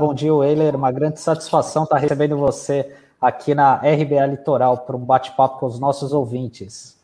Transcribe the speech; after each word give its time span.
Bom 0.00 0.14
dia, 0.14 0.34
Weiler. 0.34 0.74
Uma 0.74 0.90
grande 0.90 1.20
satisfação 1.20 1.84
estar 1.84 1.98
recebendo 1.98 2.34
você 2.34 2.90
aqui 3.20 3.54
na 3.54 3.74
RBA 3.74 4.24
Litoral 4.24 4.78
para 4.78 4.96
um 4.96 5.04
bate-papo 5.04 5.58
com 5.58 5.66
os 5.66 5.78
nossos 5.78 6.14
ouvintes. 6.14 6.98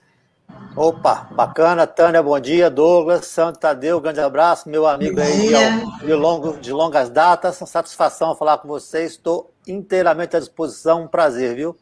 Opa, 0.74 1.28
bacana, 1.32 1.86
Tânia, 1.86 2.22
bom 2.22 2.40
dia, 2.40 2.70
Douglas, 2.70 3.26
Santo 3.26 3.58
Tadeu, 3.58 4.00
grande 4.00 4.20
abraço, 4.20 4.66
meu 4.66 4.86
amigo 4.86 5.20
aí 5.20 5.50
de, 6.00 6.14
longo, 6.14 6.56
de 6.56 6.72
longas 6.72 7.10
datas, 7.10 7.56
satisfação 7.56 8.34
falar 8.34 8.56
com 8.58 8.68
vocês, 8.68 9.10
estou 9.10 9.50
inteiramente 9.68 10.34
à 10.34 10.40
disposição, 10.40 11.02
um 11.02 11.06
prazer, 11.06 11.54
viu? 11.54 11.76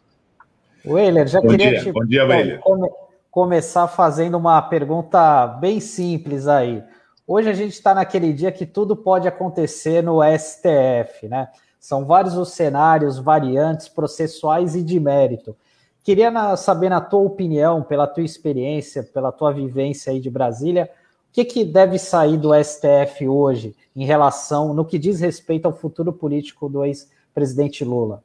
Weiler, 0.84 1.28
já 1.28 1.40
bom 1.40 1.46
queria 1.46 1.70
dia. 1.70 1.80
Te, 1.80 1.92
bom 1.92 2.04
dia, 2.04 2.26
Weiler. 2.26 2.58
Come, 2.58 2.88
começar 3.30 3.86
fazendo 3.86 4.36
uma 4.36 4.60
pergunta 4.62 5.46
bem 5.46 5.78
simples 5.78 6.48
aí. 6.48 6.82
Hoje 7.26 7.48
a 7.48 7.54
gente 7.54 7.72
está 7.72 7.94
naquele 7.94 8.34
dia 8.34 8.52
que 8.52 8.66
tudo 8.66 8.94
pode 8.94 9.26
acontecer 9.26 10.02
no 10.02 10.20
STF, 10.22 11.26
né? 11.26 11.48
São 11.80 12.04
vários 12.04 12.36
os 12.36 12.52
cenários, 12.52 13.18
variantes, 13.18 13.88
processuais 13.88 14.74
e 14.74 14.82
de 14.82 15.00
mérito. 15.00 15.56
Queria 16.02 16.30
na, 16.30 16.54
saber, 16.54 16.90
na 16.90 17.00
tua 17.00 17.20
opinião, 17.20 17.82
pela 17.82 18.06
tua 18.06 18.24
experiência, 18.24 19.02
pela 19.02 19.32
tua 19.32 19.52
vivência 19.52 20.12
aí 20.12 20.20
de 20.20 20.30
Brasília, 20.30 20.90
o 21.30 21.32
que, 21.32 21.46
que 21.46 21.64
deve 21.64 21.98
sair 21.98 22.36
do 22.36 22.50
STF 22.62 23.26
hoje 23.26 23.74
em 23.96 24.04
relação, 24.04 24.74
no 24.74 24.84
que 24.84 24.98
diz 24.98 25.20
respeito 25.20 25.66
ao 25.66 25.72
futuro 25.72 26.12
político 26.12 26.68
do 26.68 26.84
ex-presidente 26.84 27.84
Lula? 27.84 28.23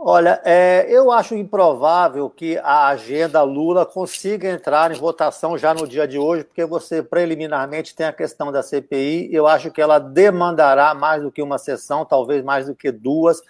Olha, 0.00 0.40
é, 0.44 0.86
eu 0.88 1.10
acho 1.10 1.34
improvável 1.34 2.30
que 2.30 2.56
a 2.58 2.86
agenda 2.86 3.42
Lula 3.42 3.84
consiga 3.84 4.48
entrar 4.48 4.92
em 4.92 4.94
votação 4.98 5.58
já 5.58 5.74
no 5.74 5.88
dia 5.88 6.06
de 6.06 6.16
hoje, 6.16 6.44
porque 6.44 6.64
você 6.64 7.02
preliminarmente 7.02 7.96
tem 7.96 8.06
a 8.06 8.12
questão 8.12 8.52
da 8.52 8.62
CPI. 8.62 9.28
Eu 9.34 9.48
acho 9.48 9.72
que 9.72 9.80
ela 9.80 9.98
demandará 9.98 10.94
mais 10.94 11.20
do 11.20 11.32
que 11.32 11.42
uma 11.42 11.58
sessão, 11.58 12.04
talvez 12.04 12.44
mais 12.44 12.66
do 12.66 12.76
que 12.76 12.92
duas. 12.92 13.42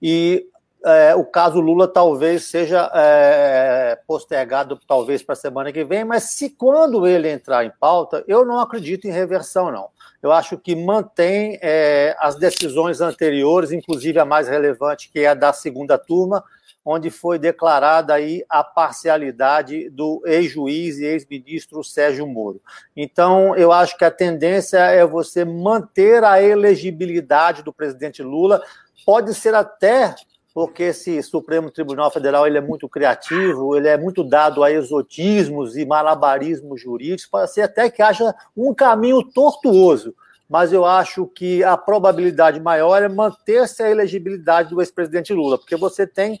E 0.00 0.46
é, 0.84 1.16
o 1.16 1.24
caso 1.24 1.58
Lula 1.58 1.88
talvez 1.88 2.44
seja 2.44 2.88
é, 2.94 3.98
postergado 4.06 4.78
talvez 4.86 5.24
para 5.24 5.32
a 5.32 5.36
semana 5.36 5.72
que 5.72 5.84
vem, 5.84 6.04
mas 6.04 6.22
se 6.22 6.50
quando 6.50 7.04
ele 7.04 7.28
entrar 7.28 7.64
em 7.64 7.72
pauta, 7.80 8.24
eu 8.28 8.44
não 8.44 8.60
acredito 8.60 9.08
em 9.08 9.10
reversão, 9.10 9.72
não. 9.72 9.88
Eu 10.22 10.32
acho 10.32 10.58
que 10.58 10.76
mantém 10.76 11.58
é, 11.62 12.14
as 12.18 12.36
decisões 12.36 13.00
anteriores, 13.00 13.72
inclusive 13.72 14.18
a 14.18 14.24
mais 14.24 14.48
relevante, 14.48 15.10
que 15.10 15.20
é 15.20 15.28
a 15.28 15.34
da 15.34 15.52
segunda 15.52 15.96
turma, 15.96 16.44
onde 16.84 17.10
foi 17.10 17.38
declarada 17.38 18.14
aí 18.14 18.44
a 18.48 18.64
parcialidade 18.64 19.88
do 19.90 20.22
ex-juiz 20.24 20.98
e 20.98 21.04
ex-ministro 21.04 21.84
Sérgio 21.84 22.26
Moro. 22.26 22.60
Então, 22.96 23.54
eu 23.56 23.72
acho 23.72 23.96
que 23.96 24.04
a 24.04 24.10
tendência 24.10 24.78
é 24.78 25.04
você 25.06 25.44
manter 25.44 26.24
a 26.24 26.42
elegibilidade 26.42 27.62
do 27.62 27.72
presidente 27.72 28.22
Lula, 28.22 28.62
pode 29.04 29.34
ser 29.34 29.54
até 29.54 30.14
porque 30.60 30.82
esse 30.82 31.22
Supremo 31.22 31.70
Tribunal 31.70 32.10
Federal 32.10 32.46
ele 32.46 32.58
é 32.58 32.60
muito 32.60 32.86
criativo, 32.86 33.74
ele 33.74 33.88
é 33.88 33.96
muito 33.96 34.22
dado 34.22 34.62
a 34.62 34.70
exotismos 34.70 35.74
e 35.74 35.86
malabarismos 35.86 36.78
jurídicos, 36.82 37.24
pode 37.24 37.50
ser 37.50 37.62
até 37.62 37.88
que 37.88 38.02
haja 38.02 38.34
um 38.54 38.74
caminho 38.74 39.22
tortuoso, 39.22 40.14
mas 40.46 40.70
eu 40.70 40.84
acho 40.84 41.26
que 41.28 41.64
a 41.64 41.78
probabilidade 41.78 42.60
maior 42.60 43.02
é 43.02 43.08
manter-se 43.08 43.82
a 43.82 43.90
elegibilidade 43.90 44.68
do 44.68 44.82
ex-presidente 44.82 45.32
Lula, 45.32 45.56
porque 45.56 45.76
você 45.76 46.06
tem 46.06 46.38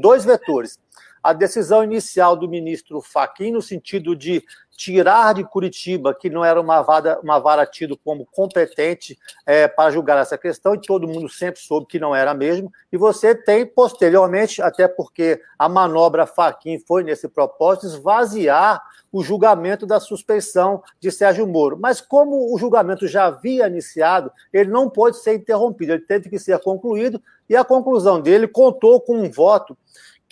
dois 0.00 0.24
vetores. 0.24 0.78
A 1.22 1.32
decisão 1.32 1.84
inicial 1.84 2.36
do 2.36 2.48
ministro 2.48 3.00
Fachin, 3.00 3.52
no 3.52 3.62
sentido 3.62 4.16
de 4.16 4.42
tirar 4.76 5.34
de 5.34 5.44
Curitiba, 5.44 6.12
que 6.12 6.28
não 6.28 6.44
era 6.44 6.60
uma 6.60 6.82
vara, 6.82 7.20
uma 7.22 7.38
vara 7.38 7.64
tido 7.64 7.96
como 7.96 8.26
competente 8.26 9.16
é, 9.46 9.68
para 9.68 9.92
julgar 9.92 10.18
essa 10.18 10.36
questão, 10.36 10.74
e 10.74 10.80
todo 10.80 11.06
mundo 11.06 11.28
sempre 11.28 11.60
soube 11.60 11.86
que 11.86 12.00
não 12.00 12.14
era 12.14 12.34
mesmo, 12.34 12.72
e 12.90 12.96
você 12.96 13.34
tem, 13.34 13.64
posteriormente, 13.64 14.60
até 14.60 14.88
porque 14.88 15.40
a 15.58 15.68
manobra 15.68 16.26
Faquin 16.26 16.80
foi 16.80 17.04
nesse 17.04 17.28
propósito, 17.28 17.86
esvaziar 17.86 18.82
o 19.12 19.22
julgamento 19.22 19.86
da 19.86 20.00
suspeição 20.00 20.82
de 20.98 21.12
Sérgio 21.12 21.46
Moro. 21.46 21.78
Mas 21.78 22.00
como 22.00 22.52
o 22.52 22.58
julgamento 22.58 23.06
já 23.06 23.26
havia 23.26 23.68
iniciado, 23.68 24.32
ele 24.52 24.70
não 24.70 24.88
pôde 24.88 25.18
ser 25.18 25.34
interrompido, 25.34 25.92
ele 25.92 26.02
teve 26.02 26.30
que 26.30 26.38
ser 26.38 26.58
concluído, 26.60 27.22
e 27.48 27.54
a 27.54 27.62
conclusão 27.62 28.20
dele 28.20 28.48
contou 28.48 29.00
com 29.00 29.18
um 29.18 29.30
voto 29.30 29.76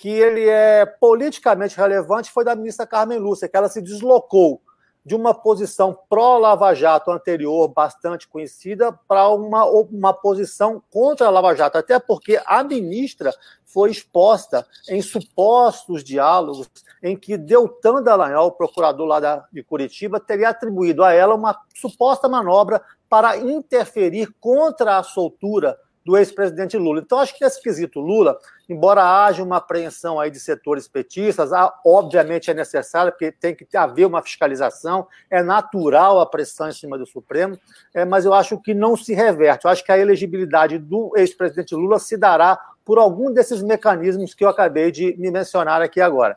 que 0.01 0.09
ele 0.09 0.49
é 0.49 0.87
politicamente 0.87 1.77
relevante 1.77 2.33
foi 2.33 2.43
da 2.43 2.57
ministra 2.57 2.87
Carmen 2.87 3.19
Lúcia, 3.19 3.47
que 3.47 3.55
ela 3.55 3.69
se 3.69 3.83
deslocou 3.83 4.63
de 5.05 5.15
uma 5.15 5.35
posição 5.35 5.95
pró-Lava 6.09 6.75
Jato 6.75 7.11
anterior, 7.11 7.69
bastante 7.69 8.27
conhecida, 8.27 8.99
para 9.07 9.29
uma, 9.29 9.67
uma 9.67 10.15
posição 10.15 10.83
contra 10.91 11.27
a 11.27 11.31
Lava 11.31 11.55
Jato, 11.55 11.77
até 11.77 11.99
porque 11.99 12.41
a 12.47 12.65
ministra 12.65 13.31
foi 13.67 13.91
exposta 13.91 14.67
em 14.89 15.03
supostos 15.03 16.03
diálogos 16.03 16.71
em 17.03 17.15
que 17.15 17.37
Deltan 17.37 18.03
Dallagnol, 18.03 18.53
procurador 18.53 19.07
lá 19.07 19.21
da, 19.21 19.47
de 19.53 19.63
Curitiba, 19.63 20.19
teria 20.19 20.49
atribuído 20.49 21.05
a 21.05 21.13
ela 21.13 21.35
uma 21.35 21.55
suposta 21.75 22.27
manobra 22.27 22.81
para 23.07 23.37
interferir 23.37 24.35
contra 24.41 24.97
a 24.97 25.03
soltura 25.03 25.79
do 26.11 26.19
ex-presidente 26.19 26.77
Lula. 26.77 27.01
Então, 27.01 27.21
acho 27.21 27.39
que 27.39 27.45
nesse 27.45 27.63
quesito 27.63 28.01
Lula, 28.01 28.37
embora 28.69 29.25
haja 29.25 29.45
uma 29.45 29.59
apreensão 29.59 30.19
aí 30.19 30.29
de 30.29 30.41
setores 30.41 30.89
petistas, 30.89 31.51
obviamente 31.87 32.51
é 32.51 32.55
necessário, 32.55 33.13
porque 33.13 33.31
tem 33.31 33.55
que 33.55 33.77
haver 33.77 34.07
uma 34.07 34.21
fiscalização, 34.21 35.07
é 35.31 35.41
natural 35.41 36.19
a 36.19 36.27
pressão 36.27 36.69
em 36.69 36.73
cima 36.73 36.99
do 36.99 37.07
Supremo, 37.07 37.57
é, 37.95 38.05
mas 38.05 38.25
eu 38.25 38.35
acho 38.35 38.61
que 38.61 38.75
não 38.75 38.97
se 38.97 39.15
reverte. 39.15 39.67
Eu 39.67 39.71
acho 39.71 39.85
que 39.85 39.93
a 39.93 39.99
elegibilidade 39.99 40.79
do 40.79 41.13
ex-presidente 41.15 41.77
Lula 41.77 42.01
se 42.01 42.17
dará 42.17 42.59
por 42.85 42.99
algum 42.99 43.33
desses 43.33 43.63
mecanismos 43.63 44.35
que 44.35 44.45
eu 44.45 44.49
acabei 44.49 44.91
de 44.91 45.17
me 45.17 45.31
mencionar 45.31 45.81
aqui 45.81 46.01
agora. 46.01 46.37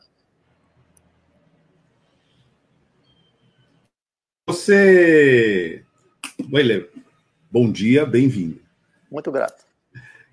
Você. 4.46 5.84
Weiler, 6.52 6.92
bom 7.50 7.72
dia, 7.72 8.06
bem-vindo. 8.06 8.63
Muito 9.14 9.32
grato. 9.32 9.64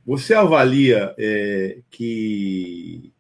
Você 0.07 0.33
avalia 0.33 1.15
é, 1.19 1.81
que 1.91 3.13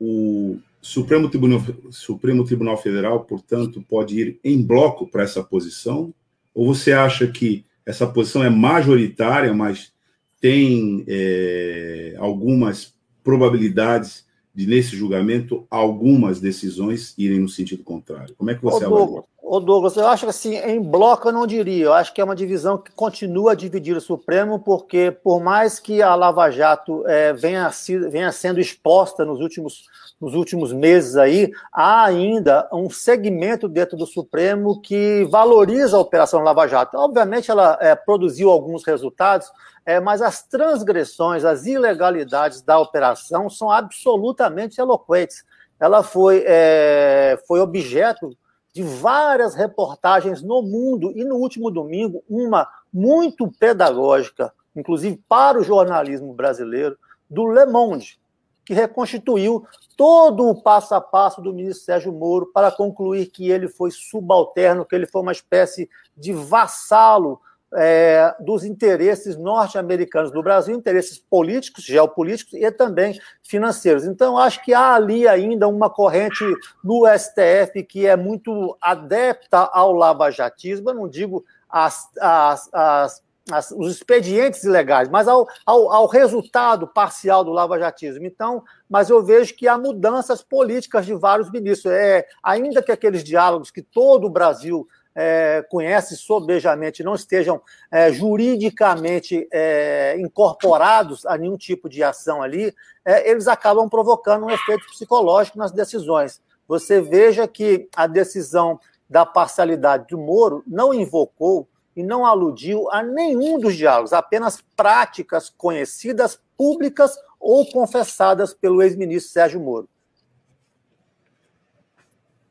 o 0.00 0.56
Supremo 0.80 1.28
Tribunal, 1.28 1.60
Supremo 1.90 2.42
Tribunal 2.42 2.78
Federal, 2.78 3.22
portanto, 3.26 3.84
pode 3.86 4.18
ir 4.18 4.40
em 4.42 4.62
bloco 4.62 5.06
para 5.06 5.24
essa 5.24 5.44
posição? 5.44 6.14
Ou 6.54 6.74
você 6.74 6.92
acha 6.92 7.26
que 7.26 7.66
essa 7.84 8.06
posição 8.06 8.42
é 8.42 8.48
majoritária, 8.48 9.52
mas 9.52 9.92
tem 10.40 11.04
é, 11.06 12.14
algumas 12.18 12.94
probabilidades 13.22 14.26
de, 14.54 14.66
nesse 14.66 14.96
julgamento, 14.96 15.66
algumas 15.68 16.40
decisões 16.40 17.14
irem 17.18 17.40
no 17.40 17.48
sentido 17.48 17.84
contrário? 17.84 18.34
Como 18.36 18.50
é 18.50 18.54
que 18.54 18.62
você 18.62 18.86
Ô, 18.86 18.96
avalia? 18.96 19.22
Ô 19.46 19.60
Douglas, 19.60 19.94
eu 19.94 20.08
acho 20.08 20.24
que 20.24 20.30
assim, 20.30 20.56
em 20.56 20.80
bloco 20.80 21.28
eu 21.28 21.32
não 21.32 21.46
diria. 21.46 21.84
Eu 21.84 21.92
acho 21.92 22.14
que 22.14 22.20
é 22.20 22.24
uma 22.24 22.34
divisão 22.34 22.78
que 22.78 22.90
continua 22.92 23.52
a 23.52 23.54
dividir 23.54 23.94
o 23.94 24.00
Supremo, 24.00 24.58
porque 24.58 25.10
por 25.10 25.38
mais 25.38 25.78
que 25.78 26.00
a 26.00 26.14
Lava 26.14 26.50
Jato 26.50 27.06
é, 27.06 27.30
venha, 27.34 27.70
venha 28.10 28.32
sendo 28.32 28.58
exposta 28.58 29.22
nos 29.22 29.40
últimos, 29.40 29.84
nos 30.18 30.34
últimos 30.34 30.72
meses 30.72 31.14
aí, 31.14 31.52
há 31.70 32.06
ainda 32.06 32.66
um 32.72 32.88
segmento 32.88 33.68
dentro 33.68 33.98
do 33.98 34.06
Supremo 34.06 34.80
que 34.80 35.28
valoriza 35.30 35.98
a 35.98 36.00
Operação 36.00 36.40
Lava 36.40 36.66
Jato. 36.66 36.96
Obviamente 36.96 37.50
ela 37.50 37.76
é, 37.82 37.94
produziu 37.94 38.48
alguns 38.48 38.82
resultados, 38.82 39.52
é, 39.84 40.00
mas 40.00 40.22
as 40.22 40.42
transgressões, 40.42 41.44
as 41.44 41.66
ilegalidades 41.66 42.62
da 42.62 42.78
operação 42.78 43.50
são 43.50 43.70
absolutamente 43.70 44.80
eloquentes. 44.80 45.44
Ela 45.78 46.02
foi, 46.02 46.42
é, 46.46 47.38
foi 47.46 47.60
objeto 47.60 48.34
de 48.74 48.82
várias 48.82 49.54
reportagens 49.54 50.42
no 50.42 50.60
mundo 50.60 51.12
e 51.14 51.24
no 51.24 51.36
último 51.36 51.70
domingo, 51.70 52.24
uma 52.28 52.68
muito 52.92 53.48
pedagógica, 53.52 54.52
inclusive 54.74 55.22
para 55.28 55.58
o 55.58 55.62
jornalismo 55.62 56.34
brasileiro, 56.34 56.98
do 57.30 57.46
Le 57.46 57.66
Monde, 57.66 58.18
que 58.64 58.74
reconstituiu 58.74 59.64
todo 59.96 60.48
o 60.48 60.60
passo 60.60 60.92
a 60.94 61.00
passo 61.00 61.40
do 61.40 61.52
ministro 61.52 61.84
Sérgio 61.84 62.12
Moro 62.12 62.50
para 62.52 62.72
concluir 62.72 63.26
que 63.26 63.48
ele 63.48 63.68
foi 63.68 63.92
subalterno, 63.92 64.84
que 64.84 64.94
ele 64.94 65.06
foi 65.06 65.22
uma 65.22 65.32
espécie 65.32 65.88
de 66.16 66.32
vassalo 66.32 67.40
é, 67.76 68.34
dos 68.40 68.64
interesses 68.64 69.36
norte-americanos 69.36 70.30
do 70.30 70.42
Brasil, 70.42 70.74
interesses 70.74 71.18
políticos, 71.18 71.84
geopolíticos 71.84 72.54
e 72.54 72.70
também 72.70 73.18
financeiros. 73.42 74.04
Então, 74.04 74.38
acho 74.38 74.62
que 74.64 74.72
há 74.72 74.94
ali 74.94 75.26
ainda 75.26 75.68
uma 75.68 75.90
corrente 75.90 76.44
no 76.82 77.04
STF 77.06 77.82
que 77.82 78.06
é 78.06 78.16
muito 78.16 78.76
adepta 78.80 79.58
ao 79.72 79.92
lavajatismo, 79.92 80.90
eu 80.90 80.94
não 80.94 81.08
digo 81.08 81.44
as, 81.68 82.08
as, 82.20 82.68
as, 82.72 83.22
as, 83.50 83.70
os 83.72 83.90
expedientes 83.90 84.62
ilegais, 84.62 85.08
mas 85.08 85.26
ao, 85.26 85.46
ao, 85.66 85.92
ao 85.92 86.06
resultado 86.06 86.86
parcial 86.86 87.44
do 87.44 87.50
lavajatismo. 87.50 88.24
Então, 88.24 88.62
mas 88.88 89.10
eu 89.10 89.22
vejo 89.24 89.54
que 89.56 89.66
há 89.66 89.76
mudanças 89.76 90.42
políticas 90.42 91.04
de 91.04 91.14
vários 91.14 91.50
ministros. 91.50 91.92
É, 91.92 92.26
ainda 92.42 92.82
que 92.82 92.92
aqueles 92.92 93.24
diálogos 93.24 93.70
que 93.70 93.82
todo 93.82 94.26
o 94.26 94.30
Brasil 94.30 94.86
é, 95.14 95.64
conhece 95.70 96.16
sobejamente, 96.16 97.04
não 97.04 97.14
estejam 97.14 97.60
é, 97.90 98.12
juridicamente 98.12 99.46
é, 99.52 100.16
incorporados 100.18 101.24
a 101.26 101.36
nenhum 101.38 101.56
tipo 101.56 101.88
de 101.88 102.02
ação 102.02 102.42
ali, 102.42 102.74
é, 103.04 103.30
eles 103.30 103.46
acabam 103.46 103.88
provocando 103.88 104.46
um 104.46 104.50
efeito 104.50 104.86
psicológico 104.86 105.58
nas 105.58 105.70
decisões. 105.70 106.40
Você 106.66 107.00
veja 107.00 107.46
que 107.46 107.88
a 107.94 108.06
decisão 108.06 108.80
da 109.08 109.24
parcialidade 109.24 110.06
do 110.08 110.18
Moro 110.18 110.62
não 110.66 110.92
invocou 110.92 111.68
e 111.94 112.02
não 112.02 112.26
aludiu 112.26 112.90
a 112.90 113.02
nenhum 113.02 113.58
dos 113.58 113.76
diálogos, 113.76 114.12
apenas 114.12 114.62
práticas 114.74 115.52
conhecidas, 115.56 116.40
públicas 116.56 117.16
ou 117.38 117.66
confessadas 117.70 118.52
pelo 118.54 118.82
ex-ministro 118.82 119.32
Sérgio 119.32 119.60
Moro. 119.60 119.88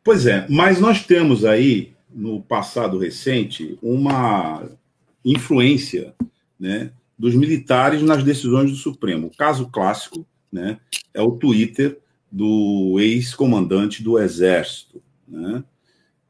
Pois 0.04 0.25
é, 0.25 0.45
mas 0.50 0.80
nós 0.80 1.06
temos 1.06 1.45
aí, 1.45 1.95
no 2.13 2.42
passado 2.42 2.98
recente, 2.98 3.77
uma 3.81 4.69
influência 5.24 6.13
né, 6.60 6.92
dos 7.18 7.36
militares 7.36 8.01
nas 8.01 8.24
decisões 8.24 8.71
do 8.71 8.77
Supremo. 8.77 9.27
O 9.27 9.36
caso 9.36 9.69
clássico 9.69 10.25
né, 10.51 10.80
é 11.13 11.21
o 11.21 11.31
Twitter 11.31 12.00
do 12.31 12.98
ex-comandante 13.00 14.04
do 14.04 14.19
Exército. 14.19 15.01
Né? 15.27 15.63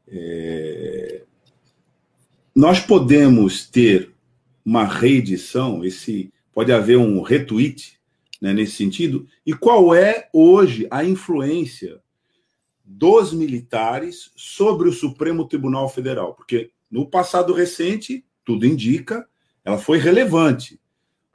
É, 0.08 1.22
nós 2.54 2.80
podemos 2.80 3.66
ter 3.66 4.10
uma 4.64 4.84
reedição, 4.84 5.84
esse 5.84 6.32
pode 6.52 6.72
haver 6.72 6.96
um 6.96 7.20
retweet 7.20 7.98
né, 8.40 8.52
nesse 8.52 8.72
sentido. 8.72 9.26
E 9.44 9.52
qual 9.52 9.94
é 9.94 10.28
hoje 10.32 10.86
a 10.90 11.04
influência 11.04 12.00
dos 12.84 13.32
militares 13.32 14.30
sobre 14.36 14.88
o 14.88 14.92
Supremo 14.92 15.48
Tribunal 15.48 15.88
Federal? 15.88 16.34
Porque 16.34 16.70
no 16.90 17.06
passado 17.06 17.52
recente, 17.52 18.24
tudo 18.44 18.66
indica, 18.66 19.26
ela 19.64 19.78
foi 19.78 19.98
relevante. 19.98 20.78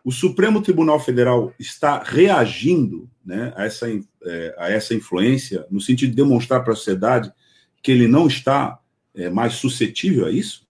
O 0.03 0.11
Supremo 0.11 0.61
Tribunal 0.61 0.99
Federal 0.99 1.53
está 1.59 2.03
reagindo 2.03 3.09
né, 3.25 3.51
a, 3.55 3.65
essa, 3.65 3.87
é, 3.89 4.55
a 4.57 4.69
essa 4.69 4.93
influência, 4.93 5.65
no 5.69 5.81
sentido 5.81 6.11
de 6.11 6.15
demonstrar 6.15 6.63
para 6.63 6.73
a 6.73 6.75
sociedade 6.75 7.31
que 7.81 7.91
ele 7.91 8.07
não 8.07 8.27
está 8.27 8.79
é, 9.15 9.29
mais 9.29 9.55
suscetível 9.55 10.25
a 10.25 10.31
isso? 10.31 10.68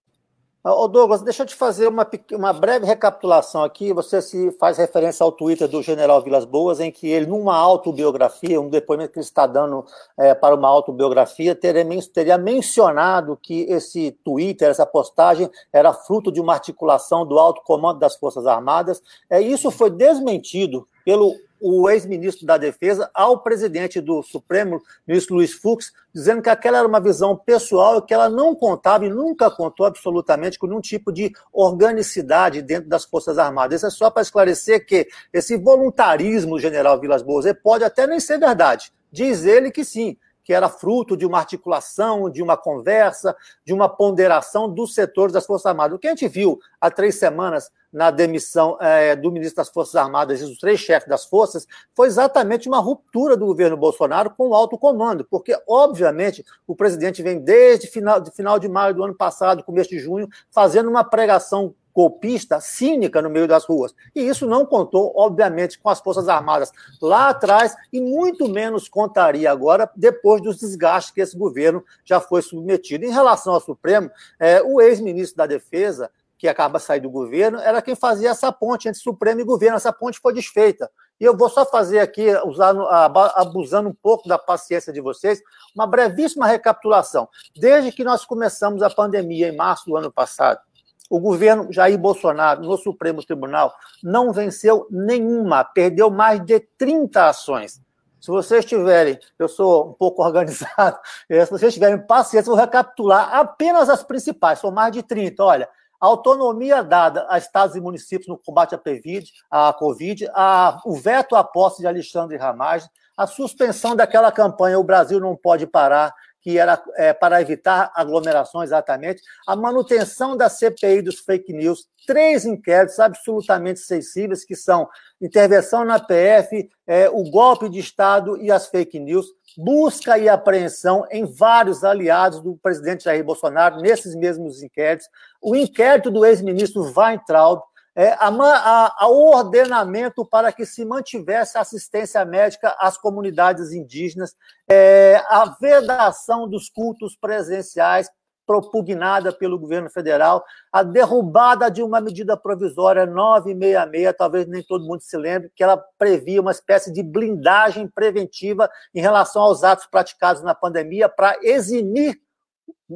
Ô 0.62 0.90
Douglas, 0.90 1.22
deixa 1.22 1.44
eu 1.44 1.48
te 1.48 1.56
fazer 1.56 1.88
uma, 1.88 2.06
uma 2.34 2.52
breve 2.52 2.86
recapitulação 2.86 3.64
aqui. 3.64 3.94
Você 3.94 4.22
se 4.22 4.52
faz 4.60 4.78
referência 4.78 5.24
ao 5.24 5.32
Twitter 5.32 5.70
do 5.70 5.82
general 5.82 6.22
Vilas 6.22 6.44
Boas, 6.44 6.82
em 6.82 6.92
que 6.92 7.08
ele, 7.08 7.28
numa 7.28 7.56
autobiografia, 7.56 8.60
um 8.60 8.68
depoimento 8.68 9.14
que 9.14 9.20
ele 9.20 9.26
está 9.26 9.48
dando 9.48 9.86
é, 10.18 10.34
para 10.34 10.54
uma 10.54 10.68
autobiografia, 10.68 11.56
teria, 11.56 11.86
teria 12.14 12.38
mencionado 12.38 13.40
que 13.42 13.62
esse 13.70 14.12
Twitter, 14.22 14.70
essa 14.70 14.86
postagem, 14.86 15.50
era 15.72 15.94
fruto 15.94 16.30
de 16.30 16.42
uma 16.42 16.56
articulação 16.56 17.26
do 17.26 17.40
alto 17.40 17.62
comando 17.64 18.00
das 18.00 18.18
Forças 18.18 18.46
Armadas. 18.46 19.02
É, 19.30 19.40
isso 19.40 19.72
foi 19.72 19.90
desmentido 19.90 20.86
pelo 21.06 21.36
o 21.60 21.90
ex-ministro 21.90 22.46
da 22.46 22.58
Defesa 22.58 23.10
ao 23.14 23.42
presidente 23.42 24.00
do 24.00 24.24
Supremo, 24.24 24.82
ministro 25.08 25.36
Luiz 25.36 25.54
Fux, 25.54 25.92
dizendo 26.14 26.42
que 26.42 26.50
aquela 26.50 26.80
era 26.80 26.88
uma 26.88 27.00
visão 27.00 27.36
pessoal 27.36 27.98
e 27.98 28.02
que 28.02 28.14
ela 28.14 28.30
não 28.30 28.56
contava 28.56 29.06
e 29.06 29.10
nunca 29.10 29.52
contou 29.52 29.86
absolutamente 29.86 30.58
com 30.58 30.68
nenhum 30.68 30.82
tipo 30.82 31.12
de 31.12 31.32
organicidade 31.52 32.62
dentro 32.62 32.90
das 32.90 33.06
Forças 33.06 33.38
Armadas. 33.38 33.78
Isso 33.78 33.88
é 33.88 33.90
só 33.90 34.10
para 34.10 34.22
esclarecer 34.22 34.86
que 34.86 35.08
esse 35.34 35.58
voluntarismo 35.58 36.60
general 36.60 37.00
Vilas 37.00 37.22
Boas 37.22 37.46
pode 37.62 37.84
até 37.84 38.08
nem 38.08 38.20
ser 38.20 38.40
verdade. 38.40 38.92
Diz 39.12 39.46
ele 39.46 39.72
que 39.72 39.84
sim, 39.84 40.18
que 40.44 40.54
era 40.54 40.70
fruto 40.70 41.16
de 41.16 41.26
uma 41.26 41.38
articulação, 41.38 42.30
de 42.30 42.42
uma 42.42 42.58
conversa, 42.58 43.36
de 43.64 43.74
uma 43.74 43.88
ponderação 43.88 44.68
dos 44.68 44.96
setores 44.96 45.34
das 45.34 45.46
Forças 45.46 45.68
Armadas. 45.68 45.96
O 45.96 46.00
que 46.00 46.08
a 46.08 46.12
gente 46.12 46.28
viu 46.28 46.60
há 46.82 46.90
três 46.90 47.16
semanas 47.16 47.72
na 47.92 48.12
demissão 48.12 48.78
é, 48.80 49.16
do 49.16 49.32
ministro 49.32 49.58
das 49.58 49.70
Forças 49.70 49.96
Armadas 49.96 50.42
e 50.42 50.46
dos 50.46 50.58
três 50.58 50.80
chefes 50.80 51.10
das 51.10 51.26
forças 51.26 51.68
foi 51.96 52.08
exatamente 52.08 52.68
uma 52.68 52.80
ruptura 52.80 53.36
do 53.36 53.46
governo 53.46 53.76
Bolsonaro 53.76 54.30
com 54.32 54.50
o 54.50 54.54
alto 54.54 54.78
comando, 54.78 55.26
porque, 55.26 55.58
obviamente, 55.68 56.46
o 56.68 56.76
presidente 56.76 57.24
vem 57.24 57.40
desde 57.40 57.88
final 57.88 58.22
de, 58.22 58.32
final 58.32 58.60
de 58.60 58.68
maio 58.68 58.94
do 58.94 59.04
ano 59.04 59.16
passado, 59.16 59.64
começo 59.64 59.90
de 59.90 60.00
junho, 60.00 60.28
fazendo 60.52 60.90
uma 60.90 61.04
pregação 61.04 61.74
golpista, 61.94 62.62
cínica 62.62 63.22
no 63.22 63.30
meio 63.30 63.48
das 63.48 63.66
ruas. 63.66 63.94
E 64.16 64.22
isso 64.22 64.48
não 64.48 64.66
contou, 64.66 65.12
obviamente, 65.18 65.78
com 65.80 65.90
as 65.90 66.00
Forças 66.00 66.30
Armadas 66.30 66.72
lá 67.02 67.30
atrás 67.30 67.76
e 67.92 68.00
muito 68.00 68.48
menos 68.48 68.88
contaria 68.88 69.52
agora, 69.52 69.90
depois 69.96 70.42
dos 70.42 70.58
desgastes 70.58 71.14
que 71.14 71.20
esse 71.20 71.38
governo 71.38 71.84
já 72.06 72.22
foi 72.22 72.42
submetido. 72.42 73.04
Em 73.04 73.12
relação 73.12 73.54
ao 73.54 73.60
Supremo, 73.60 74.10
é, 74.40 74.62
o 74.62 74.80
ex-ministro 74.80 75.38
da 75.38 75.46
Defesa, 75.46 76.10
que 76.40 76.48
acaba 76.48 76.80
saindo 76.80 77.04
do 77.04 77.10
governo, 77.10 77.60
era 77.60 77.82
quem 77.82 77.96
fazia 77.96 78.30
essa 78.30 78.50
ponte 78.50 78.88
entre 78.88 79.02
Supremo 79.02 79.42
e 79.42 79.44
governo. 79.44 79.76
Essa 79.76 79.92
ponte 79.92 80.18
foi 80.22 80.34
desfeita. 80.34 80.90
E 81.20 81.26
eu 81.26 81.36
vou 81.36 81.50
só 81.50 81.66
fazer 81.66 82.00
aqui, 82.00 82.28
usando, 82.46 82.88
abusando 82.88 83.90
um 83.90 83.94
pouco 83.94 84.26
da 84.26 84.40
paciência 84.40 84.94
de 84.94 85.02
vocês, 85.02 85.42
uma 85.76 85.86
brevíssima 85.86 86.48
recapitulação. 86.48 87.28
Desde 87.54 87.92
que 87.92 88.06
nós 88.06 88.24
começamos 88.24 88.82
a 88.82 88.90
pandemia, 88.90 89.50
em 89.50 89.56
março 89.56 89.86
do 89.86 89.98
ano 89.98 90.10
passado, 90.10 90.62
o 91.10 91.20
governo 91.20 91.74
Jair 91.74 91.98
Bolsonaro, 91.98 92.62
no 92.62 92.78
Supremo 92.78 93.22
Tribunal, 93.22 93.76
não 94.02 94.32
venceu 94.32 94.88
nenhuma, 94.90 95.66
perdeu 95.66 96.10
mais 96.10 96.40
de 96.46 96.62
30 96.78 97.28
ações. 97.28 97.82
Se 98.22 98.32
vocês 98.32 98.64
tiverem, 98.64 99.20
eu 99.38 99.50
sou 99.50 99.90
um 99.90 99.94
pouco 99.94 100.24
organizado, 100.24 100.98
se 101.28 101.52
vocês 101.52 101.74
tiverem 101.74 102.00
paciência, 102.00 102.50
vou 102.50 102.56
recapitular 102.56 103.36
apenas 103.36 103.90
as 103.90 104.04
principais, 104.04 104.60
são 104.60 104.72
mais 104.72 104.94
de 104.94 105.04
30. 105.04 105.44
Olha, 105.44 105.70
a 106.00 106.06
autonomia 106.08 106.84
dada 106.84 107.26
a 107.30 107.38
estados 107.38 107.76
e 107.76 107.82
municípios 107.82 108.28
no 108.28 108.38
combate 108.38 108.74
à 108.74 108.78
COVID, 108.78 109.32
à 109.52 109.74
COVID 109.74 110.30
a, 110.34 110.82
o 110.86 110.96
veto 110.96 111.36
à 111.36 111.44
posse 111.44 111.82
de 111.82 111.88
Alexandre 111.88 112.38
Ramagem, 112.38 112.90
a 113.18 113.28
suspensão 113.28 113.98
daquela 113.98 114.32
campanha 114.32 114.80
O 114.80 114.84
Brasil 114.84 115.20
não 115.20 115.36
pode 115.36 115.68
parar, 115.68 116.14
que 116.42 116.58
era 116.58 116.82
é, 116.96 117.14
para 117.14 117.42
evitar 117.42 117.92
aglomerações 117.96 118.70
exatamente, 118.70 119.22
a 119.48 119.56
manutenção 119.56 120.38
da 120.38 120.50
CPI 120.50 121.02
dos 121.02 121.20
fake 121.20 121.52
news, 121.54 121.88
três 122.08 122.46
inquéritos 122.46 123.00
absolutamente 123.00 123.80
sensíveis, 123.82 124.46
que 124.46 124.56
são 124.56 124.88
intervenção 125.22 125.84
na 125.84 126.00
PF, 126.00 126.70
é, 126.88 127.10
o 127.10 127.30
golpe 127.30 127.70
de 127.70 127.80
Estado 127.80 128.38
e 128.42 128.52
as 128.52 128.68
fake 128.68 129.00
news, 129.00 129.28
busca 129.58 130.18
e 130.18 130.30
apreensão 130.30 131.06
em 131.12 131.26
vários 131.26 131.84
aliados 131.84 132.40
do 132.40 132.56
presidente 132.58 133.04
Jair 133.04 133.24
Bolsonaro 133.24 133.82
nesses 133.82 134.16
mesmos 134.16 134.64
inquéritos, 134.64 135.08
o 135.42 135.56
inquérito 135.56 136.10
do 136.10 136.26
ex-ministro 136.26 136.82
Weintraub, 136.96 137.62
é, 137.96 138.10
a, 138.14 138.28
a, 138.28 138.96
a, 139.06 139.08
ordenamento 139.10 140.26
para 140.26 140.52
que 140.52 140.66
se 140.66 140.86
mantivesse 140.86 141.58
assistência 141.58 142.24
médica 142.26 142.76
às 142.80 142.98
comunidades 142.98 143.72
indígenas, 143.72 144.36
é, 144.70 145.22
a 145.28 145.56
vedação 145.60 146.48
dos 146.48 146.70
cultos 146.70 147.16
presenciais 147.16 148.10
propugnada 148.50 149.32
pelo 149.32 149.60
governo 149.60 149.92
federal, 149.92 150.44
a 150.74 150.82
derrubada 150.82 151.70
de 151.70 151.84
uma 151.84 152.02
medida 152.02 152.36
provisória 152.36 153.06
966, 153.06 154.16
talvez 154.18 154.48
nem 154.48 154.64
todo 154.64 154.88
mundo 154.88 155.02
se 155.02 155.16
lembre, 155.16 155.52
que 155.56 155.64
ela 155.64 155.78
previa 156.00 156.42
uma 156.42 156.50
espécie 156.50 156.92
de 156.92 157.04
blindagem 157.04 157.88
preventiva 157.88 158.68
em 158.96 159.02
relação 159.02 159.44
aos 159.44 159.64
atos 159.64 159.86
praticados 159.86 160.42
na 160.42 160.56
pandemia 160.56 161.08
para 161.08 161.38
eximir 161.44 162.20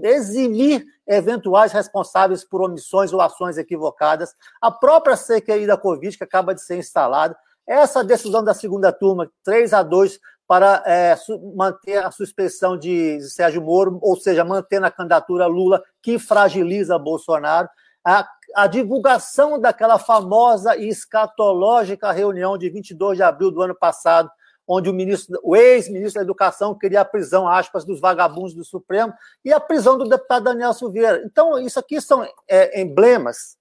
eximir 0.04 0.86
eventuais 1.08 1.72
responsáveis 1.72 2.44
por 2.44 2.62
omissões 2.62 3.14
ou 3.14 3.22
ações 3.22 3.58
equivocadas, 3.58 4.34
a 4.62 4.72
própria 4.72 5.16
CPI 5.16 5.68
da 5.68 5.78
Covid, 5.78 6.18
que 6.18 6.24
acaba 6.24 6.54
de 6.54 6.62
ser 6.62 6.78
instalada, 6.78 7.36
essa 7.68 8.04
decisão 8.04 8.44
da 8.44 8.54
segunda 8.54 8.92
turma, 8.92 9.30
3 9.44 9.74
a 9.74 9.84
2, 9.84 10.20
para 10.48 10.84
é, 10.86 11.16
manter 11.56 12.04
a 12.04 12.12
suspensão 12.12 12.78
de 12.78 13.20
Sérgio 13.22 13.62
Moro, 13.62 13.98
ou 14.02 14.16
seja, 14.18 14.44
manter 14.44 14.84
a 14.84 14.92
candidatura 14.92 15.48
Lula, 15.48 15.82
que 16.02 16.20
fragiliza 16.20 17.00
Bolsonaro, 17.00 17.70
a, 18.06 18.28
a 18.56 18.68
divulgação 18.68 19.60
daquela 19.60 19.98
famosa 19.98 20.76
e 20.76 20.90
escatológica 20.90 22.12
reunião 22.12 22.58
de 22.58 22.70
22 22.70 23.18
de 23.18 23.24
abril 23.24 23.52
do 23.52 23.62
ano 23.62 23.76
passado, 23.76 24.30
onde 24.68 24.90
o, 24.90 24.94
ministro, 24.94 25.40
o 25.44 25.56
ex-ministro 25.56 26.20
da 26.20 26.24
Educação 26.24 26.78
queria 26.78 27.02
a 27.02 27.06
prisão, 27.06 27.48
aspas, 27.48 27.84
dos 27.86 28.00
vagabundos 28.00 28.54
do 28.54 28.64
Supremo 28.64 29.14
e 29.44 29.52
a 29.52 29.60
prisão 29.60 29.98
do 29.98 30.08
deputado 30.08 30.46
Daniel 30.46 30.74
Silveira. 30.74 31.24
Então, 31.26 31.60
isso 31.60 31.80
aqui 31.80 32.00
são 32.00 32.28
é, 32.48 32.82
emblemas. 32.82 33.58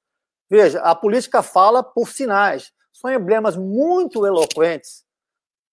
Veja, 0.48 0.80
a 0.80 0.94
política 0.94 1.42
fala 1.42 1.82
por 1.82 2.08
sinais. 2.08 2.72
São 2.92 3.10
emblemas 3.10 3.56
muito 3.56 4.26
eloquentes 4.26 5.04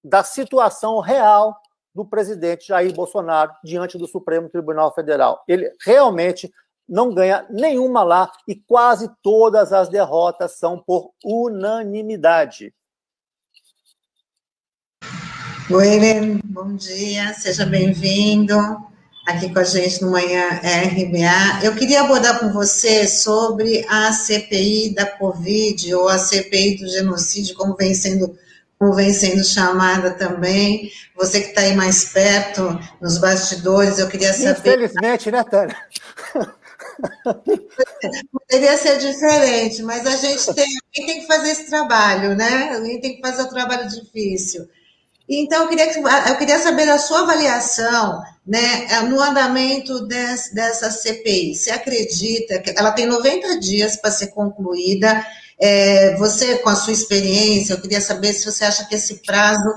da 0.04 0.24
situação 0.24 1.00
real 1.00 1.56
do 1.94 2.06
presidente 2.06 2.68
Jair 2.68 2.94
Bolsonaro 2.94 3.52
diante 3.64 3.98
do 3.98 4.08
Supremo 4.08 4.50
Tribunal 4.50 4.94
Federal. 4.94 5.44
Ele 5.48 5.72
realmente 5.86 6.52
não 6.88 7.14
ganha 7.14 7.46
nenhuma 7.50 8.04
lá 8.04 8.32
e 8.48 8.56
quase 8.56 9.12
todas 9.22 9.72
as 9.72 9.90
derrotas 9.90 10.58
são 10.58 10.82
por 10.82 11.12
unanimidade. 11.24 12.74
Oi, 15.72 16.42
bom 16.46 16.76
dia, 16.76 17.32
seja 17.36 17.64
bem-vindo. 17.64 18.56
aqui 19.24 19.54
com 19.54 19.60
a 19.60 19.64
gente 19.64 20.02
no 20.02 20.10
Manhã 20.10 20.50
RBA. 20.64 21.64
Eu 21.64 21.76
queria 21.76 22.02
abordar 22.02 22.40
com 22.40 22.52
você 22.52 23.08
sobre 23.08 23.86
a 23.88 24.12
CPI 24.12 24.96
da 24.96 25.06
Covid, 25.06 25.94
ou 25.94 26.10
a 26.10 26.18
CPI 26.18 26.78
do 26.78 26.88
genocídio, 26.88 27.56
como 27.56 27.76
vem 27.76 27.94
sendo, 27.94 28.36
como 28.80 28.94
vem 28.94 29.14
sendo 29.14 29.44
chamada 29.44 30.10
também. 30.10 30.92
Você 31.16 31.40
que 31.40 31.50
está 31.50 31.62
aí 31.62 31.76
mais 31.76 32.06
perto, 32.06 32.80
nos 33.00 33.20
bastidores, 33.20 34.00
eu 34.00 34.08
queria 34.08 34.34
saber... 34.34 34.58
Infelizmente, 34.58 35.30
né, 35.30 35.44
Tânia? 35.44 35.78
Poderia 38.32 38.76
ser 38.76 38.98
diferente, 38.98 39.84
mas 39.84 40.08
a 40.08 40.18
gente 40.18 40.52
tem, 40.56 40.68
tem 40.92 41.22
que 41.22 41.28
fazer 41.28 41.52
esse 41.52 41.70
trabalho, 41.70 42.36
né? 42.36 42.74
Alguém 42.74 43.00
tem 43.00 43.16
que 43.16 43.22
fazer 43.22 43.44
o 43.44 43.50
trabalho 43.50 43.88
difícil. 43.88 44.68
Então, 45.30 45.64
eu 45.64 45.70
queria, 45.70 45.86
eu 46.28 46.38
queria 46.38 46.58
saber 46.58 46.90
a 46.90 46.98
sua 46.98 47.22
avaliação 47.22 48.20
né, 48.46 49.02
no 49.04 49.22
andamento 49.22 50.08
des, 50.08 50.52
dessa 50.52 50.90
CPI. 50.90 51.54
Você 51.54 51.70
acredita 51.70 52.58
que 52.58 52.74
ela 52.76 52.92
tem 52.92 53.06
90 53.06 53.60
dias 53.60 53.96
para 53.96 54.10
ser 54.10 54.28
concluída? 54.28 55.24
É, 55.60 56.16
você, 56.16 56.58
com 56.58 56.70
a 56.70 56.76
sua 56.76 56.94
experiência, 56.94 57.74
eu 57.74 57.82
queria 57.82 58.02
saber 58.02 58.34
se 58.34 58.44
você 58.44 58.66
acha 58.66 58.86
que 58.86 58.96
esse 58.96 59.22
prazo 59.24 59.70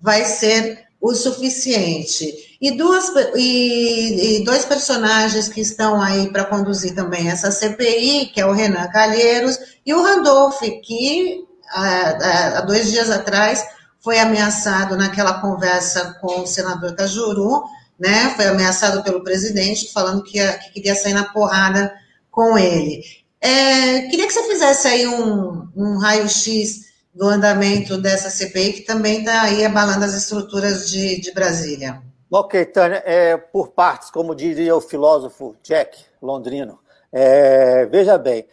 vai 0.00 0.24
ser 0.24 0.84
o 0.98 1.14
suficiente. 1.14 2.56
E, 2.58 2.70
duas, 2.70 3.12
e, 3.36 4.38
e 4.38 4.44
dois 4.44 4.64
personagens 4.64 5.48
que 5.48 5.60
estão 5.60 6.00
aí 6.00 6.30
para 6.32 6.46
conduzir 6.46 6.94
também 6.94 7.28
essa 7.28 7.50
CPI, 7.50 8.30
que 8.32 8.40
é 8.40 8.46
o 8.46 8.52
Renan 8.52 8.88
Calheiros 8.88 9.58
e 9.84 9.92
o 9.92 10.02
Randolph, 10.02 10.62
que 10.82 11.44
há, 11.68 12.58
há 12.58 12.60
dois 12.62 12.90
dias 12.90 13.10
atrás 13.10 13.73
foi 14.04 14.18
ameaçado 14.18 14.98
naquela 14.98 15.40
conversa 15.40 16.18
com 16.20 16.42
o 16.42 16.46
senador 16.46 16.94
Cajuru, 16.94 17.64
né? 17.98 18.34
Foi 18.36 18.44
ameaçado 18.44 19.02
pelo 19.02 19.24
presidente, 19.24 19.90
falando 19.90 20.22
que, 20.22 20.36
ia, 20.36 20.52
que 20.58 20.72
queria 20.72 20.94
sair 20.94 21.14
na 21.14 21.24
porrada 21.24 21.90
com 22.30 22.58
ele. 22.58 23.02
É, 23.40 24.02
queria 24.02 24.26
que 24.26 24.32
você 24.32 24.42
fizesse 24.42 24.86
aí 24.86 25.06
um, 25.06 25.66
um 25.74 25.98
raio-x 25.98 26.92
do 27.14 27.26
andamento 27.26 27.96
dessa 27.96 28.28
CPI, 28.28 28.74
que 28.74 28.80
também 28.82 29.20
está 29.20 29.42
aí 29.42 29.64
abalando 29.64 30.04
as 30.04 30.12
estruturas 30.12 30.90
de, 30.90 31.20
de 31.20 31.32
Brasília. 31.32 32.02
Ok, 32.30 32.62
Tânia, 32.66 33.02
é, 33.06 33.36
por 33.38 33.68
partes, 33.68 34.10
como 34.10 34.34
diria 34.34 34.76
o 34.76 34.80
filósofo 34.80 35.56
Jack 35.62 35.98
Londrino. 36.20 36.78
É, 37.10 37.86
veja 37.86 38.18
bem, 38.18 38.46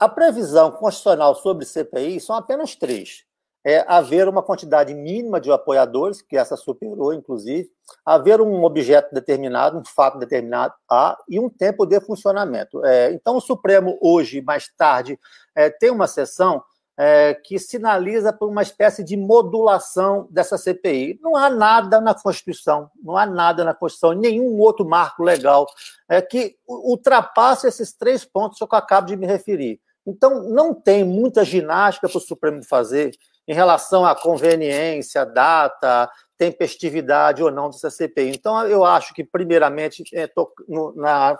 a 0.00 0.08
previsão 0.08 0.72
constitucional 0.72 1.36
sobre 1.36 1.66
CPI 1.66 2.18
são 2.18 2.34
apenas 2.34 2.74
três. 2.74 3.27
É 3.64 3.84
haver 3.88 4.28
uma 4.28 4.42
quantidade 4.42 4.94
mínima 4.94 5.40
de 5.40 5.50
apoiadores, 5.50 6.22
que 6.22 6.36
essa 6.36 6.56
superou, 6.56 7.12
inclusive, 7.12 7.70
haver 8.04 8.40
um 8.40 8.64
objeto 8.64 9.14
determinado, 9.14 9.78
um 9.78 9.84
fato 9.84 10.18
determinado, 10.18 10.74
A, 10.90 11.18
e 11.28 11.38
um 11.38 11.48
tempo 11.48 11.84
de 11.84 12.00
funcionamento. 12.00 12.84
É, 12.84 13.12
então, 13.12 13.36
o 13.36 13.40
Supremo, 13.40 13.98
hoje, 14.00 14.40
mais 14.40 14.68
tarde, 14.76 15.18
é, 15.54 15.68
tem 15.68 15.90
uma 15.90 16.06
sessão 16.06 16.62
é, 16.98 17.32
que 17.32 17.60
sinaliza 17.60 18.32
por 18.32 18.48
uma 18.48 18.60
espécie 18.60 19.04
de 19.04 19.16
modulação 19.16 20.26
dessa 20.32 20.58
CPI. 20.58 21.20
Não 21.22 21.36
há 21.36 21.48
nada 21.48 22.00
na 22.00 22.12
Constituição, 22.12 22.90
não 23.00 23.16
há 23.16 23.24
nada 23.24 23.62
na 23.62 23.72
Constituição, 23.72 24.18
nenhum 24.18 24.58
outro 24.58 24.84
marco 24.84 25.22
legal 25.22 25.64
é, 26.08 26.20
que 26.20 26.56
ultrapasse 26.66 27.68
esses 27.68 27.92
três 27.92 28.24
pontos 28.24 28.58
que 28.58 28.64
eu 28.64 28.68
acabo 28.72 29.06
de 29.06 29.16
me 29.16 29.26
referir. 29.26 29.80
Então, 30.04 30.42
não 30.48 30.74
tem 30.74 31.04
muita 31.04 31.44
ginástica 31.44 32.08
para 32.08 32.18
o 32.18 32.20
Supremo 32.20 32.64
fazer 32.64 33.12
em 33.48 33.54
relação 33.54 34.04
à 34.04 34.14
conveniência, 34.14 35.24
data, 35.24 36.08
tempestividade 36.36 37.42
ou 37.42 37.50
não 37.50 37.70
dessa 37.70 37.90
CPI. 37.90 38.28
Então, 38.36 38.64
eu 38.66 38.84
acho 38.84 39.14
que, 39.14 39.24
primeiramente, 39.24 40.04
é, 40.12 40.30
no, 40.68 40.94
na, 40.94 41.36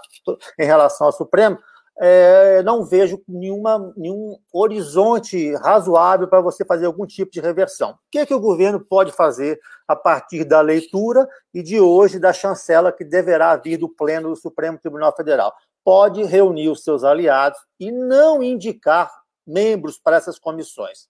em 0.58 0.64
relação 0.64 1.06
ao 1.06 1.12
Supremo, 1.12 1.58
é, 2.00 2.62
não 2.62 2.84
vejo 2.84 3.20
nenhuma, 3.28 3.92
nenhum 3.96 4.38
horizonte 4.52 5.54
razoável 5.56 6.28
para 6.28 6.40
você 6.40 6.64
fazer 6.64 6.86
algum 6.86 7.04
tipo 7.04 7.30
de 7.30 7.40
reversão. 7.40 7.90
O 7.90 7.96
que, 8.10 8.20
é 8.20 8.26
que 8.26 8.34
o 8.34 8.40
governo 8.40 8.80
pode 8.80 9.12
fazer 9.12 9.60
a 9.86 9.96
partir 9.96 10.44
da 10.44 10.60
leitura 10.60 11.28
e 11.52 11.62
de 11.62 11.80
hoje 11.80 12.18
da 12.18 12.32
chancela 12.32 12.92
que 12.92 13.04
deverá 13.04 13.54
vir 13.56 13.76
do 13.76 13.88
Pleno 13.88 14.30
do 14.30 14.36
Supremo 14.36 14.78
Tribunal 14.78 15.14
Federal? 15.14 15.52
Pode 15.84 16.22
reunir 16.22 16.68
os 16.68 16.84
seus 16.84 17.02
aliados 17.02 17.58
e 17.80 17.90
não 17.90 18.42
indicar 18.42 19.10
membros 19.46 19.98
para 19.98 20.16
essas 20.16 20.38
comissões. 20.38 21.08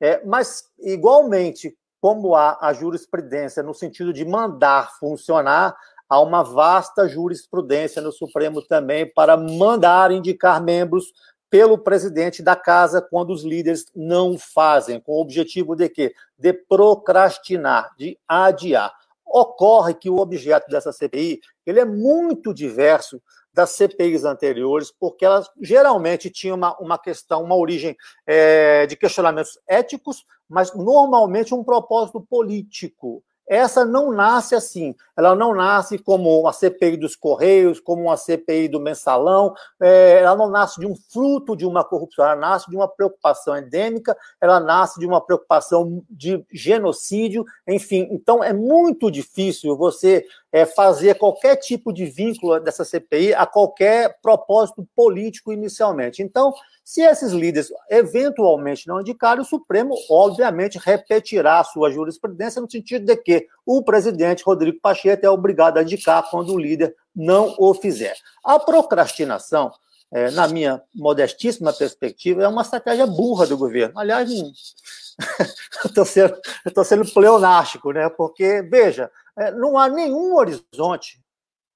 É, 0.00 0.24
mas, 0.24 0.64
igualmente, 0.78 1.76
como 2.00 2.34
há 2.34 2.58
a 2.60 2.72
jurisprudência 2.72 3.62
no 3.62 3.74
sentido 3.74 4.12
de 4.12 4.24
mandar 4.24 4.96
funcionar, 4.98 5.76
há 6.08 6.20
uma 6.20 6.42
vasta 6.42 7.08
jurisprudência 7.08 8.00
no 8.00 8.12
Supremo 8.12 8.62
também 8.62 9.10
para 9.12 9.36
mandar 9.36 10.10
indicar 10.10 10.62
membros 10.62 11.12
pelo 11.48 11.78
presidente 11.78 12.42
da 12.42 12.56
casa 12.56 13.00
quando 13.00 13.30
os 13.30 13.44
líderes 13.44 13.86
não 13.94 14.36
fazem, 14.36 15.00
com 15.00 15.12
o 15.12 15.20
objetivo 15.20 15.74
de 15.74 15.88
quê? 15.88 16.12
De 16.38 16.52
procrastinar, 16.52 17.94
de 17.96 18.18
adiar. 18.28 18.92
Ocorre 19.24 19.94
que 19.94 20.10
o 20.10 20.18
objeto 20.18 20.68
dessa 20.70 20.92
CPI 20.92 21.40
ele 21.64 21.80
é 21.80 21.84
muito 21.84 22.52
diverso 22.54 23.20
das 23.56 23.70
CPIs 23.70 24.26
anteriores, 24.26 24.92
porque 24.92 25.24
elas 25.24 25.50
geralmente 25.62 26.28
tinham 26.28 26.58
uma, 26.58 26.76
uma 26.78 26.98
questão, 26.98 27.42
uma 27.42 27.56
origem 27.56 27.96
é, 28.26 28.86
de 28.86 28.94
questionamentos 28.96 29.58
éticos, 29.66 30.26
mas 30.46 30.74
normalmente 30.74 31.54
um 31.54 31.64
propósito 31.64 32.20
político. 32.20 33.24
Essa 33.48 33.84
não 33.84 34.12
nasce 34.12 34.56
assim. 34.56 34.94
Ela 35.16 35.34
não 35.34 35.54
nasce 35.54 35.98
como 35.98 36.40
uma 36.40 36.52
CPI 36.52 36.96
dos 36.96 37.14
Correios, 37.14 37.78
como 37.78 38.02
uma 38.02 38.16
CPI 38.16 38.68
do 38.68 38.80
mensalão. 38.80 39.54
É, 39.80 40.18
ela 40.18 40.36
não 40.36 40.50
nasce 40.50 40.80
de 40.80 40.86
um 40.86 40.96
fruto 40.96 41.56
de 41.56 41.64
uma 41.64 41.84
corrupção. 41.84 42.24
Ela 42.24 42.34
nasce 42.34 42.68
de 42.68 42.76
uma 42.76 42.88
preocupação 42.88 43.56
endêmica. 43.56 44.16
Ela 44.40 44.58
nasce 44.58 44.98
de 44.98 45.06
uma 45.06 45.20
preocupação 45.20 46.02
de 46.10 46.44
genocídio. 46.52 47.44
Enfim, 47.68 48.08
então 48.10 48.42
é 48.42 48.52
muito 48.52 49.10
difícil 49.12 49.76
você 49.76 50.26
é, 50.56 50.64
fazer 50.64 51.16
qualquer 51.16 51.56
tipo 51.56 51.92
de 51.92 52.06
vínculo 52.06 52.58
dessa 52.58 52.82
CPI 52.82 53.34
a 53.34 53.44
qualquer 53.44 54.16
propósito 54.22 54.88
político 54.96 55.52
inicialmente. 55.52 56.22
Então, 56.22 56.54
se 56.82 57.02
esses 57.02 57.30
líderes 57.30 57.68
eventualmente 57.90 58.88
não 58.88 59.02
indicarem, 59.02 59.42
o 59.42 59.44
Supremo, 59.44 59.94
obviamente, 60.08 60.78
repetirá 60.78 61.60
a 61.60 61.64
sua 61.64 61.90
jurisprudência 61.90 62.62
no 62.62 62.70
sentido 62.70 63.04
de 63.04 63.14
que 63.18 63.46
o 63.66 63.82
presidente 63.82 64.42
Rodrigo 64.42 64.80
Pacheco 64.80 65.26
é 65.26 65.28
obrigado 65.28 65.76
a 65.76 65.82
indicar 65.82 66.26
quando 66.30 66.54
o 66.54 66.58
líder 66.58 66.96
não 67.14 67.54
o 67.58 67.74
fizer. 67.74 68.16
A 68.42 68.58
procrastinação, 68.58 69.70
é, 70.10 70.30
na 70.30 70.48
minha 70.48 70.80
modestíssima 70.94 71.70
perspectiva, 71.70 72.44
é 72.44 72.48
uma 72.48 72.62
estratégia 72.62 73.06
burra 73.06 73.46
do 73.46 73.58
governo. 73.58 73.98
Aliás, 73.98 74.30
estou 75.84 76.06
sendo, 76.06 76.34
sendo 76.82 77.04
pleonástico, 77.12 77.92
né? 77.92 78.08
porque, 78.08 78.62
veja, 78.62 79.10
não 79.56 79.76
há 79.78 79.88
nenhum 79.88 80.34
horizonte 80.34 81.20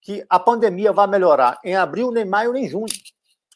que 0.00 0.24
a 0.28 0.38
pandemia 0.38 0.92
vá 0.92 1.06
melhorar 1.06 1.58
em 1.62 1.76
abril, 1.76 2.10
nem 2.10 2.24
maio, 2.24 2.52
nem 2.52 2.68
junho. 2.68 2.86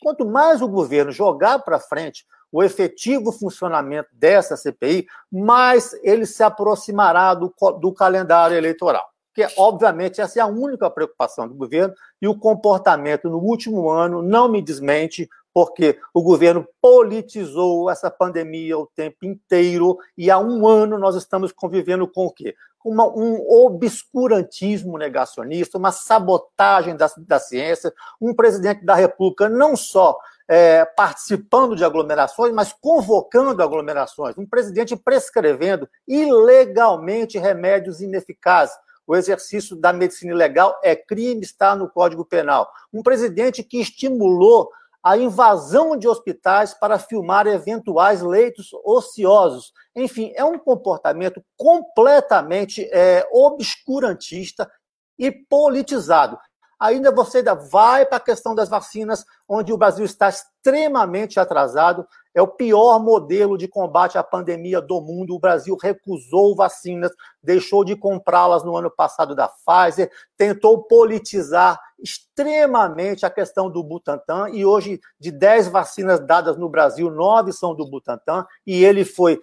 Quanto 0.03 0.27
mais 0.27 0.61
o 0.61 0.69
governo 0.69 1.11
jogar 1.11 1.61
para 1.61 1.81
frente 1.81 2.27
o 2.53 2.63
efetivo 2.63 3.33
funcionamento 3.33 4.09
dessa 4.13 4.57
CPI, 4.57 5.09
mais 5.33 5.93
ele 6.05 6.25
se 6.25 6.41
aproximará 6.41 7.35
do, 7.35 7.53
do 7.81 7.93
calendário 7.93 8.57
eleitoral. 8.57 9.05
Que, 9.35 9.45
obviamente, 9.57 10.21
essa 10.21 10.39
é 10.39 10.43
a 10.43 10.47
única 10.47 10.89
preocupação 10.89 11.49
do 11.49 11.55
governo 11.55 11.93
e 12.23 12.29
o 12.29 12.39
comportamento 12.39 13.29
no 13.29 13.39
último 13.39 13.91
ano 13.91 14.23
não 14.23 14.49
me 14.49 14.63
desmente, 14.63 15.29
porque 15.55 15.99
o 16.13 16.21
governo 16.21 16.67
politizou 16.83 17.89
essa 17.89 18.11
pandemia 18.11 18.77
o 18.77 18.91
tempo 18.95 19.25
inteiro 19.25 19.97
e 20.19 20.31
há 20.31 20.39
um 20.39 20.67
ano 20.67 20.99
nós 20.99 21.15
estamos 21.15 21.53
convivendo 21.53 22.07
com 22.07 22.27
o 22.27 22.33
quê? 22.33 22.55
uma, 22.85 23.07
um 23.07 23.41
obscurantismo 23.65 24.99
negacionista, 24.99 25.79
uma 25.79 25.91
sabotagem 25.91 26.95
da, 26.95 27.11
da 27.17 27.39
ciência, 27.41 27.93
um 28.21 28.35
presidente 28.35 28.85
da 28.85 28.95
República 28.95 29.49
não 29.49 29.75
só 29.75 30.19
é, 30.47 30.85
participando 30.85 31.75
de 31.75 31.85
aglomerações, 31.85 32.53
mas 32.53 32.75
convocando 32.75 33.63
aglomerações, 33.63 34.37
um 34.37 34.47
presidente 34.47 34.95
prescrevendo 34.95 35.89
ilegalmente 36.07 37.39
remédios 37.39 38.03
ineficazes. 38.03 38.77
O 39.07 39.17
exercício 39.17 39.77
da 39.77 39.93
medicina 39.93 40.33
ilegal 40.33 40.79
é 40.83 40.95
crime, 40.95 41.43
está 41.43 41.75
no 41.75 41.91
Código 41.91 42.25
Penal. 42.25 42.71
Um 42.93 43.03
presidente 43.03 43.63
que 43.63 43.79
estimulou 43.79 44.71
a 45.05 45.19
invasão 45.19 45.99
de 45.99 46.09
hospitais 46.09 46.73
para 46.73 46.99
filmar 46.99 47.47
eventuais 47.47 48.23
leitos 48.23 48.71
ociosos. 48.83 49.71
Enfim, 49.95 50.33
é 50.35 50.43
um 50.43 50.59
comportamento 50.59 51.45
completamente 51.59 52.89
é, 52.91 53.29
obscurantista 53.31 54.71
e 55.19 55.31
politizado. 55.31 56.39
Ainda 56.81 57.13
você 57.13 57.39
ainda 57.39 57.55
vai 57.55 58.07
para 58.07 58.17
a 58.17 58.21
questão 58.21 58.55
das 58.55 58.71
vacinas, 58.71 59.27
onde 59.49 59.73
o 59.73 59.77
Brasil 59.77 60.05
está 60.05 60.29
extremamente 60.29 61.39
atrasado. 61.39 62.07
É 62.35 62.43
o 62.43 62.49
pior 62.49 62.99
modelo 62.99 63.57
de 63.57 63.69
combate 63.69 64.19
à 64.19 64.23
pandemia 64.23 64.81
do 64.81 65.01
mundo. 65.01 65.35
O 65.35 65.39
Brasil 65.39 65.77
recusou 65.81 66.57
vacinas, 66.57 67.13
deixou 67.43 67.85
de 67.85 67.95
comprá-las 67.95 68.65
no 68.65 68.77
ano 68.77 68.91
passado 68.91 69.35
da 69.35 69.49
Pfizer, 69.49 70.11
tentou 70.37 70.83
politizar 70.83 71.79
extremamente 72.03 73.25
a 73.25 73.31
questão 73.31 73.71
do 73.71 73.83
Butantan 73.83 74.51
e 74.51 74.65
hoje 74.65 75.01
de 75.19 75.31
10 75.31 75.69
vacinas 75.69 76.21
dadas 76.21 76.57
no 76.57 76.69
Brasil, 76.69 77.11
nove 77.11 77.53
são 77.53 77.75
do 77.75 77.89
Butantan 77.89 78.45
e 78.67 78.85
ele 78.85 79.05
foi 79.05 79.41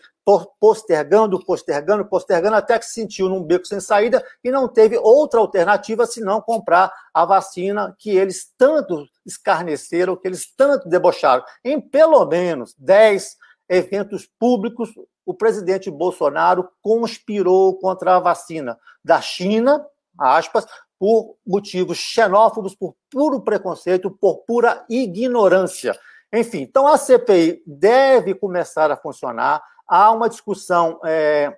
postergando, 0.59 1.43
postergando, 1.43 2.05
postergando, 2.05 2.55
até 2.55 2.77
que 2.77 2.85
se 2.85 2.93
sentiu 2.93 3.27
num 3.27 3.43
beco 3.43 3.65
sem 3.65 3.79
saída 3.79 4.23
e 4.43 4.51
não 4.51 4.67
teve 4.67 4.97
outra 4.97 5.39
alternativa 5.39 6.05
senão 6.05 6.39
comprar 6.41 6.93
a 7.13 7.25
vacina 7.25 7.95
que 7.97 8.11
eles 8.11 8.53
tanto 8.57 9.05
escarneceram, 9.25 9.90
que 10.17 10.27
eles 10.27 10.53
tanto 10.55 10.87
debocharam. 10.87 11.43
Em 11.63 11.79
pelo 11.79 12.25
menos 12.25 12.73
10 12.77 13.37
eventos 13.69 14.27
públicos, 14.39 14.89
o 15.25 15.33
presidente 15.33 15.89
Bolsonaro 15.89 16.69
conspirou 16.81 17.77
contra 17.79 18.15
a 18.15 18.19
vacina 18.19 18.77
da 19.03 19.21
China, 19.21 19.85
aspas, 20.17 20.65
por 20.99 21.35
motivos 21.45 21.97
xenófobos, 21.97 22.75
por 22.75 22.95
puro 23.09 23.41
preconceito, 23.41 24.11
por 24.11 24.43
pura 24.45 24.85
ignorância. 24.89 25.97
Enfim, 26.33 26.61
então 26.61 26.87
a 26.87 26.97
CPI 26.97 27.63
deve 27.65 28.35
começar 28.35 28.91
a 28.91 28.97
funcionar. 28.97 29.63
Há 29.87 30.11
uma 30.11 30.29
discussão 30.29 30.99
é, 31.03 31.57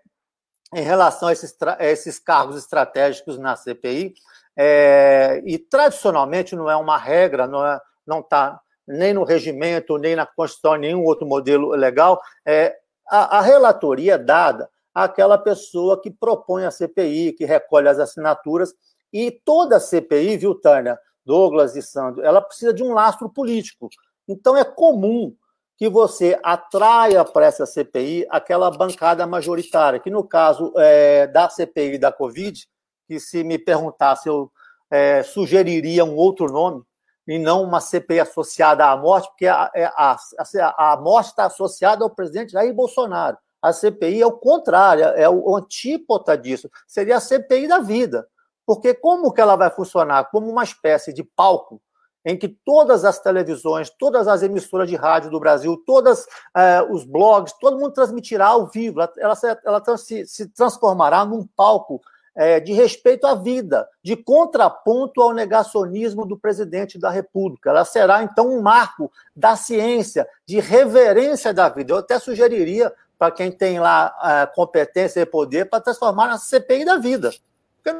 em 0.73 0.81
relação 0.81 1.27
a 1.27 1.33
esses, 1.33 1.55
a 1.61 1.85
esses, 1.85 2.19
cargos 2.19 2.57
estratégicos 2.57 3.37
na 3.37 3.55
CPI, 3.55 4.13
é, 4.55 5.41
e 5.45 5.57
tradicionalmente 5.57 6.55
não 6.55 6.69
é 6.69 6.75
uma 6.75 6.97
regra, 6.97 7.45
não 7.45 7.65
está 7.65 7.81
não 8.05 8.22
tá 8.22 8.60
nem 8.88 9.13
no 9.13 9.24
regimento, 9.24 9.98
nem 9.98 10.15
na 10.15 10.25
Constituição, 10.25 10.75
nenhum 10.75 11.03
outro 11.03 11.25
modelo 11.25 11.69
legal. 11.69 12.19
É, 12.45 12.75
a, 13.10 13.38
a 13.38 13.41
relatoria 13.41 14.15
é 14.15 14.17
dada 14.17 14.69
àquela 14.93 15.38
pessoa 15.38 16.01
que 16.01 16.12
propõe 16.12 16.65
a 16.65 16.72
CPI, 16.72 17.33
que 17.33 17.45
recolhe 17.45 17.88
as 17.88 18.00
assinaturas 18.00 18.74
e 19.12 19.31
toda 19.31 19.77
a 19.77 19.79
CPI, 19.79 20.38
viu, 20.38 20.55
Tânia, 20.55 21.00
Douglas 21.25 21.75
e 21.75 21.81
Sandro, 21.81 22.24
ela 22.24 22.41
precisa 22.41 22.74
de 22.74 22.83
um 22.83 22.93
lastro 22.93 23.29
político. 23.29 23.89
Então 24.27 24.57
é 24.57 24.63
comum 24.63 25.36
que 25.77 25.88
você 25.88 26.39
atraia 26.43 27.24
para 27.24 27.45
essa 27.45 27.65
CPI 27.65 28.25
aquela 28.29 28.72
bancada 28.72 29.25
majoritária, 29.27 30.00
que 30.00 30.10
no 30.10 30.24
caso 30.24 30.74
é, 30.77 31.27
da 31.27 31.50
CPI 31.50 31.98
da 31.98 32.12
Covid, 32.12 32.67
que 33.07 33.19
se 33.19 33.43
me 33.43 33.57
perguntasse, 33.57 34.27
eu 34.27 34.51
é, 34.89 35.24
sugeriria 35.24 36.05
um 36.05 36.15
outro 36.15 36.48
nome, 36.51 36.83
e 37.27 37.39
não 37.39 37.63
uma 37.63 37.79
CPI 37.79 38.21
associada 38.21 38.85
à 38.85 38.97
morte, 38.97 39.27
porque 39.29 39.47
a, 39.47 39.71
é, 39.73 39.85
a, 39.85 40.15
a, 40.15 40.93
a 40.93 40.97
morte 40.97 41.27
está 41.27 41.45
associada 41.45 42.03
ao 42.03 42.09
presidente 42.09 42.51
Jair 42.51 42.73
Bolsonaro. 42.73 43.37
A 43.61 43.71
CPI 43.71 44.21
é 44.21 44.25
o 44.25 44.33
contrário, 44.33 45.05
é 45.05 45.29
o 45.29 45.55
antípota 45.55 46.37
disso. 46.37 46.69
Seria 46.85 47.17
a 47.17 47.21
CPI 47.21 47.67
da 47.67 47.79
vida. 47.79 48.27
Porque 48.65 48.93
como 48.93 49.31
que 49.31 49.41
ela 49.41 49.55
vai 49.55 49.69
funcionar? 49.69 50.29
Como 50.31 50.49
uma 50.49 50.63
espécie 50.63 51.13
de 51.13 51.23
palco 51.23 51.81
em 52.25 52.37
que 52.37 52.47
todas 52.47 53.03
as 53.03 53.19
televisões, 53.19 53.89
todas 53.89 54.27
as 54.27 54.43
emissoras 54.43 54.89
de 54.89 54.95
rádio 54.95 55.29
do 55.29 55.39
Brasil, 55.39 55.75
todos 55.85 56.25
eh, 56.55 56.81
os 56.89 57.03
blogs, 57.03 57.53
todo 57.59 57.77
mundo 57.77 57.91
transmitirá 57.91 58.47
ao 58.47 58.67
vivo. 58.67 59.01
Ela, 59.01 59.13
ela, 59.17 59.61
ela 59.65 59.97
se, 59.97 60.25
se, 60.25 60.47
transformará 60.47 61.25
num 61.25 61.45
palco 61.45 62.01
eh, 62.35 62.59
de 62.59 62.73
respeito 62.73 63.27
à 63.27 63.35
vida, 63.35 63.87
de 64.01 64.15
contraponto 64.15 65.21
ao 65.21 65.33
negacionismo 65.33 66.25
do 66.25 66.37
presidente 66.37 66.97
da 66.97 67.09
República. 67.09 67.69
Ela 67.69 67.85
será, 67.85 68.23
então, 68.23 68.49
um 68.49 68.61
marco 68.61 69.11
da 69.35 69.55
ciência, 69.55 70.27
de 70.45 70.59
reverência 70.59 71.53
da 71.53 71.69
vida. 71.69 71.93
Eu 71.93 71.97
até 71.97 72.17
sugeriria 72.19 72.91
para 73.19 73.31
quem 73.31 73.51
tem 73.51 73.79
lá 73.79 74.13
eh, 74.23 74.51
competência 74.55 75.21
e 75.21 75.25
poder 75.25 75.69
para 75.69 75.79
transformar 75.81 76.27
na 76.27 76.38
CPI 76.38 76.86
da 76.86 76.97
vida. 76.97 77.31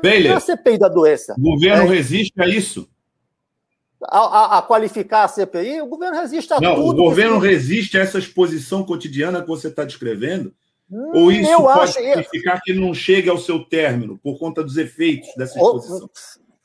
Baylor, 0.02 0.30
não 0.30 0.34
é 0.34 0.38
a 0.38 0.40
CPI 0.40 0.78
da 0.78 0.88
doença. 0.88 1.36
O 1.38 1.42
governo 1.42 1.84
é, 1.84 1.96
resiste 1.96 2.42
a 2.42 2.48
isso. 2.48 2.90
A, 4.06 4.18
a, 4.18 4.58
a, 4.58 4.62
qualificar 4.62 5.24
a 5.24 5.28
CPI, 5.28 5.82
o 5.82 5.88
governo 5.88 6.18
resiste 6.18 6.54
a 6.54 6.60
não, 6.60 6.76
tudo. 6.76 7.02
O 7.02 7.06
governo 7.10 7.38
resiste 7.40 7.98
a 7.98 8.02
essa 8.02 8.18
exposição 8.18 8.84
cotidiana 8.84 9.42
que 9.42 9.48
você 9.48 9.68
está 9.68 9.84
descrevendo? 9.84 10.54
Hum, 10.94 11.12
Ou 11.16 11.32
isso 11.32 11.50
eu 11.50 11.64
pode 11.64 11.80
acho... 11.80 11.94
significar 11.94 12.62
que 12.62 12.72
não 12.72 12.94
chegue 12.94 13.28
ao 13.28 13.40
seu 13.40 13.66
término 13.66 14.20
por 14.22 14.38
conta 14.38 14.64
dos 14.64 14.78
efeitos 14.78 15.28
dessa 15.36 15.58
exposição? 15.58 16.08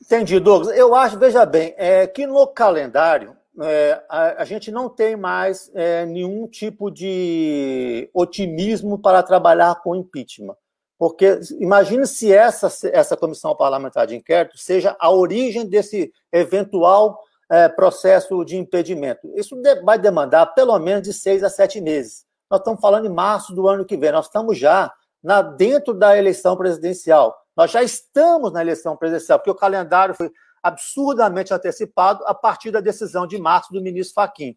Entendi, 0.03 0.39
Douglas. 0.39 0.77
Eu 0.77 0.95
acho, 0.95 1.19
veja 1.19 1.47
bem, 1.47 1.75
é, 1.79 2.07
que 2.07 2.27
no 2.27 2.47
calendário 2.47 3.35
é, 3.63 4.03
a, 4.09 4.43
a, 4.43 4.45
gente 4.45 4.71
não 4.71 4.89
tem 4.89 5.17
mais 5.17 5.71
é, 5.75 6.05
nenhum 6.05 6.47
tipo 6.47 6.91
de 6.91 8.11
otimismo 8.13 8.99
para 8.99 9.23
trabalhar 9.23 9.81
com 9.83 9.97
impeachment. 9.97 10.57
Porque 10.99 11.41
imagine 11.59 12.07
se 12.07 12.33
essa, 12.33 12.69
essa 12.93 13.17
comissão 13.17 13.57
parlamentar 13.57 14.07
de 14.07 14.17
inquérito 14.17 14.59
seja 14.59 14.95
a 14.99 15.11
origem 15.11 15.67
desse 15.67 16.13
eventual 16.33 17.19
é, 17.51 17.69
processo 17.69 18.45
de 18.45 18.57
impedimento. 18.57 19.33
Isso 19.35 19.57
vai 19.85 19.99
demandar 19.99 20.47
pelo 20.47 20.79
menos 20.79 21.03
de 21.03 21.15
seis 21.15 21.43
a 21.43 21.49
sete 21.49 21.81
meses. 21.81 22.28
Nós 22.51 22.61
estamos 22.61 22.81
falando 22.81 23.07
em 23.07 23.13
março 23.13 23.55
do 23.55 23.69
ano 23.69 23.85
que 23.85 23.97
vem, 23.97 24.13
nós 24.13 24.27
estamos 24.27 24.59
já 24.59 24.93
na, 25.23 25.43
dentro 25.43 25.93
da 25.93 26.17
eleição 26.17 26.57
presidencial. 26.57 27.37
Nós 27.57 27.71
já 27.71 27.83
estamos 27.83 28.53
na 28.53 28.61
eleição 28.61 28.97
presidencial, 28.97 29.39
porque 29.39 29.51
o 29.51 29.55
calendário 29.55 30.15
foi 30.15 30.31
absurdamente 30.63 31.53
antecipado 31.53 32.25
a 32.27 32.35
partir 32.35 32.71
da 32.71 32.81
decisão 32.81 33.27
de 33.27 33.39
março 33.39 33.73
do 33.73 33.81
ministro 33.81 34.15
Faquim. 34.15 34.57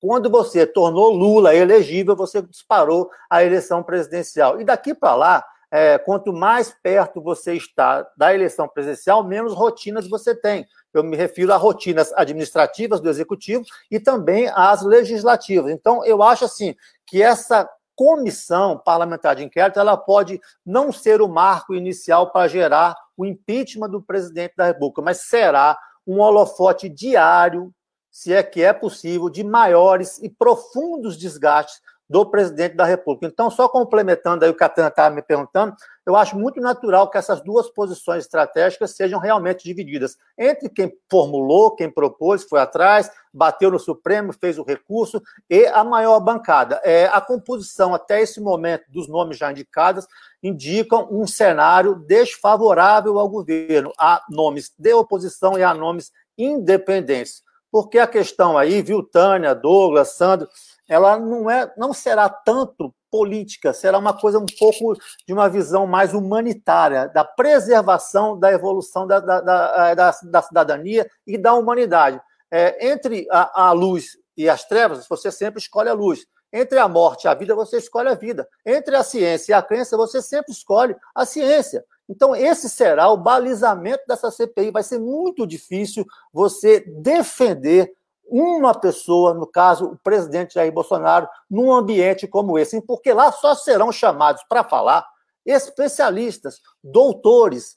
Quando 0.00 0.30
você 0.30 0.66
tornou 0.66 1.10
Lula 1.10 1.54
elegível, 1.54 2.14
você 2.14 2.42
disparou 2.42 3.10
a 3.30 3.42
eleição 3.42 3.82
presidencial. 3.82 4.60
E 4.60 4.64
daqui 4.64 4.94
para 4.94 5.14
lá, 5.14 5.44
é, 5.70 5.98
quanto 5.98 6.32
mais 6.32 6.74
perto 6.82 7.20
você 7.20 7.54
está 7.54 8.06
da 8.16 8.34
eleição 8.34 8.68
presidencial, 8.68 9.24
menos 9.24 9.54
rotinas 9.54 10.08
você 10.08 10.34
tem. 10.34 10.66
Eu 10.98 11.04
me 11.04 11.16
refiro 11.16 11.52
a 11.52 11.56
rotinas 11.56 12.12
administrativas 12.14 13.00
do 13.00 13.08
executivo 13.08 13.64
e 13.90 14.00
também 14.00 14.50
às 14.54 14.82
legislativas. 14.82 15.72
Então, 15.72 16.04
eu 16.04 16.22
acho 16.22 16.44
assim 16.44 16.74
que 17.06 17.22
essa 17.22 17.68
comissão 17.94 18.78
parlamentar 18.78 19.34
de 19.34 19.42
inquérito 19.42 19.80
ela 19.80 19.96
pode 19.96 20.38
não 20.64 20.92
ser 20.92 21.22
o 21.22 21.28
marco 21.28 21.74
inicial 21.74 22.30
para 22.30 22.46
gerar 22.46 22.94
o 23.16 23.24
impeachment 23.24 23.88
do 23.88 24.02
presidente 24.02 24.54
da 24.54 24.66
República, 24.66 25.00
mas 25.00 25.22
será 25.22 25.78
um 26.06 26.20
holofote 26.20 26.88
diário, 26.88 27.72
se 28.10 28.32
é 28.32 28.42
que 28.42 28.62
é 28.62 28.72
possível, 28.72 29.30
de 29.30 29.42
maiores 29.42 30.18
e 30.22 30.28
profundos 30.28 31.16
desgastes 31.16 31.80
do 32.08 32.24
presidente 32.24 32.76
da 32.76 32.84
República. 32.84 33.26
Então, 33.26 33.50
só 33.50 33.68
complementando 33.68 34.44
aí 34.44 34.50
o 34.50 34.54
que 34.54 34.62
a 34.62 34.68
Tana 34.68 34.88
estava 34.88 35.14
me 35.14 35.22
perguntando, 35.22 35.74
eu 36.06 36.14
acho 36.14 36.38
muito 36.38 36.60
natural 36.60 37.10
que 37.10 37.18
essas 37.18 37.40
duas 37.40 37.68
posições 37.68 38.24
estratégicas 38.24 38.92
sejam 38.92 39.18
realmente 39.18 39.64
divididas 39.64 40.16
entre 40.38 40.68
quem 40.68 40.96
formulou, 41.10 41.74
quem 41.74 41.90
propôs, 41.90 42.44
foi 42.44 42.60
atrás, 42.60 43.10
bateu 43.34 43.72
no 43.72 43.78
Supremo, 43.78 44.32
fez 44.32 44.56
o 44.56 44.62
recurso, 44.62 45.20
e 45.50 45.66
a 45.66 45.82
maior 45.82 46.20
bancada. 46.20 46.80
É, 46.84 47.06
a 47.06 47.20
composição, 47.20 47.92
até 47.92 48.22
esse 48.22 48.40
momento, 48.40 48.84
dos 48.88 49.08
nomes 49.08 49.36
já 49.36 49.50
indicados, 49.50 50.06
indicam 50.40 51.08
um 51.10 51.26
cenário 51.26 51.96
desfavorável 51.96 53.18
ao 53.18 53.28
governo. 53.28 53.92
Há 53.98 54.22
nomes 54.30 54.72
de 54.78 54.94
oposição 54.94 55.58
e 55.58 55.64
há 55.64 55.74
nomes 55.74 56.12
independentes. 56.38 57.42
Porque 57.70 57.98
a 57.98 58.06
questão 58.06 58.56
aí, 58.56 58.80
viu, 58.80 59.02
Tânia, 59.02 59.54
Douglas, 59.54 60.14
Sandro, 60.14 60.48
ela 60.88 61.18
não, 61.18 61.50
é, 61.50 61.72
não 61.76 61.92
será 61.92 62.28
tanto 62.28 62.94
política, 63.10 63.72
será 63.72 63.98
uma 63.98 64.12
coisa 64.12 64.38
um 64.38 64.46
pouco 64.46 64.94
de 65.26 65.32
uma 65.32 65.48
visão 65.48 65.86
mais 65.86 66.12
humanitária, 66.14 67.08
da 67.08 67.24
preservação 67.24 68.38
da 68.38 68.52
evolução 68.52 69.06
da, 69.06 69.20
da, 69.20 69.40
da, 69.40 69.94
da, 69.94 70.10
da 70.24 70.42
cidadania 70.42 71.08
e 71.26 71.38
da 71.38 71.54
humanidade. 71.54 72.20
É, 72.50 72.88
entre 72.88 73.26
a, 73.30 73.68
a 73.68 73.72
luz 73.72 74.18
e 74.36 74.48
as 74.48 74.64
trevas, 74.64 75.06
você 75.08 75.30
sempre 75.30 75.60
escolhe 75.60 75.88
a 75.88 75.94
luz. 75.94 76.26
Entre 76.52 76.78
a 76.78 76.88
morte 76.88 77.24
e 77.24 77.28
a 77.28 77.34
vida, 77.34 77.54
você 77.54 77.78
escolhe 77.78 78.08
a 78.08 78.14
vida. 78.14 78.48
Entre 78.64 78.94
a 78.94 79.02
ciência 79.02 79.52
e 79.52 79.54
a 79.54 79.62
crença, 79.62 79.96
você 79.96 80.22
sempre 80.22 80.52
escolhe 80.52 80.94
a 81.14 81.26
ciência. 81.26 81.84
Então, 82.08 82.36
esse 82.36 82.68
será 82.68 83.10
o 83.10 83.16
balizamento 83.16 84.04
dessa 84.06 84.30
CPI. 84.30 84.70
Vai 84.70 84.82
ser 84.82 84.98
muito 84.98 85.46
difícil 85.46 86.06
você 86.32 86.80
defender 86.80 87.92
uma 88.28 88.74
pessoa, 88.74 89.32
no 89.32 89.46
caso, 89.46 89.86
o 89.86 89.98
presidente 89.98 90.54
Jair 90.54 90.72
Bolsonaro, 90.72 91.28
num 91.48 91.72
ambiente 91.72 92.26
como 92.26 92.58
esse, 92.58 92.80
porque 92.82 93.12
lá 93.12 93.30
só 93.30 93.54
serão 93.54 93.92
chamados 93.92 94.42
para 94.48 94.64
falar 94.64 95.06
especialistas, 95.44 96.60
doutores, 96.82 97.76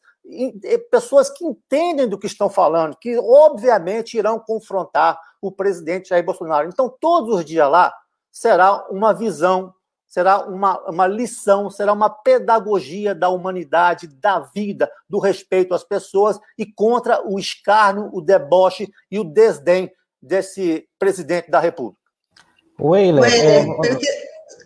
pessoas 0.90 1.30
que 1.30 1.46
entendem 1.46 2.08
do 2.08 2.18
que 2.18 2.28
estão 2.28 2.50
falando, 2.50 2.98
que 2.98 3.18
obviamente 3.18 4.18
irão 4.18 4.40
confrontar 4.40 5.20
o 5.42 5.52
presidente 5.52 6.10
Jair 6.10 6.26
Bolsonaro. 6.26 6.68
Então, 6.68 6.94
todos 7.00 7.36
os 7.36 7.46
dias 7.46 7.70
lá 7.70 7.94
será 8.32 8.88
uma 8.90 9.14
visão, 9.14 9.74
será 10.08 10.40
uma, 10.46 10.80
uma 10.90 11.08
lição, 11.08 11.70
será 11.70 11.94
uma 11.94 12.10
pedagogia 12.10 13.14
da 13.14 13.30
humanidade, 13.30 14.08
da 14.08 14.40
vida, 14.40 14.92
do 15.08 15.20
respeito 15.20 15.74
às 15.74 15.84
pessoas 15.84 16.40
e 16.58 16.66
contra 16.66 17.28
o 17.28 17.40
escárnio, 17.40 18.10
o 18.12 18.22
deboche 18.22 18.92
e 19.10 19.20
o 19.20 19.24
desdém 19.24 19.92
desse 20.22 20.86
presidente 20.98 21.50
da 21.50 21.60
República. 21.60 22.00
Weiler, 22.80 23.26
é... 23.26 23.66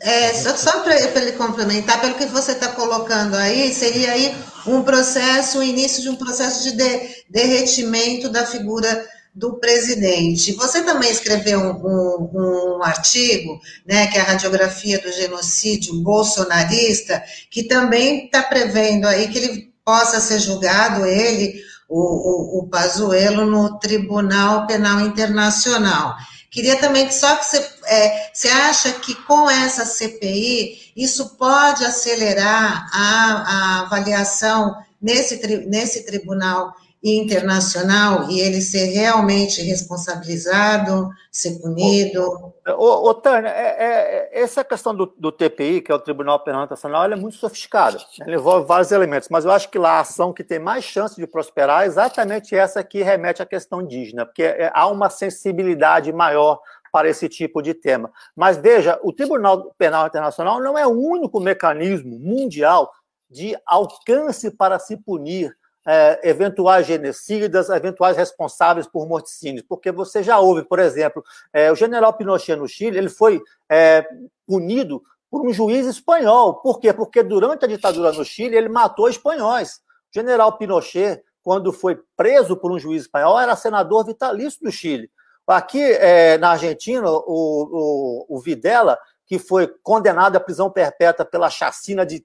É, 0.06 0.34
só 0.34 0.82
para 0.82 1.00
ele 1.00 1.32
complementar, 1.34 2.02
pelo 2.02 2.16
que 2.16 2.26
você 2.26 2.52
está 2.52 2.68
colocando 2.70 3.36
aí, 3.36 3.74
seria 3.74 4.12
aí 4.12 4.36
um 4.68 4.84
processo, 4.84 5.60
o 5.60 5.63
início 5.63 6.02
de 6.02 6.10
um 6.10 6.16
processo 6.18 6.63
de, 6.63 6.72
de 6.74 7.24
derretimento 7.30 8.28
da 8.28 8.46
figura 8.46 9.08
do 9.34 9.60
presidente. 9.60 10.52
Você 10.54 10.84
também 10.84 11.10
escreveu 11.10 11.60
um, 11.60 11.72
um, 11.72 12.78
um, 12.78 12.84
artigo, 12.84 13.60
né, 13.86 14.08
que 14.08 14.18
é 14.18 14.22
a 14.22 14.26
radiografia 14.26 15.00
do 15.00 15.12
genocídio 15.12 15.96
bolsonarista, 16.02 17.24
que 17.50 17.63
também 17.63 18.26
está 18.26 18.44
prevendo 18.44 19.08
aí 19.08 19.30
que 19.30 19.38
ele 19.38 19.74
possa 19.86 20.20
ser 20.20 20.39
julgado, 20.39 21.06
ele, 21.06 21.62
o, 21.93 22.58
o, 22.58 22.60
o 22.60 22.67
Pazuello, 22.67 23.45
no 23.45 23.77
Tribunal 23.77 24.65
Penal 24.65 25.01
Internacional. 25.01 26.15
Queria 26.49 26.79
também 26.79 27.12
só 27.12 27.36
que 27.36 27.45
você, 27.45 27.69
é, 27.86 28.32
você 28.34 28.47
acha 28.47 28.93
que 28.93 29.13
com 29.13 29.47
essa 29.47 29.86
CPI 29.86 30.91
isso 30.95 31.38
pode 31.38 31.86
acelerar 31.86 32.89
a, 32.91 33.43
a 33.45 33.79
avaliação 33.82 34.75
nesse, 34.99 35.39
nesse 35.67 36.03
tribunal 36.03 36.73
internacional 37.04 38.30
e 38.30 38.39
ele 38.39 38.62
ser 38.62 38.86
realmente 38.86 39.62
responsabilizado, 39.62 41.10
ser 41.30 41.60
punido? 41.60 42.54
Ô, 42.78 43.10
ô, 43.10 43.13
Tânia, 43.13 43.50
é, 43.50 44.30
é, 44.32 44.42
essa 44.42 44.63
questão 44.63 44.96
do, 44.96 45.13
do, 45.18 45.30
TPI, 45.30 45.82
que 45.82 45.92
é 45.92 45.96
o 45.96 46.00
Tribunal 46.00 46.39
Penal 46.39 46.63
Internacional, 46.63 47.04
é 47.12 47.16
muito 47.16 47.36
sofiscada. 47.36 47.98
Ela 48.22 48.36
envolve 48.36 48.66
vários 48.66 48.92
elementos, 48.94 49.28
mas 49.30 49.44
eu 49.44 49.52
acho 49.52 49.70
que 49.70 49.78
lá 49.78 49.98
a 49.98 50.00
ação 50.00 50.32
que 50.32 50.46
tem 50.46 50.60
mais 50.60 50.86
chance 50.86 51.18
de 51.18 51.28
prosperar 51.28 51.84
é 51.84 51.88
exatamente 51.88 52.56
essa 52.56 52.82
que 52.84 53.04
remete 53.04 53.42
à 53.42 53.46
questão 53.46 53.82
indígena, 53.82 54.26
porque 54.26 54.44
é, 54.44 54.72
há 54.74 54.88
uma 54.88 55.10
sensibilidade 55.10 56.13
maior 56.13 56.60
para 56.89 57.10
esse 57.10 57.28
tipo 57.28 57.62
de 57.62 57.74
tema. 57.74 58.12
Mas 58.34 58.56
veja, 58.56 58.98
o 59.04 59.12
Tribunal 59.12 59.74
Penal 59.78 60.08
Internacional 60.08 60.62
não 60.62 60.78
é 60.78 60.88
o 60.88 60.92
único 60.92 61.42
mecanismo 61.42 62.18
mundial 62.18 62.89
de 63.30 63.58
alcance 63.66 64.52
para 64.52 64.80
se 64.80 64.96
punir 64.96 65.54
é, 65.86 66.30
eventuais 66.30 66.86
genocidas, 66.88 67.69
eventuais 67.69 68.15
responsáveis 68.17 68.88
por 68.88 69.08
morticínios, 69.08 69.65
porque 69.67 69.91
você 69.91 70.24
já 70.24 70.39
ouve, 70.39 70.63
por 70.63 70.80
exemplo, 70.80 71.24
é, 71.52 71.72
o 71.72 71.76
general 71.76 72.13
Pinochet 72.13 72.56
no 72.56 72.67
Chile, 72.67 72.98
ele 72.98 73.10
foi 73.10 73.41
é, 73.69 74.06
punido 74.48 75.02
por 75.30 75.46
um 75.46 75.52
juiz 75.52 75.88
espanhol. 75.88 76.56
Por 76.56 76.80
quê? 76.80 76.93
Porque 76.93 77.24
durante 77.24 77.65
a 77.65 77.67
ditadura 77.67 78.12
no 78.12 78.24
Chile, 78.24 78.56
ele 78.56 78.69
matou 78.69 79.10
espanhóis. 79.10 79.78
O 79.78 80.13
general 80.13 80.58
Pinochet, 80.58 81.24
quando 81.41 81.74
foi 81.74 82.00
preso 82.15 82.56
por 82.56 82.72
um 82.72 82.80
juiz 82.80 83.04
espanhol, 83.04 83.39
era 83.39 83.56
senador 83.56 84.06
vitalício 84.06 84.60
do 84.62 84.72
Chile. 84.72 85.10
Aqui 85.46 85.82
é, 85.82 86.38
na 86.38 86.52
Argentina, 86.52 87.10
o, 87.10 87.19
o, 87.28 88.26
o 88.30 88.39
Videla 88.39 88.98
que 89.34 89.39
foi 89.39 89.67
condenado 89.82 90.36
à 90.36 90.39
prisão 90.39 90.69
perpétua 90.69 91.26
pela 91.26 91.50
chacina 91.50 92.06
de 92.06 92.24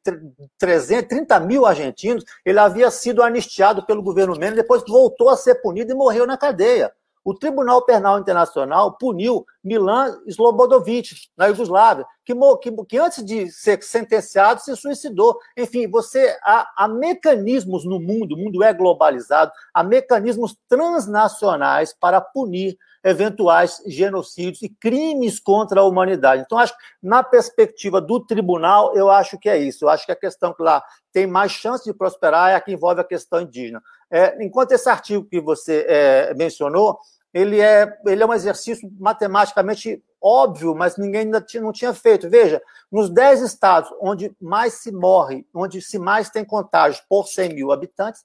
330 0.58 1.40
mil 1.40 1.64
argentinos, 1.64 2.22
ele 2.44 2.58
havia 2.58 2.90
sido 2.90 3.22
anistiado 3.22 3.86
pelo 3.86 4.02
governo 4.02 4.36
Menem, 4.36 4.56
depois 4.56 4.82
voltou 4.86 5.30
a 5.30 5.36
ser 5.36 5.54
punido 5.62 5.90
e 5.90 5.94
morreu 5.94 6.26
na 6.26 6.36
cadeia. 6.36 6.92
O 7.28 7.34
Tribunal 7.34 7.84
Penal 7.84 8.18
Internacional 8.18 8.96
puniu 8.96 9.44
Milan 9.62 10.18
Slobodovic, 10.26 11.28
na 11.36 11.44
Iugoslávia, 11.48 12.06
que, 12.24 12.34
que, 12.62 12.84
que, 12.86 12.96
antes 12.96 13.22
de 13.22 13.50
ser 13.50 13.82
sentenciado 13.82 14.62
se 14.62 14.74
suicidou. 14.74 15.38
Enfim, 15.54 15.86
você 15.90 16.34
há, 16.42 16.66
há 16.74 16.88
mecanismos 16.88 17.84
no 17.84 18.00
mundo, 18.00 18.34
o 18.34 18.38
mundo 18.38 18.64
é 18.64 18.72
globalizado, 18.72 19.52
há 19.74 19.84
mecanismos 19.84 20.56
transnacionais 20.66 21.92
para 21.92 22.18
punir 22.18 22.78
eventuais 23.04 23.82
genocídios 23.86 24.62
e 24.62 24.70
crimes 24.70 25.38
contra 25.38 25.80
a 25.80 25.84
humanidade. 25.84 26.44
Então, 26.46 26.56
acho 26.56 26.72
que, 26.72 26.82
na 27.02 27.22
perspectiva 27.22 28.00
do 28.00 28.24
tribunal, 28.24 28.96
eu 28.96 29.10
acho 29.10 29.38
que 29.38 29.50
é 29.50 29.58
isso. 29.58 29.84
Eu 29.84 29.90
acho 29.90 30.06
que 30.06 30.12
a 30.12 30.16
questão 30.16 30.54
que 30.54 30.62
lá 30.62 30.82
tem 31.12 31.26
mais 31.26 31.52
chance 31.52 31.84
de 31.84 31.92
prosperar 31.92 32.52
é 32.52 32.54
a 32.54 32.60
que 32.60 32.72
envolve 32.72 33.02
a 33.02 33.04
questão 33.04 33.42
indígena. 33.42 33.82
É, 34.10 34.42
enquanto 34.42 34.72
esse 34.72 34.88
artigo 34.88 35.24
que 35.24 35.40
você 35.40 35.84
é, 35.86 36.34
mencionou, 36.34 36.98
ele 37.32 37.60
é, 37.60 37.98
ele 38.06 38.22
é 38.22 38.26
um 38.26 38.34
exercício 38.34 38.90
matematicamente 38.98 40.02
óbvio, 40.20 40.74
mas 40.74 40.96
ninguém 40.96 41.22
ainda 41.22 41.40
tinha, 41.40 41.62
não 41.62 41.72
tinha 41.72 41.94
feito. 41.94 42.28
Veja, 42.28 42.60
nos 42.90 43.10
10 43.10 43.42
estados 43.42 43.90
onde 44.00 44.34
mais 44.40 44.74
se 44.74 44.90
morre, 44.90 45.46
onde 45.54 45.80
se 45.80 45.98
mais 45.98 46.30
tem 46.30 46.44
contágio 46.44 47.02
por 47.08 47.26
100 47.26 47.54
mil 47.54 47.72
habitantes, 47.72 48.24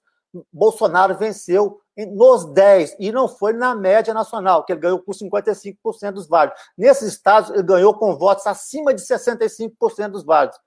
Bolsonaro 0.52 1.16
venceu 1.16 1.80
nos 1.96 2.46
10, 2.46 2.96
e 3.00 3.12
não 3.12 3.28
foi 3.28 3.54
na 3.54 3.76
média 3.76 4.13
nacional, 4.13 4.63
que 4.66 4.74
ele 4.74 4.80
ganhou 4.80 5.00
com 5.00 5.12
55% 5.12 6.12
dos 6.12 6.28
válidos. 6.28 6.60
Nesses 6.76 7.13
estados, 7.13 7.52
ele 7.52 7.62
ganhou 7.62 7.94
com 7.94 8.18
votos 8.18 8.48
acima 8.48 8.94
de 8.94 9.02
65% 9.04 10.10
dos 10.10 10.24
válidos. 10.24 10.60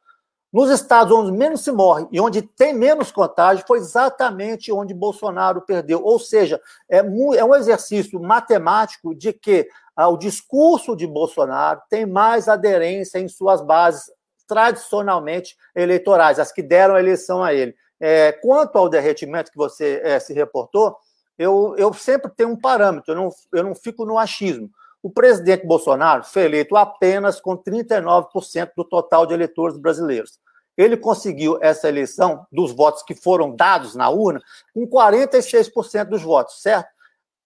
Nos 0.56 0.70
estados 0.70 1.12
onde 1.12 1.32
menos 1.32 1.60
se 1.60 1.70
morre 1.70 2.06
e 2.10 2.18
onde 2.18 2.40
tem 2.40 2.72
menos 2.72 3.12
contágio, 3.12 3.62
foi 3.68 3.76
exatamente 3.76 4.72
onde 4.72 4.94
Bolsonaro 4.94 5.60
perdeu. 5.60 6.02
Ou 6.02 6.18
seja, 6.18 6.58
é, 6.88 7.00
é 7.00 7.44
um 7.44 7.54
exercício 7.54 8.18
matemático 8.18 9.14
de 9.14 9.34
que 9.34 9.68
ah, 9.94 10.08
o 10.08 10.16
discurso 10.16 10.96
de 10.96 11.06
Bolsonaro 11.06 11.82
tem 11.90 12.06
mais 12.06 12.48
aderência 12.48 13.18
em 13.18 13.28
suas 13.28 13.60
bases 13.60 14.10
tradicionalmente 14.48 15.58
eleitorais, 15.74 16.38
as 16.38 16.50
que 16.50 16.62
deram 16.62 16.94
a 16.94 17.00
eleição 17.00 17.44
a 17.44 17.52
ele. 17.52 17.74
É, 18.00 18.32
quanto 18.32 18.76
ao 18.76 18.88
derretimento 18.88 19.50
que 19.50 19.58
você 19.58 20.00
é, 20.02 20.18
se 20.18 20.32
reportou, 20.32 20.96
eu, 21.38 21.74
eu 21.76 21.92
sempre 21.92 22.32
tenho 22.34 22.48
um 22.48 22.58
parâmetro, 22.58 23.12
eu 23.12 23.16
não, 23.16 23.28
eu 23.52 23.62
não 23.62 23.74
fico 23.74 24.06
no 24.06 24.18
achismo. 24.18 24.70
O 25.02 25.10
presidente 25.10 25.66
Bolsonaro 25.66 26.24
foi 26.24 26.44
eleito 26.44 26.74
apenas 26.76 27.38
com 27.38 27.58
39% 27.58 28.70
do 28.74 28.84
total 28.84 29.26
de 29.26 29.34
eleitores 29.34 29.76
brasileiros. 29.76 30.40
Ele 30.76 30.96
conseguiu 30.96 31.58
essa 31.60 31.88
eleição 31.88 32.46
dos 32.52 32.72
votos 32.72 33.02
que 33.02 33.14
foram 33.14 33.54
dados 33.54 33.94
na 33.94 34.10
urna 34.10 34.40
com 34.74 34.86
46% 34.86 36.04
dos 36.04 36.22
votos, 36.22 36.60
certo? 36.60 36.88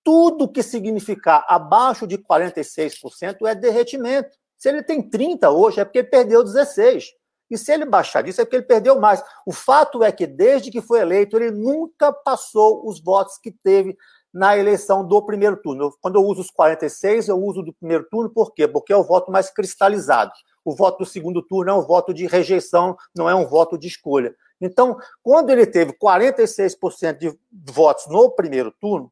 Tudo 0.02 0.50
que 0.50 0.62
significar 0.62 1.44
abaixo 1.48 2.06
de 2.06 2.18
46% 2.18 3.46
é 3.46 3.54
derretimento. 3.54 4.30
Se 4.56 4.68
ele 4.68 4.82
tem 4.82 5.02
30 5.02 5.50
hoje, 5.50 5.80
é 5.80 5.84
porque 5.84 6.02
perdeu 6.02 6.42
16. 6.42 7.12
E 7.50 7.58
se 7.58 7.72
ele 7.72 7.84
baixar 7.84 8.22
disso, 8.22 8.40
é 8.40 8.44
porque 8.44 8.56
ele 8.56 8.64
perdeu 8.64 8.98
mais. 9.00 9.22
O 9.44 9.52
fato 9.52 10.04
é 10.04 10.12
que, 10.12 10.26
desde 10.26 10.70
que 10.70 10.80
foi 10.80 11.00
eleito, 11.00 11.36
ele 11.36 11.50
nunca 11.50 12.12
passou 12.12 12.88
os 12.88 13.00
votos 13.00 13.38
que 13.38 13.50
teve 13.50 13.96
na 14.32 14.56
eleição 14.56 15.06
do 15.06 15.20
primeiro 15.22 15.56
turno. 15.56 15.92
Quando 16.00 16.16
eu 16.16 16.24
uso 16.24 16.42
os 16.42 16.50
46, 16.50 17.28
eu 17.28 17.42
uso 17.42 17.62
do 17.62 17.72
primeiro 17.72 18.06
turno, 18.10 18.30
por 18.30 18.52
quê? 18.52 18.68
Porque 18.68 18.92
é 18.92 18.96
o 18.96 19.04
voto 19.04 19.30
mais 19.30 19.50
cristalizado. 19.50 20.32
O 20.64 20.74
voto 20.74 20.98
do 20.98 21.06
segundo 21.06 21.42
turno 21.42 21.70
é 21.70 21.74
um 21.74 21.82
voto 21.82 22.14
de 22.14 22.26
rejeição, 22.26 22.96
não 23.16 23.28
é 23.28 23.34
um 23.34 23.46
voto 23.46 23.78
de 23.78 23.88
escolha. 23.88 24.34
Então, 24.60 24.98
quando 25.22 25.50
ele 25.50 25.66
teve 25.66 25.92
46% 25.92 27.16
de 27.18 27.38
votos 27.72 28.06
no 28.08 28.30
primeiro 28.30 28.70
turno, 28.80 29.10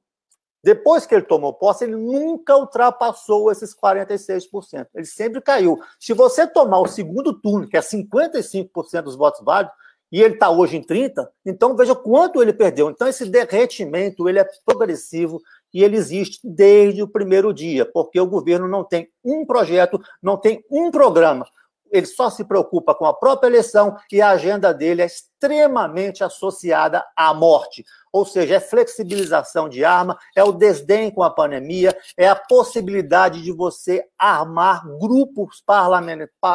depois 0.63 1.07
que 1.07 1.15
ele 1.15 1.25
tomou 1.25 1.55
posse, 1.55 1.85
ele 1.85 1.97
nunca 1.97 2.57
ultrapassou 2.57 3.51
esses 3.51 3.75
46%. 3.75 4.89
Ele 4.95 5.07
sempre 5.07 5.41
caiu. 5.41 5.79
Se 5.99 6.13
você 6.13 6.47
tomar 6.47 6.81
o 6.81 6.89
segundo 6.89 7.33
turno, 7.33 7.69
que 7.69 7.77
é 7.77 7.81
55% 7.81 9.03
dos 9.03 9.17
votos 9.17 9.41
válidos, 9.45 9.75
e 10.11 10.23
ele 10.23 10.35
está 10.35 10.51
hoje 10.51 10.77
em 10.77 10.83
30%, 10.83 11.29
então 11.45 11.77
veja 11.77 11.95
quanto 11.95 12.43
ele 12.43 12.53
perdeu. 12.53 12.91
Então, 12.91 13.09
esse 13.09 13.27
derretimento 13.27 14.29
ele 14.29 14.39
é 14.39 14.49
progressivo 14.65 15.41
e 15.73 15.85
ele 15.85 15.97
existe 15.97 16.41
desde 16.43 17.03
o 17.03 17.09
primeiro 17.09 17.53
dia, 17.53 17.85
porque 17.85 18.19
o 18.19 18.27
governo 18.27 18.67
não 18.67 18.85
tem 18.85 19.09
um 19.25 19.45
projeto, 19.45 20.01
não 20.23 20.37
tem 20.37 20.65
um 20.71 20.91
programa 20.91 21.47
ele 21.91 22.07
só 22.07 22.31
se 22.31 22.45
preocupa 22.45 22.95
com 22.95 23.05
a 23.05 23.15
própria 23.15 23.49
eleição 23.49 23.97
e 24.13 24.21
a 24.21 24.31
agenda 24.31 24.73
dele 24.73 25.03
é 25.03 25.07
extremamente 25.07 26.23
associada 26.23 27.05
à 27.17 27.33
morte. 27.33 27.85
Ou 28.13 28.25
seja, 28.25 28.57
é 28.57 28.61
flexibilização 28.61 29.69
de 29.69 29.85
arma, 29.85 30.19
é 30.37 30.43
o 30.43 30.53
desdém 30.53 31.11
com 31.11 31.23
a 31.23 31.31
pandemia, 31.31 31.97
é 32.17 32.29
a 32.29 32.37
possibilidade 32.37 33.43
de 33.43 33.53
você 33.53 34.05
armar 34.19 34.87
grupos 34.99 35.63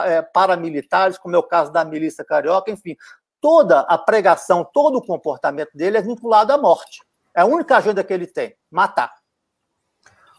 é, 0.05 0.21
paramilitares, 0.21 1.17
como 1.17 1.35
é 1.35 1.39
o 1.39 1.43
caso 1.43 1.71
da 1.71 1.85
milícia 1.85 2.23
carioca, 2.23 2.71
enfim. 2.71 2.95
Toda 3.43 3.81
a 3.81 3.97
pregação, 3.97 4.63
todo 4.63 4.99
o 4.99 5.05
comportamento 5.05 5.71
dele 5.75 5.97
é 5.97 6.01
vinculado 6.01 6.53
à 6.53 6.57
morte. 6.57 7.01
É 7.35 7.41
a 7.41 7.45
única 7.45 7.75
agenda 7.75 8.01
que 8.01 8.13
ele 8.13 8.25
tem: 8.25 8.55
matar. 8.71 9.11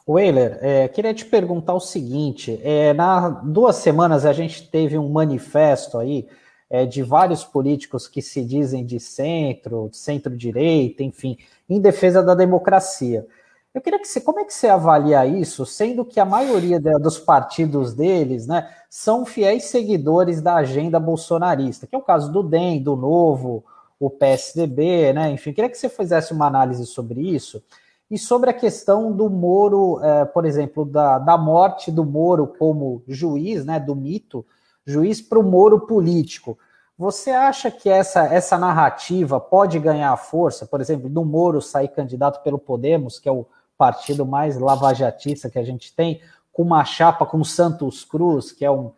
Weiler, 0.08 0.58
é, 0.62 0.88
queria 0.88 1.12
te 1.12 1.26
perguntar 1.26 1.74
o 1.74 1.80
seguinte: 1.80 2.58
é, 2.64 2.94
na 2.94 3.28
duas 3.28 3.76
semanas 3.76 4.24
a 4.24 4.32
gente 4.32 4.70
teve 4.70 4.96
um 4.96 5.10
manifesto 5.10 5.98
aí 5.98 6.26
é, 6.70 6.86
de 6.86 7.02
vários 7.02 7.44
políticos 7.44 8.08
que 8.08 8.22
se 8.22 8.42
dizem 8.42 8.86
de 8.86 8.98
centro, 8.98 9.90
centro-direita, 9.92 11.02
enfim, 11.02 11.36
em 11.68 11.78
defesa 11.78 12.22
da 12.22 12.34
democracia. 12.34 13.26
Eu 13.74 13.80
queria 13.80 13.98
que 13.98 14.06
você, 14.06 14.20
como 14.20 14.38
é 14.38 14.44
que 14.44 14.54
você 14.54 14.68
avalia 14.68 15.26
isso, 15.26 15.66
sendo 15.66 16.04
que 16.04 16.20
a 16.20 16.24
maioria 16.24 16.78
dos 16.80 17.18
partidos 17.18 17.92
deles, 17.92 18.46
né, 18.46 18.70
são 18.88 19.26
fiéis 19.26 19.64
seguidores 19.64 20.40
da 20.40 20.54
agenda 20.54 21.00
bolsonarista, 21.00 21.84
que 21.84 21.96
é 21.96 21.98
o 21.98 22.02
caso 22.02 22.30
do 22.30 22.40
DEM, 22.40 22.80
do 22.80 22.94
Novo, 22.94 23.64
o 23.98 24.08
PSDB, 24.08 25.12
né, 25.12 25.30
enfim, 25.32 25.52
queria 25.52 25.68
que 25.68 25.76
você 25.76 25.88
fizesse 25.88 26.32
uma 26.32 26.46
análise 26.46 26.86
sobre 26.86 27.20
isso. 27.20 27.60
E 28.08 28.16
sobre 28.16 28.50
a 28.50 28.54
questão 28.54 29.10
do 29.10 29.28
Moro, 29.28 29.98
é, 30.04 30.24
por 30.24 30.44
exemplo, 30.44 30.84
da, 30.84 31.18
da 31.18 31.36
morte 31.36 31.90
do 31.90 32.04
Moro 32.04 32.46
como 32.46 33.02
juiz, 33.08 33.64
né, 33.64 33.80
do 33.80 33.96
mito, 33.96 34.46
juiz 34.86 35.20
para 35.20 35.38
o 35.38 35.42
Moro 35.42 35.80
político. 35.80 36.56
Você 36.96 37.32
acha 37.32 37.72
que 37.72 37.88
essa, 37.88 38.26
essa 38.32 38.56
narrativa 38.56 39.40
pode 39.40 39.80
ganhar 39.80 40.16
força, 40.16 40.64
por 40.64 40.80
exemplo, 40.80 41.08
do 41.08 41.24
Moro 41.24 41.60
sair 41.60 41.88
candidato 41.88 42.40
pelo 42.44 42.56
Podemos, 42.56 43.18
que 43.18 43.28
é 43.28 43.32
o 43.32 43.46
partido 43.76 44.24
mais 44.24 44.58
lavajatista 44.58 45.50
que 45.50 45.58
a 45.58 45.64
gente 45.64 45.94
tem, 45.94 46.20
com 46.52 46.62
uma 46.62 46.84
chapa 46.84 47.26
com 47.26 47.42
Santos 47.42 48.04
Cruz, 48.04 48.52
que 48.52 48.64
é 48.64 48.70
um 48.70 48.92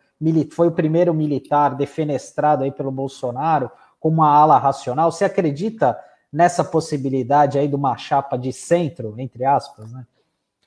foi 0.51 0.67
o 0.67 0.71
primeiro 0.71 1.13
militar 1.13 1.75
defenestrado 1.75 2.63
aí 2.63 2.71
pelo 2.71 2.91
Bolsonaro, 2.91 3.69
com 3.99 4.09
uma 4.09 4.29
ala 4.29 4.57
racional. 4.57 5.11
Você 5.11 5.25
acredita 5.25 5.95
nessa 6.31 6.63
possibilidade 6.63 7.59
aí 7.59 7.67
de 7.67 7.75
uma 7.75 7.95
chapa 7.97 8.37
de 8.37 8.51
centro, 8.51 9.13
entre 9.17 9.45
aspas, 9.45 9.91
né? 9.91 10.05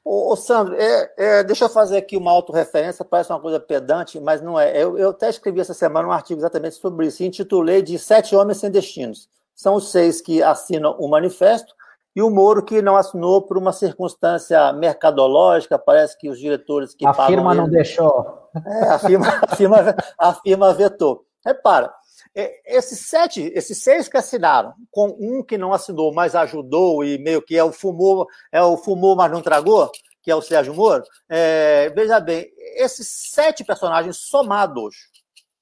Ô, 0.05 0.33
ô 0.33 0.37
Sandro, 0.37 0.75
é, 0.77 1.13
é, 1.17 1.45
deixa 1.45 1.67
eu 1.67 1.69
fazer 1.69 1.99
aqui 1.99 2.17
uma 2.17 2.31
autorreferência, 2.31 3.05
parece 3.05 3.31
uma 3.31 3.41
coisa 3.41 3.61
pedante, 3.61 4.19
mas 4.19 4.41
não 4.41 4.59
é. 4.59 4.71
Eu, 4.83 4.97
eu, 4.97 5.11
até 5.11 5.29
escrevi 5.29 5.61
essa 5.61 5.75
semana 5.75 6.09
um 6.09 6.13
artigo 6.13 6.41
exatamente 6.41 6.77
sobre 6.77 7.07
isso, 7.07 7.23
intitulei 7.23 7.83
de 7.83 7.99
Sete 7.99 8.35
Homens 8.35 8.59
Sem 8.59 8.71
Destinos. 8.71 9.29
São 9.55 9.75
os 9.75 9.91
seis 9.91 10.21
que 10.21 10.43
assinam 10.43 10.97
o 10.99 11.07
manifesto 11.09 11.75
e 12.15 12.23
o 12.23 12.31
Moro 12.31 12.65
que 12.65 12.83
não 12.83 12.97
assinou 12.97 13.43
por 13.43 13.57
uma 13.57 13.73
circunstância 13.73 14.73
mercadológica, 14.73 15.79
parece 15.79 16.19
que 16.19 16.29
os 16.29 16.39
diretores 16.39 16.95
que 16.95 17.07
A 17.07 17.15
firma 17.15 17.53
ele, 17.53 17.61
não 17.61 17.69
deixou. 17.69 18.49
É, 18.67 18.89
a 18.89 18.99
firma, 18.99 19.27
a 19.43 19.57
firma, 19.57 19.77
a 20.19 20.35
firma 20.35 20.75
vetou. 20.75 21.25
Repara, 21.45 21.93
é, 22.35 22.61
esses 22.77 23.07
sete, 23.07 23.53
esses 23.55 23.79
seis 23.79 24.09
que 24.09 24.17
assinaram, 24.17 24.75
com 24.91 25.17
um 25.21 25.43
que 25.43 25.57
não 25.57 25.73
assinou, 25.73 26.13
mas 26.13 26.35
ajudou 26.35 27.05
e 27.05 27.19
meio 27.19 27.43
que 27.43 27.57
é 27.57 27.63
o 27.63 27.73
fumou, 27.73 28.27
é 28.53 28.63
o 28.63 28.77
fumou, 28.77 29.17
mas 29.17 29.31
não 29.31 29.41
tragou, 29.41 29.91
que 30.23 30.31
é 30.31 30.35
o 30.35 30.43
Sérgio 30.43 30.75
Moro. 30.75 31.05
É, 31.29 31.91
veja 31.91 32.21
bem, 32.21 32.51
esses 32.77 33.09
sete 33.09 33.65
personagens 33.65 34.17
somados 34.17 34.95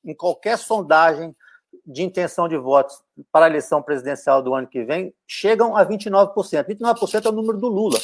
em 0.04 0.14
qualquer 0.14 0.56
sondagem 0.58 1.34
de 1.87 2.02
intenção 2.02 2.48
de 2.48 2.57
votos 2.57 3.02
para 3.33 3.46
a 3.46 3.48
eleição 3.48 3.83
presidencial 3.83 4.42
do 4.42 4.54
ano 4.54 4.66
que 4.66 4.85
vem 4.85 5.14
chegam 5.26 5.76
a 5.76 5.87
29%. 5.87 6.35
29% 6.66 7.26
é 7.26 7.28
o 7.28 7.33
número 7.33 7.59
do 7.59 7.68
Lula, 7.68 7.98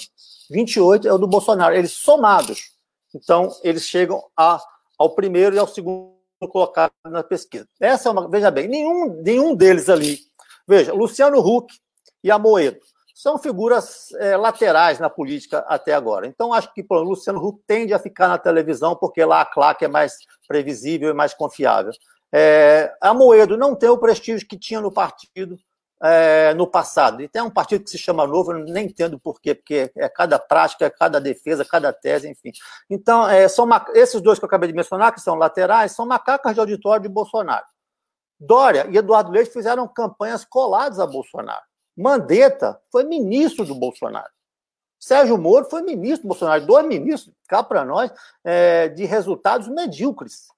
28% 0.51 1.05
é 1.05 1.13
o 1.13 1.19
do 1.19 1.27
Bolsonaro. 1.27 1.75
Eles 1.75 1.93
somados, 1.93 2.73
então 3.15 3.49
eles 3.63 3.85
chegam 3.85 4.25
a, 4.37 4.59
ao 4.99 5.15
primeiro 5.15 5.55
e 5.55 5.59
ao 5.59 5.69
segundo 5.69 6.15
colocado 6.51 6.93
na 7.05 7.23
pesquisa. 7.23 7.69
Essa 7.81 8.09
é 8.09 8.13
uma, 8.13 8.29
veja 8.29 8.51
bem, 8.51 8.69
nenhum, 8.69 9.23
nenhum 9.23 9.55
deles 9.55 9.89
ali. 9.89 10.19
Veja, 10.67 10.93
Luciano 10.93 11.39
Huck 11.39 11.75
e 12.23 12.31
Amoedo 12.31 12.79
são 13.15 13.39
figuras 13.39 14.13
é, 14.15 14.37
laterais 14.37 14.99
na 14.99 15.09
política 15.09 15.61
até 15.69 15.95
agora. 15.95 16.27
Então, 16.27 16.53
acho 16.53 16.73
que 16.75 16.85
o 16.87 16.95
Luciano 16.97 17.39
Huck 17.39 17.63
tende 17.67 17.95
a 17.95 17.99
ficar 17.99 18.29
na 18.29 18.39
televisão, 18.39 18.97
porque 18.97 19.25
lá 19.25 19.41
a 19.41 19.47
claque 19.47 19.85
é 19.85 19.89
mais 19.89 20.19
previsível 20.49 21.11
e 21.11 21.15
mais 21.15 21.33
confiável. 21.33 21.93
É, 22.37 22.93
Amoedo 23.01 23.57
não 23.57 23.77
tem 23.77 23.89
o 23.89 23.99
prestígio 23.99 24.49
que 24.49 24.59
tinha 24.59 24.81
no 24.81 24.91
partido 24.91 25.57
é, 26.03 26.53
no 26.55 26.67
passado. 26.67 27.23
E 27.23 27.29
tem 27.29 27.41
um 27.41 27.51
partido 27.51 27.85
que 27.85 27.91
se 27.91 27.99
chama 27.99 28.27
Novo, 28.27 28.53
eu 28.53 28.59
nem 28.59 28.87
entendo 28.87 29.19
por 29.19 29.41
quê, 29.41 29.55
porque 29.55 29.91
é 29.97 30.09
cada 30.09 30.39
prática, 30.39 30.85
é 30.85 30.91
cada 30.91 31.21
defesa, 31.21 31.65
cada 31.65 31.93
tese, 31.93 32.29
enfim. 32.29 32.53
Então, 32.91 33.29
é, 33.29 33.49
são 33.49 33.69
esses 33.95 34.21
dois 34.21 34.39
que 34.39 34.45
eu 34.45 34.47
acabei 34.49 34.69
de 34.69 34.75
mencionar, 34.75 35.15
que 35.15 35.21
são 35.21 35.35
laterais, 35.35 35.93
são 35.93 36.05
macacas 36.07 36.55
de 36.55 36.61
auditório 36.61 37.03
de 37.03 37.09
Bolsonaro. 37.09 37.65
Dória 38.39 38.87
e 38.91 38.97
Eduardo 38.97 39.31
Leite 39.31 39.53
fizeram 39.53 39.87
campanhas 39.89 40.45
coladas 40.45 40.99
a 40.99 41.07
Bolsonaro. 41.07 41.63
Mandetta 41.97 42.79
foi 42.91 43.05
ministro 43.05 43.65
do 43.65 43.75
Bolsonaro. 43.75 44.29
Sérgio 45.01 45.39
Moro 45.39 45.67
foi 45.67 45.83
ministro 45.83 46.23
do 46.23 46.29
Bolsonaro. 46.29 46.67
Dois 46.67 46.87
ministros, 46.87 47.35
cá 47.49 47.63
para 47.63 47.85
nós, 47.85 48.11
é, 48.43 48.89
de 48.89 49.05
resultados 49.05 49.69
medíocres. 49.69 50.49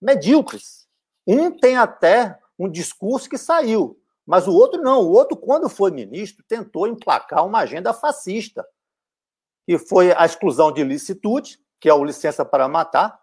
Medíocres. 0.00 0.86
Um 1.26 1.50
tem 1.50 1.76
até 1.76 2.38
um 2.58 2.68
discurso 2.68 3.28
que 3.28 3.38
saiu. 3.38 4.00
Mas 4.26 4.46
o 4.46 4.52
outro 4.52 4.82
não. 4.82 5.00
O 5.02 5.10
outro, 5.12 5.36
quando 5.36 5.68
foi 5.68 5.90
ministro, 5.90 6.44
tentou 6.46 6.86
emplacar 6.86 7.46
uma 7.46 7.60
agenda 7.60 7.92
fascista, 7.94 8.66
que 9.66 9.78
foi 9.78 10.12
a 10.12 10.24
exclusão 10.24 10.70
de 10.72 10.84
licitude, 10.84 11.58
que 11.80 11.88
é 11.88 11.94
o 11.94 12.04
licença 12.04 12.44
para 12.44 12.68
matar, 12.68 13.18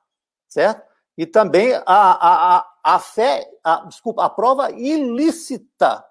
certo? 0.47 0.83
E 1.17 1.25
também 1.25 1.73
a, 1.73 1.83
a, 1.85 2.57
a, 2.57 2.73
a 2.83 2.99
fé, 2.99 3.49
a, 3.63 3.85
desculpa, 3.85 4.25
a 4.25 4.29
prova 4.29 4.71
ilícita 4.71 6.05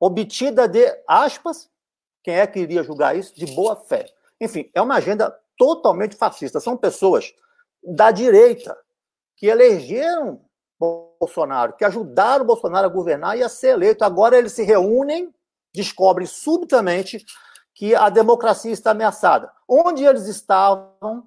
obtida 0.00 0.66
de 0.66 0.86
aspas, 1.06 1.70
quem 2.22 2.34
é 2.34 2.46
que 2.46 2.60
iria 2.60 2.82
julgar 2.82 3.16
isso? 3.16 3.34
De 3.34 3.46
boa 3.54 3.76
fé. 3.76 4.06
Enfim, 4.40 4.70
é 4.74 4.80
uma 4.80 4.96
agenda 4.96 5.38
totalmente 5.56 6.16
fascista. 6.16 6.60
São 6.60 6.76
pessoas 6.76 7.34
da 7.82 8.10
direita 8.10 8.76
que 9.40 9.46
elegeram 9.46 10.42
Bolsonaro, 10.78 11.72
que 11.72 11.84
ajudaram 11.84 12.44
Bolsonaro 12.44 12.86
a 12.86 12.90
governar 12.90 13.38
e 13.38 13.42
a 13.42 13.48
ser 13.48 13.68
eleito. 13.68 14.04
Agora 14.04 14.36
eles 14.36 14.52
se 14.52 14.62
reúnem, 14.62 15.34
descobrem 15.74 16.26
subitamente 16.26 17.24
que 17.74 17.94
a 17.94 18.10
democracia 18.10 18.70
está 18.70 18.90
ameaçada. 18.90 19.50
Onde 19.66 20.04
eles 20.04 20.26
estavam 20.26 21.26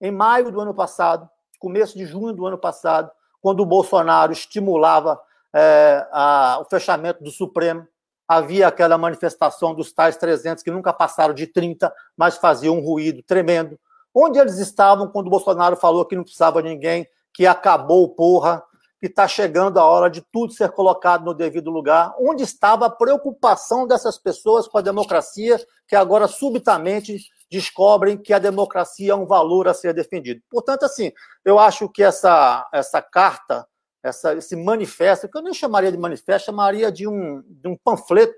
em 0.00 0.12
maio 0.12 0.52
do 0.52 0.60
ano 0.60 0.72
passado, 0.72 1.28
começo 1.58 1.98
de 1.98 2.06
junho 2.06 2.32
do 2.32 2.46
ano 2.46 2.56
passado, 2.56 3.10
quando 3.42 3.58
o 3.58 3.66
Bolsonaro 3.66 4.32
estimulava 4.32 5.20
é, 5.52 6.06
a, 6.12 6.60
o 6.60 6.64
fechamento 6.66 7.24
do 7.24 7.30
Supremo, 7.32 7.84
havia 8.28 8.68
aquela 8.68 8.96
manifestação 8.96 9.74
dos 9.74 9.92
tais 9.92 10.16
300 10.16 10.62
que 10.62 10.70
nunca 10.70 10.92
passaram 10.92 11.34
de 11.34 11.48
30, 11.48 11.92
mas 12.16 12.36
faziam 12.36 12.76
um 12.76 12.84
ruído 12.84 13.20
tremendo. 13.20 13.76
Onde 14.14 14.38
eles 14.38 14.58
estavam 14.58 15.08
quando 15.08 15.26
o 15.26 15.30
Bolsonaro 15.30 15.74
falou 15.74 16.04
que 16.04 16.14
não 16.14 16.22
precisava 16.22 16.62
de 16.62 16.68
ninguém, 16.68 17.04
que 17.32 17.46
acabou, 17.46 18.08
porra, 18.14 18.62
que 19.00 19.06
está 19.06 19.28
chegando 19.28 19.78
a 19.78 19.84
hora 19.84 20.10
de 20.10 20.20
tudo 20.32 20.52
ser 20.52 20.70
colocado 20.72 21.24
no 21.24 21.32
devido 21.32 21.70
lugar. 21.70 22.14
Onde 22.18 22.42
estava 22.42 22.86
a 22.86 22.90
preocupação 22.90 23.86
dessas 23.86 24.18
pessoas 24.18 24.66
com 24.66 24.78
a 24.78 24.82
democracia, 24.82 25.58
que 25.86 25.94
agora 25.94 26.26
subitamente 26.26 27.18
descobrem 27.50 28.16
que 28.16 28.32
a 28.32 28.38
democracia 28.38 29.12
é 29.12 29.14
um 29.14 29.26
valor 29.26 29.68
a 29.68 29.74
ser 29.74 29.94
defendido? 29.94 30.42
Portanto, 30.50 30.84
assim, 30.84 31.12
eu 31.44 31.58
acho 31.58 31.88
que 31.88 32.02
essa, 32.02 32.68
essa 32.72 33.00
carta, 33.00 33.66
essa, 34.02 34.34
esse 34.34 34.56
manifesto, 34.56 35.28
que 35.28 35.38
eu 35.38 35.42
nem 35.42 35.54
chamaria 35.54 35.92
de 35.92 35.98
manifesto, 35.98 36.46
chamaria 36.46 36.90
de 36.90 37.06
um, 37.06 37.42
de 37.46 37.68
um 37.68 37.76
panfleto, 37.76 38.34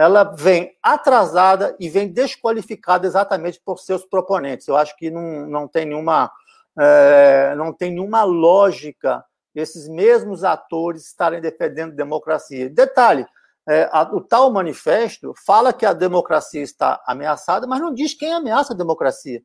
ela 0.00 0.24
vem 0.24 0.72
atrasada 0.82 1.76
e 1.78 1.90
vem 1.90 2.08
desqualificada 2.08 3.06
exatamente 3.06 3.60
por 3.62 3.78
seus 3.78 4.02
proponentes. 4.06 4.66
Eu 4.66 4.76
acho 4.76 4.96
que 4.96 5.10
não, 5.10 5.46
não 5.46 5.68
tem 5.68 5.84
nenhuma. 5.84 6.32
É, 6.80 7.54
não 7.56 7.72
tem 7.72 7.90
nenhuma 7.90 8.24
lógica 8.24 9.22
esses 9.54 9.88
mesmos 9.88 10.44
atores 10.44 11.06
estarem 11.06 11.40
defendendo 11.40 11.94
democracia. 11.94 12.70
Detalhe, 12.70 13.26
é, 13.68 13.88
a, 13.92 14.02
o 14.02 14.20
tal 14.20 14.50
manifesto 14.50 15.34
fala 15.44 15.72
que 15.72 15.84
a 15.84 15.92
democracia 15.92 16.62
está 16.62 17.02
ameaçada, 17.06 17.66
mas 17.66 17.80
não 17.80 17.92
diz 17.92 18.14
quem 18.14 18.32
ameaça 18.32 18.72
a 18.72 18.76
democracia. 18.76 19.42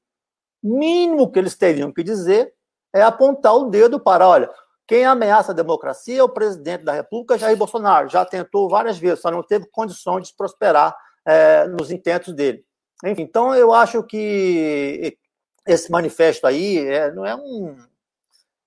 Mínimo 0.63 1.31
que 1.31 1.37
eles 1.37 1.55
teriam 1.55 1.91
que 1.91 2.03
dizer 2.03 2.53
é 2.93 3.01
apontar 3.01 3.55
o 3.55 3.69
dedo 3.69 3.99
para, 3.99 4.27
olha, 4.27 4.49
quem 4.87 5.05
ameaça 5.05 5.51
a 5.51 5.55
democracia 5.55 6.19
é 6.19 6.23
o 6.23 6.29
presidente 6.29 6.83
da 6.83 6.93
República, 6.93 7.37
Jair 7.37 7.57
Bolsonaro. 7.57 8.07
Já 8.07 8.23
tentou 8.23 8.69
várias 8.69 8.97
vezes, 8.97 9.19
só 9.19 9.31
não 9.31 9.43
teve 9.43 9.67
condições 9.71 10.27
de 10.27 10.35
prosperar 10.35 10.95
é, 11.25 11.67
nos 11.67 11.91
intentos 11.91 12.33
dele. 12.33 12.63
Enfim, 13.03 13.23
então 13.23 13.53
eu 13.53 13.73
acho 13.73 14.03
que 14.03 15.17
esse 15.65 15.91
manifesto 15.91 16.45
aí 16.45 16.77
é, 16.77 17.11
não 17.11 17.25
é 17.25 17.35
um, 17.35 17.75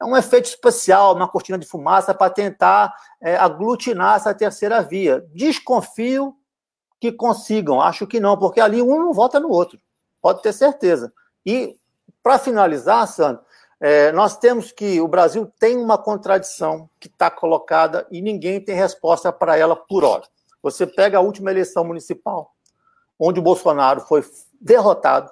é 0.01 0.05
um 0.05 0.17
efeito 0.17 0.47
especial, 0.47 1.15
uma 1.15 1.29
cortina 1.29 1.59
de 1.59 1.67
fumaça 1.67 2.15
para 2.15 2.31
tentar 2.31 2.95
é, 3.21 3.37
aglutinar 3.37 4.17
essa 4.17 4.35
terceira 4.35 4.83
via. 4.83 5.25
Desconfio 5.33 6.35
que 7.01 7.13
consigam, 7.13 7.81
acho 7.81 8.07
que 8.07 8.19
não, 8.19 8.37
porque 8.37 8.61
ali 8.61 8.83
um 8.83 8.99
não 8.99 9.13
vota 9.13 9.39
no 9.39 9.51
outro, 9.51 9.79
pode 10.21 10.43
ter 10.43 10.53
certeza. 10.53 11.13
E, 11.47 11.77
para 12.23 12.39
finalizar, 12.39 13.07
Sandro, 13.07 13.43
é, 13.81 14.11
nós 14.11 14.37
temos 14.37 14.73
que 14.73 15.01
o 15.01 15.07
Brasil 15.07 15.51
tem 15.59 15.77
uma 15.77 15.97
contradição 15.97 16.91
que 16.99 17.07
está 17.07 17.31
colocada 17.31 18.07
e 18.11 18.21
ninguém 18.21 18.61
tem 18.61 18.75
resposta 18.75 19.33
para 19.33 19.57
ela 19.57 19.77
por 19.77 20.03
hora. 20.03 20.25
Você 20.61 20.85
pega 20.87 21.19
a 21.19 21.21
última 21.21 21.51
eleição 21.51 21.85
municipal, 21.85 22.53
onde 23.19 23.39
o 23.39 23.43
Bolsonaro 23.43 24.01
foi 24.01 24.25
derrotado, 24.61 25.31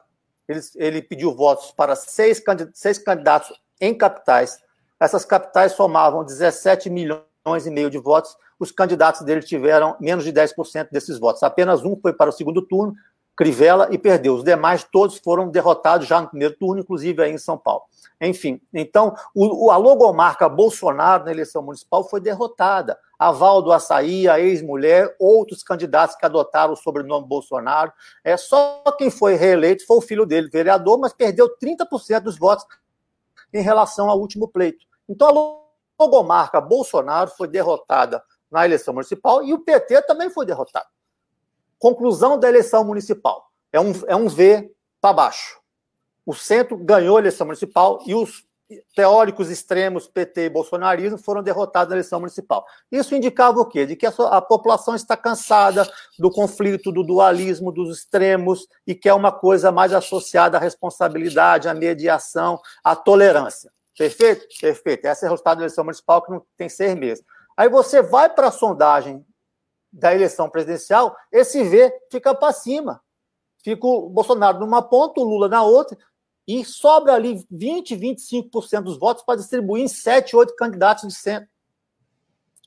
ele, 0.49 0.61
ele 0.77 1.03
pediu 1.03 1.35
votos 1.35 1.73
para 1.73 1.97
seis, 1.97 2.43
seis 2.73 2.99
candidatos 2.99 3.53
em 3.81 3.97
capitais. 3.97 4.59
Essas 4.99 5.25
capitais 5.25 5.73
somavam 5.73 6.25
17 6.25 6.89
milhões 6.89 7.67
e 7.67 7.71
meio 7.71 7.91
de 7.91 7.99
votos. 7.99 8.37
Os 8.59 8.73
candidatos 8.73 9.23
dele 9.23 9.43
tiveram 9.43 9.97
menos 10.01 10.25
de 10.25 10.33
10% 10.33 10.89
desses 10.91 11.19
votos. 11.19 11.43
Apenas 11.43 11.85
um 11.85 11.99
foi 12.01 12.13
para 12.13 12.31
o 12.31 12.33
segundo 12.33 12.63
turno 12.63 12.95
Crivella 13.37 13.89
e 13.91 13.99
perdeu. 13.99 14.35
Os 14.35 14.43
demais 14.43 14.83
todos 14.83 15.19
foram 15.19 15.49
derrotados 15.49 16.07
já 16.07 16.21
no 16.21 16.29
primeiro 16.29 16.57
turno, 16.57 16.81
inclusive 16.81 17.23
aí 17.23 17.31
em 17.31 17.39
São 17.39 17.59
Paulo. 17.59 17.83
Enfim, 18.19 18.61
então 18.73 19.15
o, 19.35 19.71
a 19.71 19.77
logomarca 19.77 20.49
Bolsonaro 20.49 21.25
na 21.25 21.31
eleição 21.31 21.63
municipal 21.63 22.09
foi 22.09 22.19
derrotada. 22.19 22.99
A 23.19 23.31
do 23.31 23.73
Açaí, 23.73 24.29
a 24.29 24.41
ex-mulher, 24.41 25.15
outros 25.19 25.63
candidatos 25.63 26.17
que 26.17 26.25
adotaram 26.25 26.73
o 26.73 26.77
sobrenome 26.77 27.27
Bolsonaro. 27.27 27.93
É 28.25 28.37
só 28.37 28.83
quem 28.97 29.11
foi 29.11 29.35
reeleito 29.35 29.87
foi 29.87 29.99
o 29.99 30.03
filho 30.03 30.27
dele, 30.27 30.49
vereador, 30.49 30.99
mas 30.99 31.13
perdeu 31.13 31.49
30% 31.59 32.21
dos 32.21 32.39
votos 32.39 32.67
em 33.53 33.63
relação 33.63 34.11
ao 34.11 34.19
último 34.19 34.49
pleito. 34.49 34.85
Então 35.09 35.29
a 35.99 36.05
logomarca 36.05 36.61
Bolsonaro 36.61 37.31
foi 37.31 37.49
derrotada 37.49 38.23
na 38.51 38.65
eleição 38.65 38.95
municipal 38.95 39.43
e 39.45 39.53
o 39.53 39.59
PT 39.59 40.03
também 40.03 40.31
foi 40.31 40.47
derrotado. 40.47 40.87
Conclusão 41.79 42.39
da 42.39 42.49
eleição 42.49 42.85
municipal. 42.85 43.51
É 43.73 43.81
um, 43.81 43.93
é 44.07 44.17
um 44.17 44.29
V 44.29 44.71
para 45.01 45.13
baixo. 45.13 45.61
O 46.25 46.35
centro 46.35 46.77
ganhou 46.77 47.17
a 47.17 47.21
eleição 47.21 47.47
municipal 47.47 48.03
e 48.07 48.15
os 48.15 48.47
teóricos 48.95 49.49
extremos, 49.49 50.09
PT 50.09 50.47
e 50.47 50.51
bolsonarismo, 50.51 51.19
foram 51.19 51.43
derrotados 51.43 51.91
na 51.91 51.97
eleição 51.97 52.19
municipal. 52.19 52.67
Isso 52.91 53.15
indicava 53.15 53.61
o 53.61 53.67
quê? 53.67 53.87
De 53.87 53.95
que 53.95 54.07
a, 54.07 54.11
a, 54.11 54.43
população 54.43 54.95
está 54.97 55.17
cansada 55.17 55.89
do 56.19 56.31
conflito, 56.31 56.91
do 56.91 57.05
dualismo, 57.05 57.71
dos 57.71 57.97
extremos 57.97 58.67
e 58.87 58.95
quer 58.95 59.15
uma 59.15 59.31
coisa 59.31 59.71
mais 59.71 59.93
associada 59.93 60.57
à 60.57 60.61
responsabilidade, 60.61 61.69
à 61.69 61.75
mediação, 61.75 62.61
à 62.83 62.97
tolerância. 62.97 63.71
Perfeito? 63.97 64.47
Perfeito. 64.61 65.07
Esse 65.07 65.25
é 65.25 65.29
o 65.29 65.31
resultado 65.31 65.59
da 65.59 65.65
eleição 65.65 65.85
municipal 65.85 66.23
que 66.23 66.31
não 66.33 66.43
tem 66.57 66.69
seis 66.69 66.95
meses. 66.97 67.25
Aí 67.57 67.69
você 67.69 68.03
vai 68.03 68.29
para 68.29 68.49
a 68.49 68.53
sondagem 68.53 69.25
da 69.93 70.15
eleição 70.15 70.49
presidencial, 70.49 71.17
esse 71.33 71.63
V 71.63 71.93
fica 72.11 72.35
para 72.35 72.53
cima. 72.53 73.01
Fica 73.63 73.87
o 73.87 74.09
Bolsonaro 74.09 74.61
numa 74.61 74.83
ponta, 74.83 75.21
o 75.21 75.25
Lula 75.25 75.49
na 75.49 75.63
outra, 75.63 75.97
e 76.47 76.65
sobra 76.65 77.15
ali 77.15 77.45
20, 77.51 77.97
25% 77.97 78.83
dos 78.83 78.99
votos 78.99 79.25
para 79.25 79.39
distribuir 79.39 79.85
em 79.85 79.89
7, 79.89 80.37
8 80.37 80.55
candidatos 80.55 81.09
de 81.09 81.15
centro. 81.15 81.49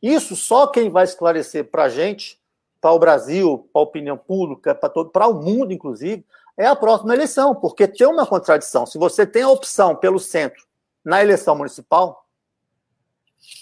Isso 0.02 0.36
só 0.36 0.68
quem 0.68 0.90
vai 0.90 1.06
esclarecer 1.06 1.70
para 1.70 1.84
a 1.84 1.90
gente, 1.90 2.40
para 2.82 2.92
o 2.92 3.00
Brasil, 3.00 3.70
para 3.72 3.82
a 3.82 3.84
opinião 3.84 4.18
pública, 4.18 4.74
para 4.76 4.90
todo, 4.90 5.10
para 5.10 5.28
o 5.28 5.42
mundo, 5.42 5.74
inclusive, 5.74 6.26
é 6.58 6.66
a 6.66 6.76
próxima 6.76 7.14
eleição, 7.14 7.56
porque 7.56 7.88
tem 7.88 8.08
uma 8.08 8.26
contradição. 8.26 8.86
Se 8.86 8.98
você 8.98 9.26
tem 9.26 9.44
a 9.44 9.50
opção 9.50 9.96
pelo 9.96 10.20
centro 10.20 10.66
na 11.04 11.22
eleição 11.22 11.56
municipal, 11.56 12.26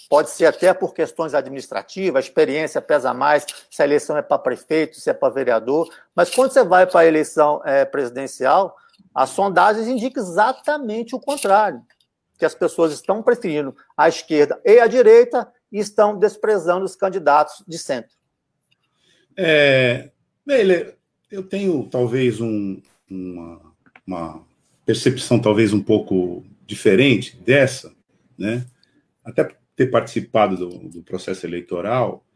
Pode 0.08 0.30
ser 0.30 0.46
até 0.46 0.72
por 0.72 0.94
questões 0.94 1.34
administrativas, 1.34 2.24
a 2.24 2.26
experiência 2.26 2.80
pesa 2.80 3.12
mais, 3.12 3.46
se 3.70 3.82
a 3.82 3.84
eleição 3.84 4.16
é 4.16 4.22
para 4.22 4.38
prefeito, 4.38 4.96
se 4.96 5.10
é 5.10 5.12
para 5.12 5.32
vereador. 5.32 5.88
Mas 6.14 6.30
quando 6.30 6.50
você 6.50 6.64
vai 6.64 6.86
para 6.86 7.00
a 7.00 7.06
eleição 7.06 7.62
é, 7.64 7.84
presidencial, 7.84 8.76
as 9.14 9.30
sondagens 9.30 9.86
indicam 9.86 10.22
exatamente 10.22 11.14
o 11.14 11.20
contrário: 11.20 11.82
que 12.38 12.44
as 12.44 12.54
pessoas 12.54 12.92
estão 12.92 13.22
preferindo 13.22 13.76
a 13.96 14.08
esquerda 14.08 14.60
e 14.64 14.78
a 14.80 14.86
direita 14.86 15.50
e 15.70 15.78
estão 15.78 16.18
desprezando 16.18 16.84
os 16.84 16.96
candidatos 16.96 17.62
de 17.66 17.78
centro. 17.78 18.16
É, 19.36 20.10
eu 21.30 21.42
tenho 21.42 21.84
talvez 21.84 22.40
um, 22.40 22.80
uma, 23.08 23.60
uma 24.06 24.42
percepção 24.86 25.38
talvez 25.38 25.72
um 25.72 25.82
pouco 25.82 26.44
diferente 26.66 27.36
dessa, 27.36 27.92
né? 28.36 28.64
Até 29.24 29.57
ter 29.78 29.86
participado 29.86 30.56
do, 30.56 30.88
do 30.88 31.02
processo 31.04 31.46
eleitoral, 31.46 32.26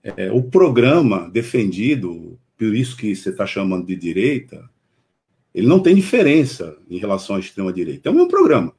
é, 0.00 0.30
o 0.30 0.40
programa 0.44 1.28
defendido, 1.28 2.38
por 2.56 2.72
isso 2.72 2.96
que 2.96 3.16
você 3.16 3.30
está 3.30 3.44
chamando 3.44 3.84
de 3.84 3.96
direita, 3.96 4.70
ele 5.52 5.66
não 5.66 5.80
tem 5.80 5.92
diferença 5.92 6.78
em 6.88 6.96
relação 6.96 7.34
à 7.34 7.40
extrema-direita. 7.40 8.08
É 8.08 8.12
o 8.12 8.14
mesmo 8.14 8.28
programa. 8.28 8.72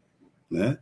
Né? 0.50 0.78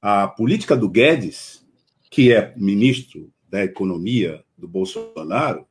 A 0.00 0.28
política 0.28 0.76
do 0.76 0.88
Guedes, 0.88 1.66
que 2.08 2.32
é 2.32 2.54
ministro 2.56 3.28
da 3.50 3.64
Economia 3.64 4.44
do 4.56 4.68
Bolsonaro, 4.68 5.66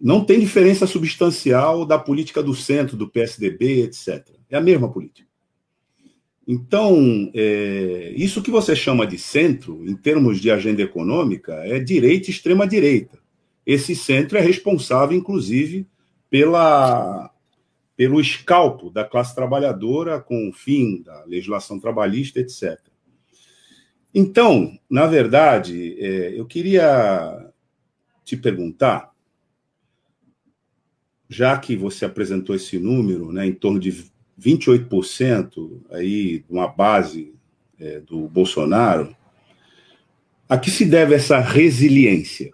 não 0.00 0.24
tem 0.24 0.40
diferença 0.40 0.86
substancial 0.86 1.84
da 1.84 1.98
política 1.98 2.42
do 2.42 2.54
centro, 2.54 2.96
do 2.96 3.08
PSDB, 3.08 3.82
etc. 3.82 4.30
É 4.48 4.56
a 4.56 4.62
mesma 4.62 4.90
política. 4.90 5.28
Então, 6.46 7.30
é, 7.34 8.12
isso 8.16 8.40
que 8.40 8.50
você 8.52 8.76
chama 8.76 9.04
de 9.04 9.18
centro, 9.18 9.84
em 9.84 9.96
termos 9.96 10.40
de 10.40 10.50
agenda 10.50 10.80
econômica, 10.80 11.54
é 11.64 11.80
direita 11.80 12.28
e 12.28 12.30
extrema-direita. 12.30 13.18
Esse 13.66 13.96
centro 13.96 14.38
é 14.38 14.40
responsável, 14.40 15.16
inclusive, 15.18 15.88
pela, 16.30 17.32
pelo 17.96 18.20
escalpo 18.20 18.90
da 18.90 19.04
classe 19.04 19.34
trabalhadora 19.34 20.20
com 20.20 20.48
o 20.48 20.52
fim 20.52 21.02
da 21.02 21.24
legislação 21.24 21.80
trabalhista, 21.80 22.38
etc. 22.38 22.78
Então, 24.14 24.78
na 24.88 25.06
verdade, 25.06 25.96
é, 25.98 26.38
eu 26.38 26.46
queria 26.46 27.52
te 28.24 28.36
perguntar, 28.36 29.12
já 31.28 31.58
que 31.58 31.74
você 31.74 32.04
apresentou 32.04 32.54
esse 32.54 32.78
número, 32.78 33.32
né, 33.32 33.46
em 33.46 33.52
torno 33.52 33.80
de 33.80 33.90
28% 34.38 35.80
aí, 35.90 36.44
uma 36.48 36.68
base 36.68 37.34
é, 37.78 38.00
do 38.00 38.28
Bolsonaro, 38.28 39.14
a 40.48 40.56
que 40.58 40.70
se 40.70 40.84
deve 40.84 41.14
essa 41.14 41.40
resiliência, 41.40 42.52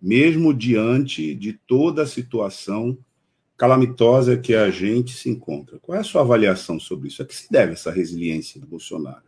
mesmo 0.00 0.54
diante 0.54 1.34
de 1.34 1.52
toda 1.52 2.02
a 2.02 2.06
situação 2.06 2.96
calamitosa 3.56 4.36
que 4.36 4.54
a 4.54 4.70
gente 4.70 5.12
se 5.12 5.28
encontra? 5.28 5.78
Qual 5.78 5.96
é 5.96 6.00
a 6.00 6.04
sua 6.04 6.20
avaliação 6.20 6.78
sobre 6.78 7.08
isso? 7.08 7.22
A 7.22 7.24
que 7.24 7.34
se 7.34 7.50
deve 7.50 7.72
essa 7.72 7.90
resiliência 7.90 8.60
do 8.60 8.66
Bolsonaro? 8.66 9.24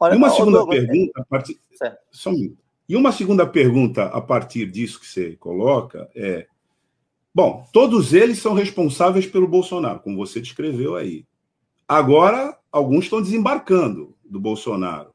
Olha, 0.00 0.14
e 0.14 0.16
uma 0.16 0.30
segunda 0.30 0.58
Douglas, 0.58 0.80
pergunta, 0.80 1.26
partir... 1.28 1.58
Um 2.26 2.56
E 2.88 2.96
uma 2.96 3.12
segunda 3.12 3.46
pergunta 3.46 4.04
a 4.04 4.20
partir 4.20 4.70
disso 4.70 5.00
que 5.00 5.06
você 5.06 5.36
coloca 5.36 6.08
é 6.14 6.46
Bom, 7.38 7.64
todos 7.72 8.14
eles 8.14 8.42
são 8.42 8.52
responsáveis 8.52 9.24
pelo 9.24 9.46
Bolsonaro, 9.46 10.00
como 10.00 10.16
você 10.16 10.40
descreveu 10.40 10.96
aí. 10.96 11.24
Agora, 11.86 12.58
alguns 12.72 13.04
estão 13.04 13.22
desembarcando 13.22 14.16
do 14.24 14.40
Bolsonaro. 14.40 15.10
O 15.10 15.14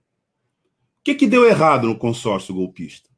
que, 1.03 1.15
que 1.15 1.27
deu 1.27 1.45
errado 1.45 1.86
no 1.86 1.97
consórcio 1.97 2.55
golpista? 2.55 3.09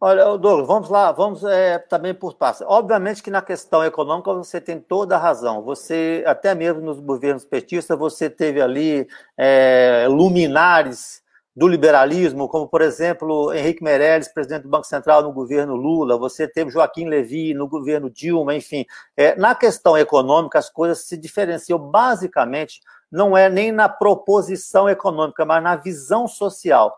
Olha, 0.00 0.38
Douglas, 0.38 0.66
vamos 0.66 0.88
lá, 0.88 1.12
vamos 1.12 1.44
é, 1.44 1.78
também 1.80 2.14
por 2.14 2.32
partes. 2.32 2.62
Obviamente 2.66 3.22
que 3.22 3.30
na 3.30 3.42
questão 3.42 3.84
econômica 3.84 4.32
você 4.32 4.58
tem 4.58 4.80
toda 4.80 5.16
a 5.16 5.20
razão. 5.20 5.62
Você, 5.64 6.24
até 6.26 6.54
mesmo 6.54 6.80
nos 6.80 6.98
governos 6.98 7.44
petistas, 7.44 7.98
você 7.98 8.30
teve 8.30 8.62
ali 8.62 9.06
é, 9.36 10.06
luminares 10.08 11.25
do 11.56 11.66
liberalismo, 11.66 12.48
como, 12.48 12.68
por 12.68 12.82
exemplo, 12.82 13.50
Henrique 13.54 13.82
Meirelles, 13.82 14.28
presidente 14.28 14.64
do 14.64 14.68
Banco 14.68 14.86
Central 14.86 15.22
no 15.22 15.32
governo 15.32 15.74
Lula, 15.74 16.18
você 16.18 16.46
teve 16.46 16.70
Joaquim 16.70 17.08
Levy 17.08 17.54
no 17.54 17.66
governo 17.66 18.10
Dilma, 18.10 18.54
enfim. 18.54 18.84
É, 19.16 19.34
na 19.36 19.54
questão 19.54 19.96
econômica, 19.96 20.58
as 20.58 20.68
coisas 20.68 21.06
se 21.06 21.16
diferenciam 21.16 21.78
basicamente, 21.78 22.82
não 23.10 23.34
é 23.34 23.48
nem 23.48 23.72
na 23.72 23.88
proposição 23.88 24.86
econômica, 24.86 25.46
mas 25.46 25.62
na 25.62 25.76
visão 25.76 26.28
social. 26.28 26.94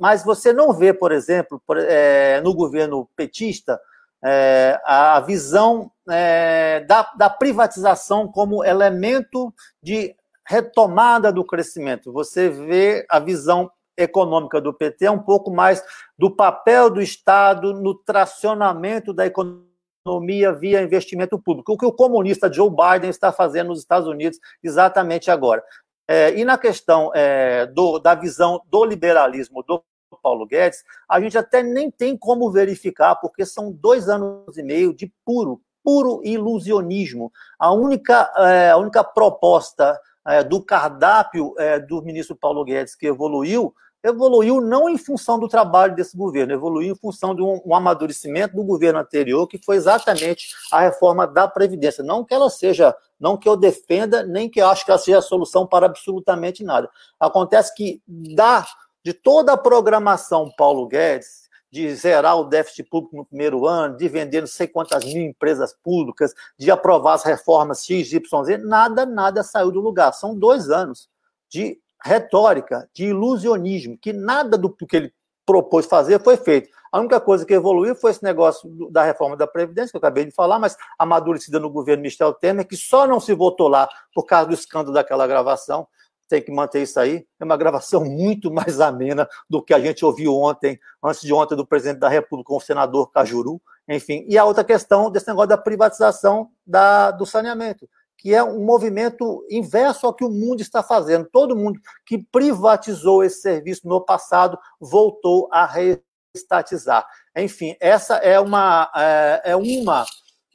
Mas 0.00 0.24
você 0.24 0.52
não 0.52 0.72
vê, 0.72 0.92
por 0.92 1.12
exemplo, 1.12 1.62
é, 1.88 2.40
no 2.40 2.52
governo 2.52 3.08
petista, 3.14 3.80
é, 4.24 4.80
a 4.84 5.20
visão 5.20 5.92
é, 6.10 6.80
da, 6.88 7.08
da 7.16 7.30
privatização 7.30 8.26
como 8.26 8.64
elemento 8.64 9.54
de 9.80 10.16
retomada 10.44 11.32
do 11.32 11.44
crescimento. 11.44 12.12
Você 12.12 12.48
vê 12.48 13.06
a 13.08 13.20
visão 13.20 13.70
econômica 13.96 14.60
do 14.60 14.72
PT 14.72 15.06
é 15.06 15.10
um 15.10 15.18
pouco 15.18 15.50
mais 15.50 15.82
do 16.18 16.30
papel 16.30 16.90
do 16.90 17.00
Estado 17.00 17.72
no 17.74 17.94
tracionamento 17.94 19.12
da 19.12 19.26
economia 19.26 20.52
via 20.52 20.82
investimento 20.82 21.38
público, 21.38 21.72
o 21.72 21.78
que 21.78 21.86
o 21.86 21.92
comunista 21.92 22.52
Joe 22.52 22.70
Biden 22.70 23.10
está 23.10 23.32
fazendo 23.32 23.68
nos 23.68 23.80
Estados 23.80 24.08
Unidos 24.08 24.38
exatamente 24.62 25.30
agora. 25.30 25.62
É, 26.08 26.38
e 26.38 26.44
na 26.44 26.56
questão 26.56 27.10
é, 27.14 27.66
do, 27.66 27.98
da 27.98 28.14
visão 28.14 28.60
do 28.70 28.84
liberalismo 28.84 29.62
do 29.64 29.82
Paulo 30.22 30.46
Guedes, 30.46 30.84
a 31.08 31.20
gente 31.20 31.36
até 31.36 31.62
nem 31.62 31.90
tem 31.90 32.16
como 32.16 32.50
verificar, 32.50 33.16
porque 33.16 33.44
são 33.44 33.72
dois 33.72 34.08
anos 34.08 34.56
e 34.56 34.62
meio 34.62 34.94
de 34.94 35.12
puro, 35.24 35.60
puro 35.82 36.20
ilusionismo. 36.24 37.32
A 37.58 37.72
única, 37.72 38.32
é, 38.36 38.70
a 38.70 38.76
única 38.76 39.02
proposta 39.02 39.98
é, 40.26 40.44
do 40.44 40.62
cardápio 40.62 41.54
é, 41.58 41.78
do 41.78 42.02
ministro 42.02 42.36
Paulo 42.36 42.64
Guedes 42.64 42.94
que 42.94 43.06
evoluiu 43.06 43.74
evoluiu 44.06 44.60
não 44.60 44.88
em 44.88 44.96
função 44.96 45.38
do 45.38 45.48
trabalho 45.48 45.94
desse 45.94 46.16
governo, 46.16 46.52
evoluiu 46.52 46.92
em 46.92 46.96
função 46.96 47.34
de 47.34 47.42
um, 47.42 47.60
um, 47.64 47.74
amadurecimento 47.74 48.54
do 48.54 48.62
governo 48.62 49.00
anterior, 49.00 49.46
que 49.48 49.58
foi 49.58 49.76
exatamente 49.76 50.54
a 50.70 50.80
reforma 50.80 51.26
da 51.26 51.48
Previdência. 51.48 52.04
Não 52.04 52.24
que 52.24 52.32
ela 52.32 52.48
seja, 52.48 52.94
não 53.18 53.36
que 53.36 53.48
eu 53.48 53.56
defenda, 53.56 54.22
nem 54.22 54.48
que 54.48 54.60
eu 54.60 54.68
acho 54.68 54.84
que 54.84 54.90
ela 54.90 54.98
seja 54.98 55.18
a 55.18 55.22
solução 55.22 55.66
para 55.66 55.86
absolutamente 55.86 56.62
nada. 56.62 56.88
Acontece 57.18 57.74
que 57.74 58.00
da, 58.06 58.64
de 59.02 59.12
toda 59.12 59.52
a 59.52 59.56
programação 59.56 60.52
Paulo 60.56 60.86
Guedes, 60.86 61.46
de 61.68 61.92
zerar 61.94 62.38
o 62.38 62.44
déficit 62.44 62.84
público 62.84 63.16
no 63.16 63.26
primeiro 63.26 63.66
ano, 63.66 63.96
de 63.96 64.08
vender 64.08 64.40
não 64.40 64.46
sei 64.46 64.68
quantas 64.68 65.04
mil 65.04 65.24
empresas 65.24 65.74
públicas, 65.82 66.32
de 66.56 66.70
aprovar 66.70 67.14
as 67.14 67.24
reformas 67.24 67.84
X, 67.84 68.12
Y, 68.12 68.44
Z, 68.44 68.58
nada, 68.58 69.04
nada 69.04 69.42
saiu 69.42 69.72
do 69.72 69.80
lugar. 69.80 70.12
São 70.14 70.38
dois 70.38 70.70
anos 70.70 71.08
de 71.48 71.78
retórica, 72.06 72.88
de 72.94 73.06
ilusionismo, 73.06 73.98
que 73.98 74.12
nada 74.12 74.56
do 74.56 74.70
que 74.70 74.96
ele 74.96 75.12
propôs 75.44 75.86
fazer 75.86 76.22
foi 76.22 76.36
feito. 76.36 76.68
A 76.90 76.98
única 76.98 77.20
coisa 77.20 77.44
que 77.44 77.52
evoluiu 77.52 77.94
foi 77.94 78.10
esse 78.10 78.22
negócio 78.22 78.68
da 78.90 79.02
reforma 79.02 79.36
da 79.36 79.46
Previdência, 79.46 79.90
que 79.90 79.96
eu 79.96 79.98
acabei 79.98 80.24
de 80.24 80.32
falar, 80.32 80.58
mas 80.58 80.76
amadurecida 80.98 81.60
no 81.60 81.70
governo 81.70 82.02
Michel 82.02 82.32
Temer, 82.32 82.66
que 82.66 82.76
só 82.76 83.06
não 83.06 83.20
se 83.20 83.34
votou 83.34 83.68
lá 83.68 83.88
por 84.14 84.24
causa 84.24 84.48
do 84.48 84.54
escândalo 84.54 84.94
daquela 84.94 85.26
gravação 85.26 85.86
tem 86.28 86.42
que 86.42 86.50
manter 86.50 86.82
isso 86.82 86.98
aí. 86.98 87.26
É 87.38 87.44
uma 87.44 87.56
gravação 87.56 88.04
muito 88.04 88.50
mais 88.52 88.80
amena 88.80 89.28
do 89.48 89.62
que 89.62 89.72
a 89.72 89.80
gente 89.80 90.04
ouviu 90.04 90.34
ontem, 90.34 90.78
antes 91.02 91.20
de 91.20 91.32
ontem, 91.32 91.56
do 91.56 91.66
presidente 91.66 91.98
da 91.98 92.08
República 92.08 92.48
com 92.48 92.56
o 92.56 92.60
senador 92.60 93.10
Cajuru. 93.10 93.60
Enfim, 93.88 94.24
e 94.28 94.36
a 94.36 94.44
outra 94.44 94.64
questão 94.64 95.10
desse 95.10 95.28
negócio 95.28 95.48
da 95.48 95.58
privatização 95.58 96.50
da, 96.66 97.12
do 97.12 97.24
saneamento, 97.24 97.88
que 98.26 98.34
é 98.34 98.42
um 98.42 98.64
movimento 98.64 99.46
inverso 99.48 100.04
ao 100.04 100.12
que 100.12 100.24
o 100.24 100.28
mundo 100.28 100.60
está 100.60 100.82
fazendo. 100.82 101.28
Todo 101.30 101.54
mundo 101.54 101.78
que 102.04 102.18
privatizou 102.18 103.22
esse 103.22 103.40
serviço 103.40 103.86
no 103.86 104.04
passado 104.04 104.58
voltou 104.80 105.48
a 105.52 105.64
reestatizar. 105.64 107.06
Enfim, 107.36 107.76
essa 107.78 108.16
é 108.16 108.40
uma, 108.40 108.90
é, 108.96 109.52
é 109.52 109.56
uma 109.56 110.04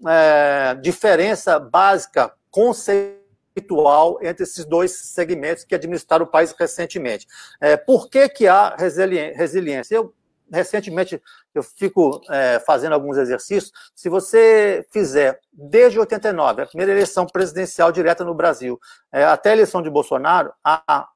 é, 0.05 0.75
diferença 0.81 1.57
básica, 1.61 2.33
conceitual 2.49 4.19
entre 4.21 4.43
esses 4.43 4.65
dois 4.65 4.91
segmentos 4.91 5.63
que 5.63 5.73
administraram 5.73 6.25
o 6.25 6.29
país 6.29 6.51
recentemente. 6.51 7.25
É, 7.61 7.77
por 7.77 8.09
que, 8.09 8.27
que 8.27 8.49
há 8.49 8.75
resiliência? 8.75 9.95
Eu, 9.95 10.13
recentemente, 10.51 11.21
eu 11.53 11.63
fico 11.63 12.21
é, 12.29 12.59
fazendo 12.59 12.93
alguns 12.93 13.17
exercícios. 13.17 13.71
Se 13.95 14.09
você 14.09 14.85
fizer, 14.91 15.39
desde 15.51 15.99
89, 15.99 16.63
a 16.63 16.65
primeira 16.65 16.91
eleição 16.91 17.25
presidencial 17.25 17.91
direta 17.91 18.23
no 18.23 18.33
Brasil, 18.33 18.79
é, 19.11 19.23
até 19.23 19.51
a 19.51 19.53
eleição 19.53 19.81
de 19.81 19.89
Bolsonaro, 19.89 20.53
a 20.63 21.07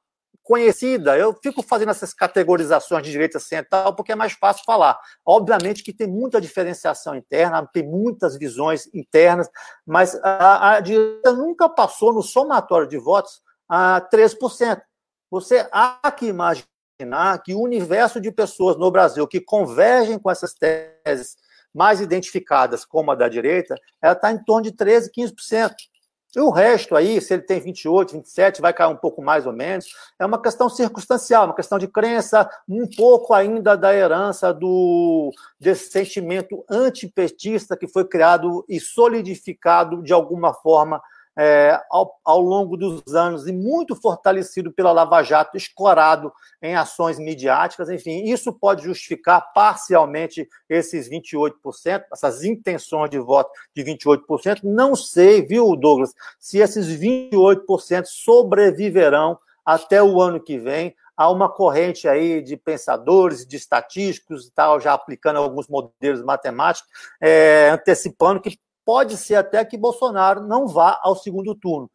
conhecida. 0.46 1.18
Eu 1.18 1.34
fico 1.42 1.60
fazendo 1.60 1.90
essas 1.90 2.14
categorizações 2.14 3.02
de 3.02 3.10
direita 3.10 3.40
central 3.40 3.94
porque 3.94 4.12
é 4.12 4.14
mais 4.14 4.32
fácil 4.32 4.62
falar. 4.64 4.96
Obviamente 5.24 5.82
que 5.82 5.92
tem 5.92 6.06
muita 6.06 6.40
diferenciação 6.40 7.16
interna, 7.16 7.68
tem 7.72 7.82
muitas 7.82 8.38
visões 8.38 8.88
internas, 8.94 9.50
mas 9.84 10.14
a, 10.22 10.74
a 10.74 10.80
direita 10.80 11.32
nunca 11.32 11.68
passou 11.68 12.12
no 12.12 12.22
somatório 12.22 12.86
de 12.86 12.96
votos 12.96 13.42
a 13.68 14.00
3%. 14.12 14.80
Você 15.30 15.68
há 15.72 16.12
que 16.12 16.26
imaginar 16.26 16.75
que 17.44 17.54
o 17.54 17.60
universo 17.60 18.20
de 18.20 18.32
pessoas 18.32 18.76
no 18.76 18.90
Brasil 18.90 19.26
que 19.26 19.40
convergem 19.40 20.18
com 20.18 20.30
essas 20.30 20.54
teses 20.54 21.36
mais 21.74 22.00
identificadas 22.00 22.86
como 22.86 23.10
a 23.10 23.14
da 23.14 23.28
direita, 23.28 23.74
ela 24.00 24.14
está 24.14 24.32
em 24.32 24.42
torno 24.42 24.62
de 24.62 24.72
13%, 24.72 25.10
15%. 25.16 25.74
E 26.34 26.40
o 26.40 26.50
resto 26.50 26.94
aí, 26.94 27.20
se 27.20 27.32
ele 27.32 27.42
tem 27.42 27.60
28, 27.60 28.12
27, 28.12 28.60
vai 28.60 28.72
cair 28.72 28.88
um 28.88 28.96
pouco 28.96 29.22
mais 29.22 29.46
ou 29.46 29.52
menos. 29.52 29.86
É 30.18 30.26
uma 30.26 30.40
questão 30.40 30.68
circunstancial, 30.68 31.46
uma 31.46 31.54
questão 31.54 31.78
de 31.78 31.88
crença, 31.88 32.48
um 32.68 32.86
pouco 32.86 33.32
ainda 33.32 33.74
da 33.74 33.94
herança 33.94 34.52
do 34.52 35.30
desse 35.58 35.90
sentimento 35.90 36.62
antipetista 36.68 37.76
que 37.76 37.88
foi 37.88 38.06
criado 38.06 38.64
e 38.68 38.78
solidificado 38.78 40.02
de 40.02 40.12
alguma 40.12 40.52
forma 40.52 41.00
é, 41.36 41.78
ao, 41.90 42.18
ao, 42.24 42.40
longo 42.40 42.76
dos 42.76 43.14
anos 43.14 43.46
e 43.46 43.52
muito 43.52 43.94
fortalecido 43.94 44.72
pela 44.72 44.92
Lava 44.92 45.22
Jato, 45.22 45.56
escorado 45.56 46.32
em 46.62 46.74
ações 46.74 47.18
midiáticas, 47.18 47.90
enfim, 47.90 48.24
isso 48.24 48.52
pode 48.52 48.84
justificar 48.84 49.52
parcialmente 49.52 50.48
esses 50.68 51.08
28%, 51.08 52.04
essas 52.12 52.42
intenções 52.42 53.10
de 53.10 53.18
voto 53.18 53.50
de 53.74 53.84
28%. 53.84 54.60
Não 54.62 54.96
sei, 54.96 55.42
viu, 55.42 55.76
Douglas, 55.76 56.14
se 56.38 56.58
esses 56.58 56.88
28% 56.88 58.06
sobreviverão 58.06 59.38
até 59.66 60.00
o 60.00 60.22
ano 60.22 60.40
que 60.40 60.56
vem. 60.58 60.94
Há 61.16 61.30
uma 61.30 61.48
corrente 61.48 62.06
aí 62.06 62.42
de 62.42 62.58
pensadores, 62.58 63.46
de 63.46 63.56
estatísticos 63.56 64.46
e 64.46 64.52
tal, 64.52 64.78
já 64.78 64.92
aplicando 64.92 65.38
alguns 65.38 65.66
modelos 65.66 66.22
matemáticos, 66.22 66.88
é, 67.20 67.70
antecipando 67.70 68.40
que 68.40 68.58
pode 68.86 69.16
ser 69.16 69.34
até 69.34 69.64
que 69.64 69.76
Bolsonaro 69.76 70.46
não 70.46 70.68
vá 70.68 71.00
ao 71.02 71.16
segundo 71.16 71.56
turno. 71.56 71.90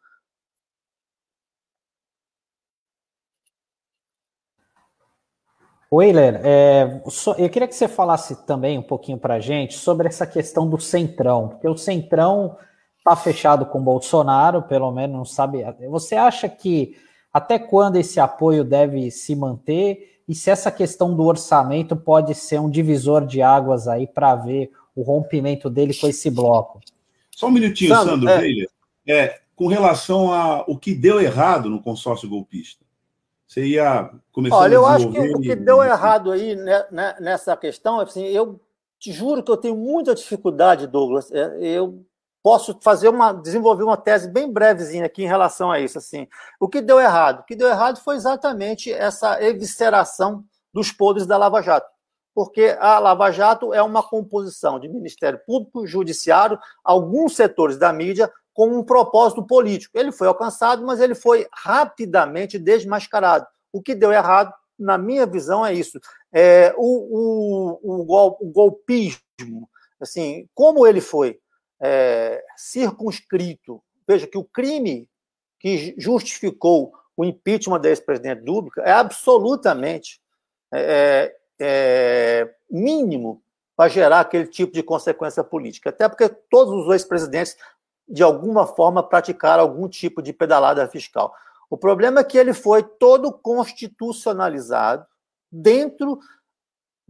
Weiler, 5.90 6.40
é, 6.42 7.02
eu 7.38 7.50
queria 7.50 7.68
que 7.68 7.74
você 7.74 7.88
falasse 7.88 8.46
também 8.46 8.78
um 8.78 8.82
pouquinho 8.82 9.18
para 9.18 9.34
a 9.34 9.40
gente 9.40 9.74
sobre 9.74 10.08
essa 10.08 10.26
questão 10.26 10.68
do 10.68 10.80
Centrão, 10.80 11.48
porque 11.48 11.68
o 11.68 11.76
Centrão 11.76 12.56
está 12.96 13.14
fechado 13.16 13.66
com 13.66 13.82
Bolsonaro, 13.82 14.62
pelo 14.62 14.90
menos 14.90 15.16
não 15.16 15.24
sabe. 15.24 15.62
Você 15.90 16.14
acha 16.14 16.48
que 16.48 16.96
até 17.32 17.58
quando 17.58 17.96
esse 17.96 18.20
apoio 18.20 18.64
deve 18.64 19.10
se 19.10 19.34
manter 19.34 20.22
e 20.26 20.34
se 20.34 20.50
essa 20.50 20.70
questão 20.70 21.14
do 21.14 21.24
orçamento 21.24 21.94
pode 21.94 22.34
ser 22.34 22.58
um 22.58 22.70
divisor 22.70 23.26
de 23.26 23.42
águas 23.42 23.86
aí 23.88 24.06
para 24.06 24.34
ver 24.34 24.70
o 24.94 25.02
rompimento 25.02 25.70
dele 25.70 25.94
com 25.94 26.06
esse 26.06 26.30
bloco. 26.30 26.80
Só 27.30 27.46
um 27.46 27.50
minutinho, 27.50 27.94
Sandro, 27.94 28.28
Sandro 28.28 28.28
é... 28.28 28.66
é, 29.06 29.40
com 29.56 29.66
relação 29.66 30.32
ao 30.32 30.76
que 30.76 30.94
deu 30.94 31.20
errado 31.20 31.68
no 31.68 31.82
consórcio 31.82 32.28
golpista. 32.28 32.84
Você 33.46 33.66
ia 33.66 34.10
começar 34.32 34.56
Olha, 34.56 34.74
eu 34.74 34.86
acho 34.86 35.10
que 35.10 35.18
o 35.18 35.40
que 35.40 35.54
deu 35.54 35.82
errado 35.82 36.30
aí 36.32 36.56
né, 36.56 36.86
né, 36.90 37.16
nessa 37.20 37.56
questão, 37.56 38.00
assim, 38.00 38.24
eu 38.24 38.58
te 38.98 39.12
juro 39.12 39.42
que 39.42 39.50
eu 39.50 39.56
tenho 39.56 39.76
muita 39.76 40.14
dificuldade, 40.14 40.86
Douglas. 40.86 41.30
É, 41.30 41.58
eu 41.60 42.02
posso 42.42 42.78
fazer 42.80 43.08
uma 43.08 43.32
desenvolver 43.32 43.84
uma 43.84 43.96
tese 43.96 44.28
bem 44.28 44.50
brevezinha 44.50 45.04
aqui 45.04 45.22
em 45.22 45.28
relação 45.28 45.70
a 45.70 45.80
isso. 45.80 45.98
Assim, 45.98 46.26
o 46.58 46.68
que 46.68 46.80
deu 46.80 46.98
errado? 46.98 47.40
O 47.40 47.44
que 47.44 47.54
deu 47.54 47.68
errado 47.68 48.00
foi 48.00 48.16
exatamente 48.16 48.92
essa 48.92 49.42
evisceração 49.42 50.44
dos 50.72 50.90
podres 50.90 51.26
da 51.26 51.36
Lava 51.36 51.60
Jato 51.60 51.92
porque 52.34 52.76
a 52.80 52.98
Lava 52.98 53.30
Jato 53.30 53.74
é 53.74 53.82
uma 53.82 54.02
composição 54.02 54.80
de 54.80 54.88
Ministério 54.88 55.40
Público, 55.46 55.86
Judiciário, 55.86 56.58
alguns 56.82 57.36
setores 57.36 57.76
da 57.76 57.92
mídia 57.92 58.30
com 58.54 58.68
um 58.68 58.84
propósito 58.84 59.42
político. 59.46 59.98
Ele 59.98 60.12
foi 60.12 60.26
alcançado, 60.26 60.84
mas 60.84 61.00
ele 61.00 61.14
foi 61.14 61.46
rapidamente 61.52 62.58
desmascarado. 62.58 63.46
O 63.72 63.82
que 63.82 63.94
deu 63.94 64.12
errado, 64.12 64.52
na 64.78 64.98
minha 64.98 65.26
visão, 65.26 65.64
é 65.64 65.72
isso. 65.72 65.98
É, 66.32 66.74
o, 66.76 67.78
o, 67.82 68.00
o, 68.00 68.04
gol, 68.04 68.38
o 68.40 68.46
golpismo, 68.50 69.68
assim, 70.00 70.48
como 70.54 70.86
ele 70.86 71.00
foi 71.00 71.38
é, 71.80 72.42
circunscrito, 72.56 73.82
veja 74.06 74.26
que 74.26 74.38
o 74.38 74.44
crime 74.44 75.08
que 75.58 75.94
justificou 75.98 76.92
o 77.16 77.24
impeachment 77.24 77.80
da 77.80 77.88
ex-presidente 77.88 78.42
Dúbica 78.42 78.82
é 78.82 78.92
absolutamente 78.92 80.20
é, 80.72 81.34
é, 81.62 82.54
mínimo 82.68 83.42
para 83.76 83.88
gerar 83.88 84.20
aquele 84.20 84.46
tipo 84.46 84.72
de 84.72 84.82
consequência 84.82 85.44
política. 85.44 85.90
Até 85.90 86.08
porque 86.08 86.28
todos 86.28 86.86
os 86.86 86.92
ex-presidentes, 86.92 87.56
de 88.08 88.22
alguma 88.22 88.66
forma, 88.66 89.02
praticaram 89.02 89.62
algum 89.62 89.88
tipo 89.88 90.20
de 90.20 90.32
pedalada 90.32 90.86
fiscal. 90.88 91.32
O 91.70 91.76
problema 91.76 92.20
é 92.20 92.24
que 92.24 92.36
ele 92.36 92.52
foi 92.52 92.82
todo 92.82 93.32
constitucionalizado 93.32 95.06
dentro 95.50 96.18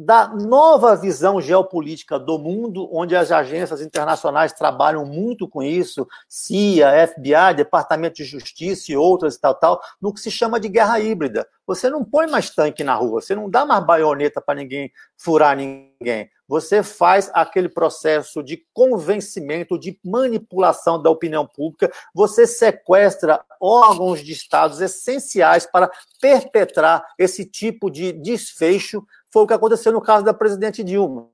da 0.05 0.29
nova 0.29 0.97
visão 0.97 1.41
geopolítica 1.41 2.19
do 2.19 2.39
mundo, 2.39 2.89
onde 2.93 3.15
as 3.15 3.31
agências 3.31 3.81
internacionais 3.81 4.53
trabalham 4.53 5.05
muito 5.05 5.49
com 5.49 5.63
isso, 5.63 6.07
CIA, 6.29 7.07
FBI, 7.09 7.55
Departamento 7.57 8.17
de 8.17 8.25
Justiça 8.25 8.91
e 8.91 8.97
outras 8.97 9.37
e 9.37 9.41
tal, 9.41 9.55
tal, 9.55 9.81
no 10.01 10.13
que 10.13 10.21
se 10.21 10.31
chama 10.31 10.59
de 10.59 10.69
guerra 10.69 10.99
híbrida. 10.99 11.47
Você 11.67 11.89
não 11.89 12.05
põe 12.05 12.27
mais 12.27 12.51
tanque 12.51 12.83
na 12.83 12.95
rua, 12.95 13.21
você 13.21 13.35
não 13.35 13.49
dá 13.49 13.65
mais 13.65 13.85
baioneta 13.85 14.41
para 14.41 14.57
ninguém 14.57 14.91
furar 15.17 15.57
ninguém. 15.57 16.29
Você 16.49 16.83
faz 16.83 17.31
aquele 17.33 17.69
processo 17.69 18.43
de 18.43 18.63
convencimento, 18.75 19.79
de 19.79 19.99
manipulação 20.05 21.01
da 21.01 21.09
opinião 21.09 21.47
pública, 21.47 21.91
você 22.15 22.47
sequestra 22.47 23.43
órgãos 23.59 24.21
de 24.21 24.33
estados 24.33 24.81
essenciais 24.81 25.65
para 25.65 25.91
perpetrar 26.21 27.07
esse 27.19 27.47
tipo 27.47 27.89
de 27.89 28.13
desfecho 28.13 29.03
foi 29.33 29.43
o 29.43 29.47
que 29.47 29.55
aconteceu 29.55 29.93
no 29.93 30.01
caso 30.01 30.25
da 30.25 30.35
presidente 30.35 30.85
Dilma. 30.85 31.29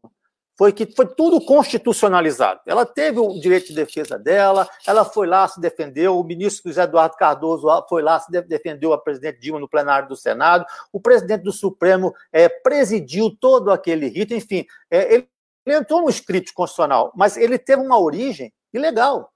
Foi 0.57 0.73
que 0.73 0.87
foi 0.87 1.07
tudo 1.07 1.41
constitucionalizado. 1.45 2.61
Ela 2.67 2.85
teve 2.85 3.21
o 3.21 3.39
direito 3.41 3.69
de 3.69 3.75
defesa 3.75 4.19
dela, 4.19 4.69
ela 4.87 5.05
foi 5.05 5.27
lá, 5.27 5.47
se 5.47 5.61
defendeu, 5.61 6.19
o 6.19 6.25
ministro 6.25 6.69
José 6.69 6.83
Eduardo 6.83 7.17
Cardoso 7.17 7.69
foi 7.89 8.03
lá, 8.03 8.19
se 8.19 8.31
defendeu 8.43 8.93
a 8.93 8.99
presidente 8.99 9.39
Dilma 9.41 9.61
no 9.61 9.69
plenário 9.69 10.09
do 10.09 10.17
Senado, 10.17 10.65
o 10.93 11.01
presidente 11.01 11.43
do 11.43 11.53
Supremo 11.53 12.13
é, 12.33 12.49
presidiu 12.49 13.37
todo 13.41 13.71
aquele 13.71 14.09
rito, 14.09 14.35
enfim, 14.35 14.67
é, 14.91 15.15
ele, 15.15 15.29
ele 15.65 15.77
entrou 15.77 16.03
no 16.03 16.09
escrito 16.09 16.53
constitucional, 16.53 17.13
mas 17.15 17.37
ele 17.37 17.57
teve 17.57 17.81
uma 17.81 17.99
origem 18.01 18.53
ilegal. 18.73 19.33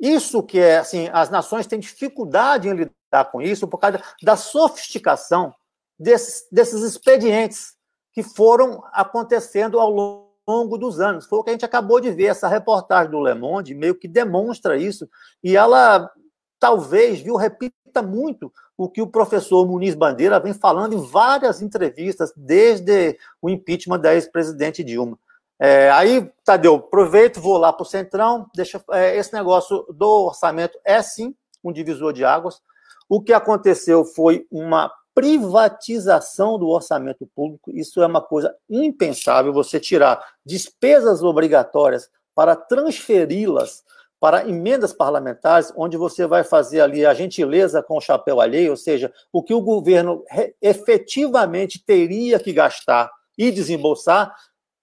Isso 0.00 0.42
que 0.42 0.58
é, 0.58 0.78
assim, 0.78 1.08
as 1.12 1.30
nações 1.30 1.68
têm 1.68 1.78
dificuldade 1.78 2.68
em 2.68 2.72
lidar 2.72 3.30
com 3.30 3.40
isso 3.40 3.68
por 3.68 3.78
causa 3.78 4.02
da 4.20 4.36
sofisticação 4.36 5.54
desses, 5.98 6.46
desses 6.50 6.82
expedientes 6.82 7.74
que 8.12 8.22
foram 8.22 8.82
acontecendo 8.92 9.78
ao 9.80 9.90
longo 9.90 10.76
dos 10.76 11.00
anos. 11.00 11.26
Foi 11.26 11.38
o 11.38 11.44
que 11.44 11.50
a 11.50 11.52
gente 11.52 11.64
acabou 11.64 12.00
de 12.00 12.10
ver, 12.10 12.26
essa 12.26 12.48
reportagem 12.48 13.10
do 13.10 13.20
Le 13.20 13.34
Monde 13.34 13.74
meio 13.74 13.94
que 13.94 14.08
demonstra 14.08 14.76
isso, 14.76 15.08
e 15.42 15.56
ela 15.56 16.10
talvez, 16.58 17.20
viu, 17.20 17.36
repita 17.36 18.02
muito 18.02 18.52
o 18.76 18.88
que 18.88 19.02
o 19.02 19.06
professor 19.06 19.66
Muniz 19.66 19.94
Bandeira 19.94 20.40
vem 20.40 20.54
falando 20.54 20.94
em 20.94 21.10
várias 21.10 21.60
entrevistas 21.60 22.32
desde 22.36 23.18
o 23.40 23.50
impeachment 23.50 24.00
da 24.00 24.14
ex-presidente 24.14 24.84
Dilma. 24.84 25.18
É, 25.60 25.90
aí, 25.90 26.28
Tadeu, 26.44 26.76
aproveito, 26.76 27.40
vou 27.40 27.56
lá 27.56 27.72
para 27.72 27.82
o 27.82 27.86
Centrão, 27.86 28.46
deixa, 28.54 28.82
é, 28.90 29.16
esse 29.16 29.32
negócio 29.32 29.86
do 29.92 30.26
orçamento 30.26 30.78
é 30.84 31.00
sim 31.02 31.34
um 31.62 31.72
divisor 31.72 32.12
de 32.12 32.24
águas. 32.24 32.60
O 33.08 33.20
que 33.20 33.32
aconteceu 33.32 34.04
foi 34.04 34.46
uma 34.50 34.90
privatização 35.14 36.58
do 36.58 36.68
orçamento 36.68 37.26
público. 37.34 37.70
Isso 37.70 38.02
é 38.02 38.06
uma 38.06 38.22
coisa 38.22 38.54
impensável, 38.68 39.52
você 39.52 39.78
tirar 39.78 40.24
despesas 40.44 41.22
obrigatórias 41.22 42.08
para 42.34 42.56
transferi-las 42.56 43.82
para 44.22 44.48
emendas 44.48 44.92
parlamentares, 44.92 45.72
onde 45.76 45.96
você 45.96 46.28
vai 46.28 46.44
fazer 46.44 46.80
ali 46.80 47.04
a 47.04 47.12
gentileza 47.12 47.82
com 47.82 47.96
o 47.96 48.00
chapéu 48.00 48.40
alheio, 48.40 48.70
ou 48.70 48.76
seja, 48.76 49.12
o 49.32 49.42
que 49.42 49.52
o 49.52 49.60
governo 49.60 50.22
efetivamente 50.62 51.84
teria 51.84 52.38
que 52.38 52.52
gastar 52.52 53.10
e 53.36 53.50
desembolsar, 53.50 54.32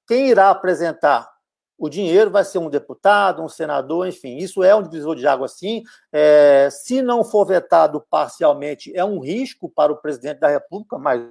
quem 0.05 0.27
irá 0.27 0.49
apresentar 0.49 1.29
o 1.79 1.89
dinheiro 1.89 2.29
vai 2.29 2.43
ser 2.43 2.57
um 2.57 2.69
deputado, 2.69 3.41
um 3.41 3.47
senador, 3.47 4.05
enfim, 4.05 4.35
isso 4.35 4.61
é 4.61 4.75
um 4.75 4.83
divisor 4.83 5.15
de 5.15 5.25
água, 5.25 5.47
sim. 5.47 5.81
É, 6.11 6.67
se 6.69 7.01
não 7.01 7.23
for 7.23 7.45
vetado 7.45 8.03
parcialmente, 8.09 8.95
é 8.95 9.03
um 9.03 9.19
risco 9.19 9.69
para 9.69 9.91
o 9.91 9.95
presidente 9.95 10.39
da 10.39 10.49
República, 10.49 10.97
mas 10.97 11.25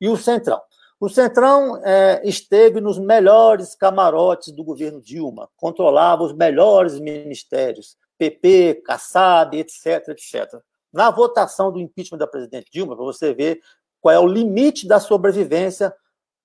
e 0.00 0.08
o 0.08 0.16
Centrão? 0.16 0.60
O 0.98 1.08
Centrão 1.08 1.76
é, 1.84 2.22
esteve 2.24 2.80
nos 2.80 2.98
melhores 2.98 3.74
camarotes 3.74 4.52
do 4.52 4.64
governo 4.64 5.02
Dilma, 5.02 5.48
controlava 5.54 6.22
os 6.22 6.32
melhores 6.32 6.98
ministérios, 6.98 7.96
PP, 8.18 8.82
Kassab, 8.84 9.56
etc, 9.58 10.08
etc. 10.08 10.60
Na 10.90 11.10
votação 11.10 11.70
do 11.70 11.78
impeachment 11.78 12.18
da 12.18 12.26
presidente 12.26 12.70
Dilma, 12.72 12.96
para 12.96 13.04
você 13.04 13.34
ver 13.34 13.60
qual 14.00 14.14
é 14.14 14.18
o 14.18 14.26
limite 14.26 14.88
da 14.88 14.98
sobrevivência 14.98 15.94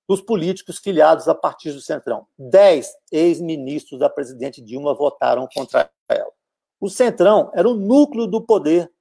dos 0.07 0.21
políticos 0.21 0.77
filiados 0.77 1.27
a 1.27 1.35
partir 1.35 1.71
do 1.71 1.81
Centrão. 1.81 2.27
Dez 2.37 2.91
ex-ministros 3.11 3.99
da 3.99 4.09
presidente 4.09 4.61
Dilma 4.61 4.93
votaram 4.93 5.47
contra 5.53 5.89
ela. 6.07 6.31
O 6.79 6.89
Centrão 6.89 7.51
era 7.53 7.67
o 7.67 7.73
núcleo 7.73 8.27
do 8.27 8.41
poder. 8.41 8.91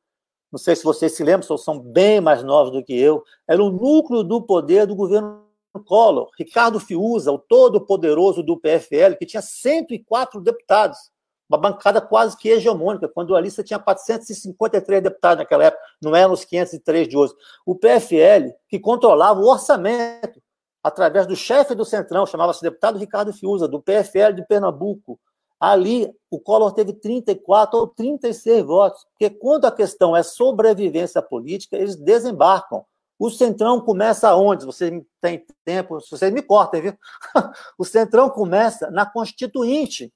Não 0.51 0.59
sei 0.59 0.77
se 0.77 0.85
vocês 0.85 1.15
se 1.15 1.25
lembram, 1.25 1.59
são 1.59 1.79
bem 1.79 2.21
mais 2.21 2.43
novos 2.43 2.73
do 2.73 2.83
que 2.83 2.95
eu. 2.95 3.23
Era 3.47 3.63
o 3.63 3.71
núcleo 3.71 4.23
do 4.23 4.41
poder 4.41 4.87
do 4.87 4.95
governo 4.95 5.45
Collor. 5.81 6.31
Ricardo 6.39 6.79
Fiuza, 6.79 7.33
o 7.33 7.39
todo-poderoso 7.39 8.43
do 8.43 8.57
PFL, 8.57 9.17
que 9.19 9.27
tinha 9.27 9.43
104 9.43 10.41
deputados. 10.41 10.97
Uma 11.49 11.59
bancada 11.59 12.01
quase 12.01 12.37
que 12.37 12.49
hegemônica, 12.49 13.09
quando 13.09 13.37
a 13.37 13.41
lista 13.41 13.63
tinha 13.63 13.79
453 13.79 15.03
deputados 15.03 15.39
naquela 15.39 15.65
época, 15.65 15.83
não 16.01 16.17
eram 16.17 16.33
os 16.33 16.45
503 16.45 17.09
de 17.09 17.17
hoje. 17.17 17.35
O 17.67 17.75
PFL, 17.75 18.55
que 18.69 18.79
controlava 18.79 19.41
o 19.41 19.49
orçamento, 19.49 20.41
através 20.85 21.27
do 21.27 21.35
chefe 21.35 21.75
do 21.75 21.85
Centrão, 21.85 22.27
chamava-se 22.27 22.61
deputado 22.61 22.99
Ricardo 22.99 23.33
Fiuza, 23.33 23.67
do 23.67 23.81
PFL 23.81 24.35
de 24.35 24.47
Pernambuco. 24.47 25.19
Ali, 25.59 26.15
o 26.31 26.39
Collor 26.39 26.73
teve 26.73 26.93
34 26.93 27.79
ou 27.79 27.87
36 27.87 28.63
votos, 28.67 29.07
porque 29.11 29.31
quando 29.31 29.65
a 29.65 29.73
questão 29.73 30.15
é 30.15 30.23
sobrevivência 30.23 31.23
política, 31.23 31.77
eles 31.77 31.97
desembarcam. 31.97 32.85
O 33.19 33.31
Centrão 33.31 33.81
começa 33.81 34.35
onde? 34.37 34.67
Você 34.67 35.03
tem 35.23 35.47
tempo, 35.65 35.99
vocês 36.01 36.31
me 36.31 36.43
cortem, 36.43 36.83
viu? 36.83 36.99
O 37.79 37.85
Centrão 37.85 38.29
começa 38.29 38.91
na 38.91 39.07
Constituinte. 39.07 40.13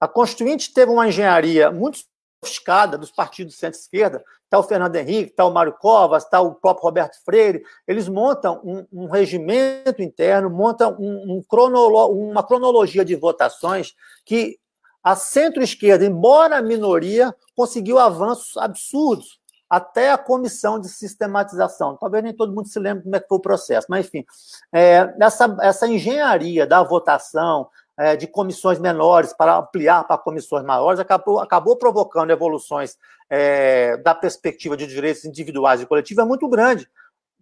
A 0.00 0.08
Constituinte 0.08 0.72
teve 0.72 0.90
uma 0.90 1.08
engenharia 1.08 1.70
muito 1.70 1.98
sofisticada 2.42 2.96
dos 2.96 3.10
partidos 3.10 3.56
centro-esquerda, 3.56 4.24
está 4.44 4.58
o 4.58 4.62
Fernando 4.62 4.96
Henrique, 4.96 5.30
está 5.30 5.44
o 5.44 5.52
Mário 5.52 5.72
Covas, 5.72 6.24
está 6.24 6.40
o 6.40 6.54
próprio 6.54 6.84
Roberto 6.84 7.16
Freire, 7.24 7.62
eles 7.86 8.08
montam 8.08 8.60
um, 8.64 8.86
um 8.92 9.06
regimento 9.06 10.00
interno, 10.02 10.48
montam 10.48 10.96
um, 10.98 11.36
um 11.36 11.42
cronolo, 11.42 12.08
uma 12.12 12.42
cronologia 12.42 13.04
de 13.04 13.14
votações 13.16 13.94
que 14.24 14.58
a 15.02 15.16
centro-esquerda, 15.16 16.04
embora 16.04 16.62
minoria, 16.62 17.34
conseguiu 17.54 17.98
avanços 17.98 18.56
absurdos 18.56 19.38
até 19.70 20.10
a 20.10 20.18
comissão 20.18 20.80
de 20.80 20.88
sistematização. 20.88 21.96
Talvez 21.96 22.24
nem 22.24 22.34
todo 22.34 22.54
mundo 22.54 22.68
se 22.68 22.78
lembre 22.78 23.04
como 23.04 23.16
é 23.16 23.20
que 23.20 23.28
foi 23.28 23.38
o 23.38 23.40
processo, 23.42 23.86
mas 23.90 24.06
enfim, 24.06 24.24
é, 24.72 25.14
essa, 25.20 25.56
essa 25.60 25.86
engenharia 25.86 26.66
da 26.66 26.82
votação, 26.82 27.68
é, 27.98 28.14
de 28.14 28.28
comissões 28.28 28.78
menores 28.78 29.32
para 29.32 29.58
ampliar 29.58 30.04
para 30.04 30.16
comissões 30.16 30.64
maiores, 30.64 31.00
acabou, 31.00 31.40
acabou 31.40 31.76
provocando 31.76 32.30
evoluções 32.30 32.96
é, 33.28 33.96
da 33.96 34.14
perspectiva 34.14 34.76
de 34.76 34.86
direitos 34.86 35.24
individuais 35.24 35.80
e 35.80 35.86
coletivos 35.86 36.22
é 36.22 36.26
muito 36.26 36.48
grande. 36.48 36.88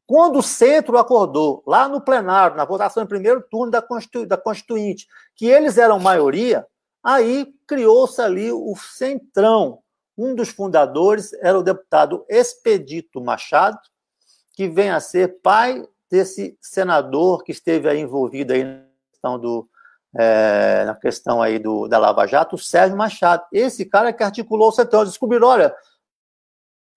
Quando 0.06 0.38
o 0.38 0.42
centro 0.42 0.96
acordou, 0.96 1.62
lá 1.66 1.88
no 1.88 2.00
plenário, 2.00 2.56
na 2.56 2.64
votação 2.64 3.02
em 3.02 3.06
primeiro 3.06 3.42
turno 3.42 3.70
da, 3.70 3.82
Constitu, 3.82 4.24
da 4.24 4.36
Constituinte, 4.36 5.06
que 5.34 5.46
eles 5.46 5.76
eram 5.76 5.98
maioria, 5.98 6.66
aí 7.02 7.52
criou-se 7.66 8.20
ali 8.22 8.50
o 8.50 8.74
centrão. 8.76 9.80
Um 10.16 10.34
dos 10.34 10.48
fundadores 10.48 11.34
era 11.34 11.58
o 11.58 11.62
deputado 11.62 12.24
Expedito 12.30 13.20
Machado, 13.20 13.78
que 14.54 14.68
vem 14.68 14.90
a 14.90 15.00
ser 15.00 15.40
pai 15.42 15.84
desse 16.10 16.56
senador 16.62 17.42
que 17.44 17.52
esteve 17.52 17.88
aí 17.88 18.00
envolvido 18.00 18.52
aí 18.54 18.64
na 18.64 18.84
questão 19.10 19.38
do, 19.38 19.68
é, 20.18 20.84
na 20.84 20.94
questão 20.94 21.42
aí 21.42 21.58
do, 21.58 21.86
da 21.88 21.98
Lava 21.98 22.26
Jato, 22.26 22.56
o 22.56 22.58
Sérgio 22.58 22.96
Machado. 22.96 23.44
Esse 23.52 23.84
cara 23.84 24.12
que 24.12 24.22
articulou 24.22 24.68
o 24.68 24.72
setor. 24.72 25.04
Descobriram, 25.04 25.48
olha, 25.48 25.74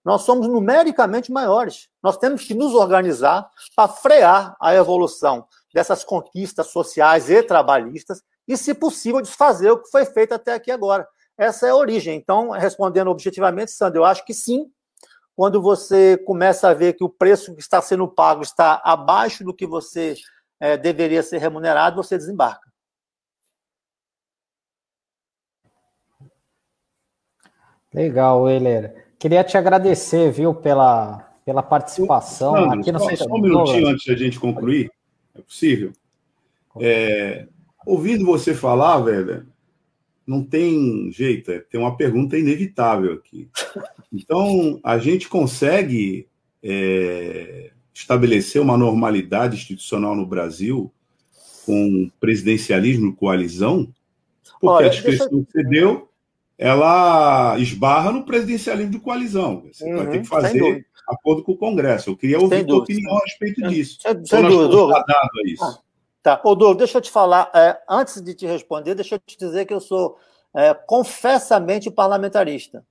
nós 0.03 0.21
somos 0.21 0.47
numericamente 0.47 1.31
maiores. 1.31 1.89
Nós 2.01 2.17
temos 2.17 2.43
que 2.45 2.53
nos 2.53 2.73
organizar 2.73 3.49
para 3.75 3.87
frear 3.87 4.55
a 4.59 4.73
evolução 4.73 5.45
dessas 5.73 6.03
conquistas 6.03 6.67
sociais 6.67 7.29
e 7.29 7.43
trabalhistas 7.43 8.23
e, 8.47 8.57
se 8.57 8.73
possível, 8.73 9.21
desfazer 9.21 9.69
o 9.71 9.77
que 9.77 9.89
foi 9.89 10.05
feito 10.05 10.33
até 10.33 10.53
aqui 10.53 10.71
agora. 10.71 11.07
Essa 11.37 11.67
é 11.67 11.69
a 11.69 11.75
origem. 11.75 12.17
Então, 12.17 12.49
respondendo 12.51 13.09
objetivamente, 13.09 13.71
Sandro, 13.71 13.99
eu 13.99 14.05
acho 14.05 14.25
que 14.25 14.33
sim. 14.33 14.71
Quando 15.35 15.61
você 15.61 16.17
começa 16.25 16.67
a 16.67 16.73
ver 16.73 16.93
que 16.93 17.03
o 17.03 17.09
preço 17.09 17.53
que 17.53 17.61
está 17.61 17.81
sendo 17.81 18.07
pago 18.07 18.41
está 18.41 18.81
abaixo 18.83 19.43
do 19.43 19.53
que 19.53 19.65
você 19.65 20.15
é, 20.59 20.75
deveria 20.75 21.23
ser 21.23 21.37
remunerado, 21.37 21.95
você 21.95 22.17
desembarca. 22.17 22.68
Legal, 27.93 28.49
Euler. 28.49 29.05
Queria 29.17 29.43
te 29.43 29.57
agradecer, 29.57 30.31
viu, 30.31 30.53
pela, 30.53 31.29
pela 31.43 31.63
participação 31.63 32.53
Sandro, 32.53 32.79
aqui 32.79 32.91
no 32.91 32.99
só, 32.99 33.15
Só 33.15 33.25
um 33.25 33.41
minutinho 33.41 33.87
antes 33.87 34.05
da 34.05 34.15
gente 34.15 34.39
concluir, 34.39 34.91
é 35.35 35.41
possível? 35.41 35.91
É, 36.79 37.47
ouvindo 37.85 38.25
você 38.25 38.53
falar, 38.53 38.99
velho, 38.99 39.47
não 40.25 40.43
tem 40.43 41.11
jeito, 41.11 41.51
é, 41.51 41.59
tem 41.59 41.79
uma 41.79 41.97
pergunta 41.97 42.37
inevitável 42.37 43.13
aqui. 43.13 43.49
Então, 44.13 44.79
a 44.83 44.97
gente 44.97 45.27
consegue 45.27 46.27
é, 46.63 47.71
estabelecer 47.93 48.61
uma 48.61 48.77
normalidade 48.77 49.55
institucional 49.55 50.15
no 50.15 50.25
Brasil 50.25 50.91
com 51.65 52.09
presidencialismo 52.19 53.09
e 53.09 53.15
coalizão? 53.15 53.93
Porque 54.59 54.67
Olha, 54.67 54.87
a 54.87 54.89
descrição 54.89 55.29
que 55.29 55.51
você 55.51 55.63
deu 55.63 56.08
ela 56.59 57.57
esbarra 57.57 58.11
no 58.11 58.25
presidencialismo 58.25 58.91
de 58.91 58.99
coalizão. 58.99 59.63
Você 59.71 59.85
uhum, 59.85 59.97
vai 59.97 60.07
ter 60.07 60.21
que 60.21 60.27
fazer 60.27 60.85
acordo 61.07 61.41
com 61.41 61.53
o 61.53 61.57
Congresso. 61.57 62.09
Eu 62.09 62.17
queria 62.17 62.37
ouvir 62.37 62.57
a 62.57 62.65
tua 62.65 62.79
opinião 62.79 63.17
a 63.17 63.21
respeito 63.21 63.61
disso. 63.69 63.97
Sem, 64.01 64.25
sem 64.25 64.41
dúvida, 64.43 64.99
a 64.99 65.27
isso. 65.45 65.63
Ah, 65.63 65.79
tá. 66.21 66.41
Ô, 66.43 66.53
Douglas, 66.55 66.77
deixa 66.77 66.97
eu 66.97 67.01
te 67.01 67.09
falar, 67.09 67.49
é, 67.55 67.79
antes 67.89 68.21
de 68.21 68.35
te 68.35 68.45
responder, 68.45 68.93
deixa 68.93 69.15
eu 69.15 69.19
te 69.19 69.37
dizer 69.37 69.65
que 69.65 69.73
eu 69.73 69.79
sou 69.79 70.17
é, 70.53 70.73
confessamente 70.73 71.89
parlamentarista. 71.89 72.85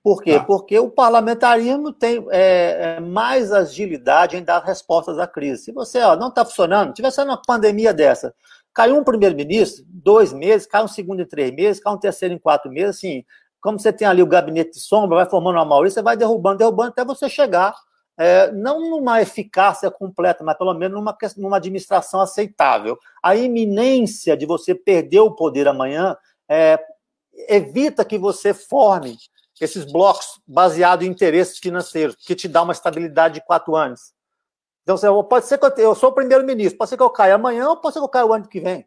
Por 0.00 0.22
quê? 0.22 0.38
Tá. 0.38 0.44
Porque 0.44 0.78
o 0.78 0.88
parlamentarismo 0.88 1.92
tem 1.92 2.24
é, 2.30 2.96
é 2.96 3.00
mais 3.00 3.52
agilidade 3.52 4.36
em 4.36 4.44
dar 4.44 4.60
respostas 4.60 5.18
à 5.18 5.26
crise. 5.26 5.64
Se 5.64 5.72
você 5.72 6.00
ó, 6.02 6.14
não 6.14 6.28
está 6.28 6.44
funcionando, 6.44 6.94
tivesse 6.94 7.20
uma 7.20 7.42
pandemia 7.42 7.92
dessa, 7.92 8.32
Caiu 8.80 8.96
um 8.96 9.04
primeiro-ministro, 9.04 9.84
dois 9.86 10.32
meses, 10.32 10.66
cai 10.66 10.82
um 10.82 10.88
segundo 10.88 11.20
em 11.20 11.26
três 11.26 11.54
meses, 11.54 11.82
cai 11.82 11.92
um 11.92 11.98
terceiro 11.98 12.32
em 12.32 12.38
quatro 12.38 12.72
meses, 12.72 12.96
assim, 12.96 13.26
como 13.60 13.78
você 13.78 13.92
tem 13.92 14.08
ali 14.08 14.22
o 14.22 14.26
gabinete 14.26 14.70
de 14.70 14.80
sombra, 14.80 15.16
vai 15.16 15.28
formando 15.28 15.56
uma 15.56 15.66
maioria, 15.66 15.90
você 15.90 16.00
vai 16.00 16.16
derrubando, 16.16 16.56
derrubando, 16.56 16.88
até 16.88 17.04
você 17.04 17.28
chegar, 17.28 17.74
é, 18.16 18.50
não 18.52 18.80
numa 18.88 19.20
eficácia 19.20 19.90
completa, 19.90 20.42
mas 20.42 20.56
pelo 20.56 20.72
menos 20.72 20.98
numa, 20.98 21.14
numa 21.36 21.58
administração 21.58 22.22
aceitável. 22.22 22.98
A 23.22 23.36
iminência 23.36 24.34
de 24.34 24.46
você 24.46 24.74
perder 24.74 25.20
o 25.20 25.32
poder 25.32 25.68
amanhã 25.68 26.16
é, 26.48 26.82
evita 27.50 28.02
que 28.02 28.16
você 28.16 28.54
forme 28.54 29.18
esses 29.60 29.84
blocos 29.84 30.40
baseados 30.48 31.06
em 31.06 31.10
interesses 31.10 31.58
financeiros, 31.58 32.16
que 32.16 32.34
te 32.34 32.48
dá 32.48 32.62
uma 32.62 32.72
estabilidade 32.72 33.34
de 33.34 33.44
quatro 33.44 33.76
anos. 33.76 34.14
Então, 34.98 35.24
pode 35.24 35.46
ser 35.46 35.58
que 35.58 35.64
eu, 35.64 35.70
eu 35.76 35.94
sou 35.94 36.10
o 36.10 36.14
primeiro-ministro, 36.14 36.78
pode 36.78 36.90
ser 36.90 36.96
que 36.96 37.02
eu 37.02 37.10
caia 37.10 37.34
amanhã 37.34 37.68
ou 37.68 37.76
pode 37.76 37.94
ser 37.94 38.00
que 38.00 38.04
eu 38.04 38.08
caia 38.08 38.26
o 38.26 38.32
ano 38.32 38.48
que 38.48 38.60
vem. 38.60 38.86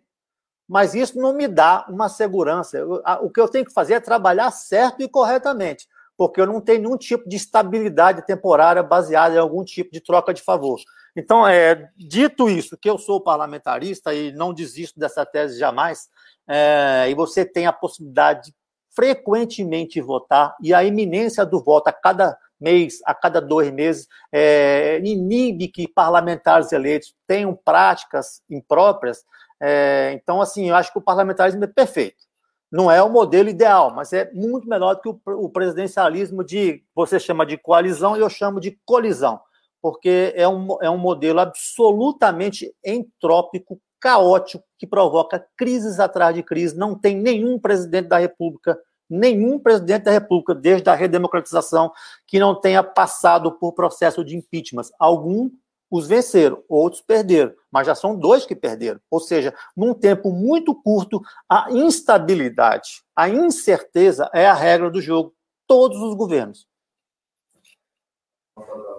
Mas 0.67 0.93
isso 0.93 1.19
não 1.19 1.33
me 1.33 1.47
dá 1.47 1.85
uma 1.89 2.09
segurança. 2.09 2.77
Eu, 2.77 3.01
a, 3.03 3.19
o 3.21 3.29
que 3.29 3.39
eu 3.39 3.47
tenho 3.47 3.65
que 3.65 3.73
fazer 3.73 3.95
é 3.95 3.99
trabalhar 3.99 4.49
certo 4.51 5.01
e 5.01 5.07
corretamente, 5.07 5.87
porque 6.17 6.41
eu 6.41 6.47
não 6.47 6.59
tenho 6.59 6.81
nenhum 6.81 6.97
tipo 6.97 7.27
de 7.27 7.35
estabilidade 7.35 8.25
temporária 8.25 8.81
baseada 8.81 9.35
em 9.35 9.39
algum 9.39 9.63
tipo 9.63 9.91
de 9.91 10.01
troca 10.01 10.33
de 10.33 10.41
favor. 10.41 10.79
Então, 11.15 11.47
é, 11.47 11.89
dito 11.95 12.49
isso, 12.49 12.77
que 12.77 12.89
eu 12.89 12.97
sou 12.97 13.21
parlamentarista 13.21 14.13
e 14.13 14.31
não 14.31 14.53
desisto 14.53 14.99
dessa 14.99 15.25
tese 15.25 15.59
jamais, 15.59 16.09
é, 16.47 17.07
e 17.09 17.13
você 17.13 17.45
tem 17.45 17.67
a 17.67 17.73
possibilidade 17.73 18.47
de 18.47 18.55
frequentemente 18.95 20.01
votar, 20.01 20.55
e 20.61 20.73
a 20.73 20.83
iminência 20.83 21.45
do 21.45 21.63
voto 21.63 21.87
a 21.87 21.93
cada 21.93 22.37
mês, 22.63 22.99
a 23.05 23.13
cada 23.13 23.41
dois 23.41 23.71
meses, 23.71 24.07
é, 24.31 24.99
inibe 25.03 25.67
que 25.67 25.87
parlamentares 25.87 26.71
eleitos 26.71 27.13
tenham 27.27 27.53
práticas 27.53 28.41
impróprias. 28.49 29.23
É, 29.61 30.13
então, 30.13 30.41
assim, 30.41 30.69
eu 30.69 30.75
acho 30.75 30.91
que 30.91 30.97
o 30.97 31.03
parlamentarismo 31.03 31.63
é 31.63 31.67
perfeito. 31.67 32.23
Não 32.71 32.89
é 32.89 33.03
o 33.03 33.09
modelo 33.09 33.49
ideal, 33.49 33.93
mas 33.93 34.13
é 34.13 34.31
muito 34.33 34.67
melhor 34.67 34.95
do 34.95 35.01
que 35.01 35.09
o, 35.09 35.45
o 35.45 35.49
presidencialismo 35.49 36.43
de, 36.43 36.83
você 36.95 37.19
chama 37.19 37.45
de 37.45 37.57
coalizão 37.57 38.17
e 38.17 38.21
eu 38.21 38.29
chamo 38.29 38.59
de 38.59 38.79
colisão, 38.83 39.39
porque 39.79 40.33
é 40.35 40.47
um, 40.47 40.81
é 40.81 40.89
um 40.89 40.97
modelo 40.97 41.39
absolutamente 41.39 42.73
entrópico, 42.83 43.79
caótico, 43.99 44.63
que 44.79 44.87
provoca 44.87 45.45
crises 45.55 45.99
atrás 45.99 46.33
de 46.33 46.41
crises. 46.41 46.75
Não 46.75 46.97
tem 46.97 47.15
nenhum 47.15 47.59
presidente 47.59 48.07
da 48.07 48.17
República 48.17 48.77
nenhum 49.09 49.59
presidente 49.59 50.03
da 50.03 50.11
República, 50.11 50.55
desde 50.55 50.89
a 50.89 50.95
redemocratização, 50.95 51.91
que 52.25 52.39
não 52.39 52.59
tenha 52.59 52.83
passado 52.83 53.51
por 53.51 53.73
processo 53.73 54.23
de 54.23 54.35
impeachment. 54.35 54.83
Alguns 54.99 55.51
os 55.93 56.07
venceram, 56.07 56.63
outros 56.67 57.03
perderam, 57.03 57.53
mas 57.71 57.85
já 57.85 57.93
são 57.93 58.15
dois 58.15 58.47
que 58.47 58.55
perderam. 58.55 58.99
Ou 59.11 59.19
seja, 59.19 59.53
num 59.77 59.93
tempo 59.93 60.31
muito 60.31 60.73
curto, 60.73 61.21
a 61.47 61.67
instabilidade, 61.71 63.03
a 63.15 63.29
incerteza 63.29 64.27
é 64.33 64.47
a 64.47 64.55
regra 64.55 64.89
do 64.89 64.99
jogo, 64.99 65.35
todos 65.67 66.01
os 66.01 66.15
governos. 66.15 66.67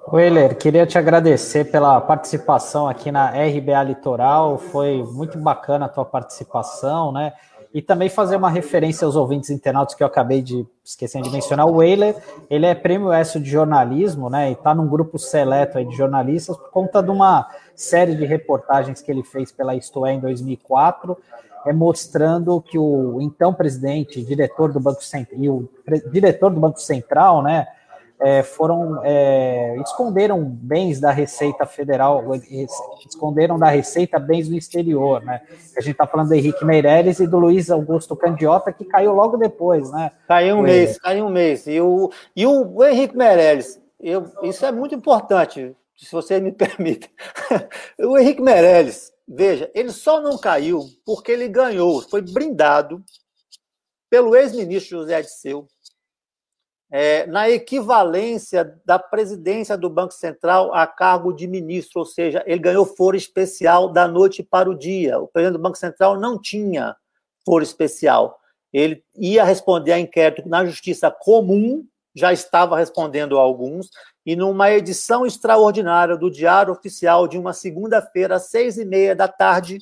Weiler, 0.07 0.57
queria 0.57 0.87
te 0.87 0.97
agradecer 0.97 1.65
pela 1.65 2.01
participação 2.01 2.87
aqui 2.87 3.11
na 3.11 3.31
RBA 3.31 3.83
Litoral, 3.83 4.59
foi 4.59 5.03
muito 5.03 5.37
bacana 5.39 5.87
a 5.87 5.89
tua 5.89 6.05
participação, 6.05 7.11
né? 7.11 7.33
E 7.75 7.83
também 7.83 8.09
fazer 8.09 8.37
uma 8.37 8.49
referência 8.49 9.05
aos 9.05 9.17
ouvintes 9.17 9.51
internautas 9.51 9.97
que 9.97 10.03
eu 10.05 10.07
acabei 10.07 10.41
de 10.41 10.65
esquecer 10.85 11.21
de 11.21 11.29
mencionar. 11.29 11.67
O 11.67 11.79
Weiler, 11.79 12.17
ele 12.49 12.67
é 12.67 12.75
prêmio 12.75 13.13
ESSO 13.13 13.41
de 13.41 13.51
jornalismo, 13.51 14.31
né? 14.31 14.51
E 14.51 14.53
está 14.53 14.73
num 14.73 14.87
grupo 14.87 15.19
seleto 15.19 15.85
de 15.85 15.97
jornalistas 15.97 16.57
por 16.57 16.71
conta 16.71 17.03
de 17.03 17.11
uma 17.11 17.51
série 17.75 18.15
de 18.15 18.25
reportagens 18.25 19.03
que 19.03 19.11
ele 19.11 19.25
fez 19.25 19.51
pela 19.51 19.75
Isto 19.75 20.07
É 20.07 20.13
em 20.13 20.21
2004, 20.21 21.19
é 21.67 21.73
mostrando 21.73 22.61
que 22.61 22.79
o 22.79 23.21
então 23.21 23.53
presidente, 23.53 24.23
diretor 24.23 24.73
do 24.73 24.79
Banco 24.79 25.03
Central, 25.03 25.41
e 25.41 25.49
o 25.49 25.69
diretor 26.13 26.51
do 26.51 26.61
Banco 26.61 26.81
Central, 26.81 27.43
né? 27.43 27.67
É, 28.21 28.43
foram 28.43 29.01
é, 29.05 29.77
esconderam 29.81 30.43
bens 30.45 31.01
da 31.01 31.11
Receita 31.11 31.67
Federal, 31.67 32.25
esconderam 33.07 33.59
da 33.59 33.69
Receita 33.69 34.19
bens 34.19 34.49
do 34.49 34.57
exterior, 34.57 35.23
né? 35.23 35.43
A 35.77 35.81
gente 35.81 35.93
está 35.93 36.07
falando 36.07 36.29
do 36.29 36.35
Henrique 36.35 36.65
Meirelles 36.65 37.19
e 37.21 37.27
do 37.27 37.39
Luiz 37.39 37.71
Augusto 37.71 38.17
Candiota, 38.17 38.73
que 38.73 38.85
caiu 38.85 39.13
logo 39.13 39.37
depois, 39.37 39.91
né? 39.91 40.13
Caiu 40.29 40.57
um 40.57 40.63
mês, 40.63 40.99
caiu 40.99 41.27
um 41.27 41.31
mês. 41.31 41.67
E 41.67 41.81
o, 41.81 42.11
e 42.35 42.47
o, 42.47 42.77
o 42.77 42.85
Henrique 42.85 43.17
Meirelles, 43.17 43.81
eu, 44.01 44.31
isso 44.43 44.65
é 44.65 44.73
muito 44.73 44.95
importante, 44.95 45.77
se 45.97 46.13
você 46.13 46.41
me 46.41 46.53
permite. 46.53 47.11
o 47.99 48.17
Henrique 48.17 48.43
Meirelles, 48.43 49.13
veja, 49.27 49.71
ele 49.75 49.91
só 49.91 50.21
não 50.21 50.39
caiu 50.39 50.81
porque 51.05 51.33
ele 51.33 51.49
ganhou, 51.49 52.01
foi 52.03 52.23
brindado 52.23 53.03
pelo 54.09 54.37
ex-ministro 54.37 55.01
José 55.01 55.23
Disseu, 55.23 55.67
é, 56.97 57.27
na 57.27 57.51
equivalência 57.51 58.81
da 58.87 59.01
presidência 59.01 59.77
do 59.77 59.91
Banco 59.91 60.15
Central 60.15 60.73
a 60.73 60.87
cargo 60.87 61.33
de 61.33 61.45
ministro, 61.45 61.99
ou 61.99 62.07
seja, 62.07 62.41
ele 62.47 62.61
ganhou 62.61 62.87
foro 62.87 63.17
especial 63.17 63.89
da 63.89 64.07
noite 64.07 64.45
para 64.45 64.71
o 64.71 64.79
dia. 64.79 65.19
O 65.19 65.27
presidente 65.27 65.59
do 65.59 65.63
Banco 65.63 65.77
Central 65.77 66.21
não 66.21 66.41
tinha 66.41 66.95
foro 67.45 67.65
especial. 67.65 68.39
Ele 68.73 69.03
ia 69.17 69.43
responder 69.43 69.91
a 69.91 69.99
inquérito 69.99 70.49
na 70.49 70.65
Justiça 70.65 71.11
Comum, 71.11 71.85
já 72.15 72.33
estava 72.33 72.79
respondendo 72.79 73.41
a 73.41 73.43
alguns, 73.43 73.91
e 74.25 74.37
numa 74.37 74.71
edição 74.71 75.27
extraordinária 75.27 76.17
do 76.17 76.31
Diário 76.31 76.73
Oficial 76.73 77.27
de 77.27 77.37
uma 77.37 77.53
segunda-feira, 77.53 78.37
às 78.37 78.51
seis 78.51 78.79
e 78.79 78.85
meia 78.85 79.17
da 79.17 79.27
tarde, 79.27 79.79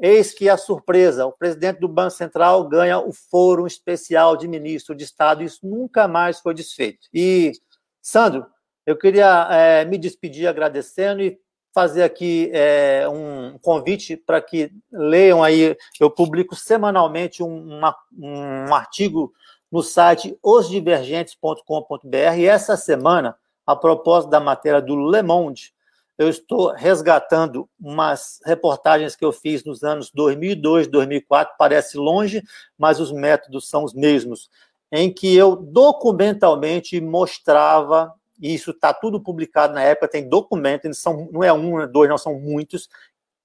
Eis 0.00 0.32
que 0.32 0.48
a 0.48 0.56
surpresa, 0.56 1.26
o 1.26 1.32
presidente 1.32 1.80
do 1.80 1.88
Banco 1.88 2.12
Central 2.12 2.68
ganha 2.68 3.00
o 3.00 3.12
foro 3.12 3.66
especial 3.66 4.36
de 4.36 4.46
ministro 4.46 4.94
de 4.94 5.02
Estado, 5.02 5.42
isso 5.42 5.66
nunca 5.66 6.06
mais 6.06 6.38
foi 6.38 6.54
desfeito. 6.54 7.08
E, 7.12 7.52
Sandro, 8.00 8.46
eu 8.86 8.96
queria 8.96 9.48
é, 9.50 9.84
me 9.84 9.98
despedir 9.98 10.46
agradecendo 10.46 11.20
e 11.20 11.38
fazer 11.74 12.02
aqui 12.02 12.50
é, 12.52 13.08
um 13.08 13.58
convite 13.58 14.16
para 14.16 14.40
que 14.40 14.72
leiam 14.90 15.42
aí, 15.42 15.76
eu 16.00 16.10
publico 16.10 16.56
semanalmente 16.56 17.42
um, 17.42 17.78
uma, 17.78 17.96
um 18.16 18.72
artigo 18.72 19.32
no 19.70 19.82
site 19.82 20.38
osdivergentes.com.br 20.42 22.38
e 22.38 22.46
essa 22.46 22.76
semana, 22.76 23.36
a 23.66 23.76
propósito 23.76 24.30
da 24.30 24.40
matéria 24.40 24.80
do 24.80 24.96
Le 25.10 25.22
Monde, 25.22 25.74
eu 26.18 26.28
estou 26.28 26.72
resgatando 26.72 27.70
umas 27.80 28.40
reportagens 28.44 29.14
que 29.14 29.24
eu 29.24 29.30
fiz 29.30 29.62
nos 29.64 29.84
anos 29.84 30.10
2002, 30.10 30.88
2004, 30.88 31.54
parece 31.56 31.96
longe, 31.96 32.42
mas 32.76 32.98
os 32.98 33.12
métodos 33.12 33.68
são 33.68 33.84
os 33.84 33.94
mesmos, 33.94 34.50
em 34.90 35.12
que 35.14 35.32
eu 35.36 35.54
documentalmente 35.54 37.00
mostrava, 37.00 38.12
e 38.40 38.52
isso 38.52 38.72
está 38.72 38.92
tudo 38.92 39.20
publicado 39.20 39.74
na 39.74 39.82
época, 39.82 40.08
tem 40.08 40.28
documento, 40.28 40.92
são, 40.92 41.28
não 41.30 41.44
é 41.44 41.52
um, 41.52 41.70
não 41.70 41.82
é 41.82 41.86
dois, 41.86 42.10
não, 42.10 42.18
são 42.18 42.40
muitos, 42.40 42.88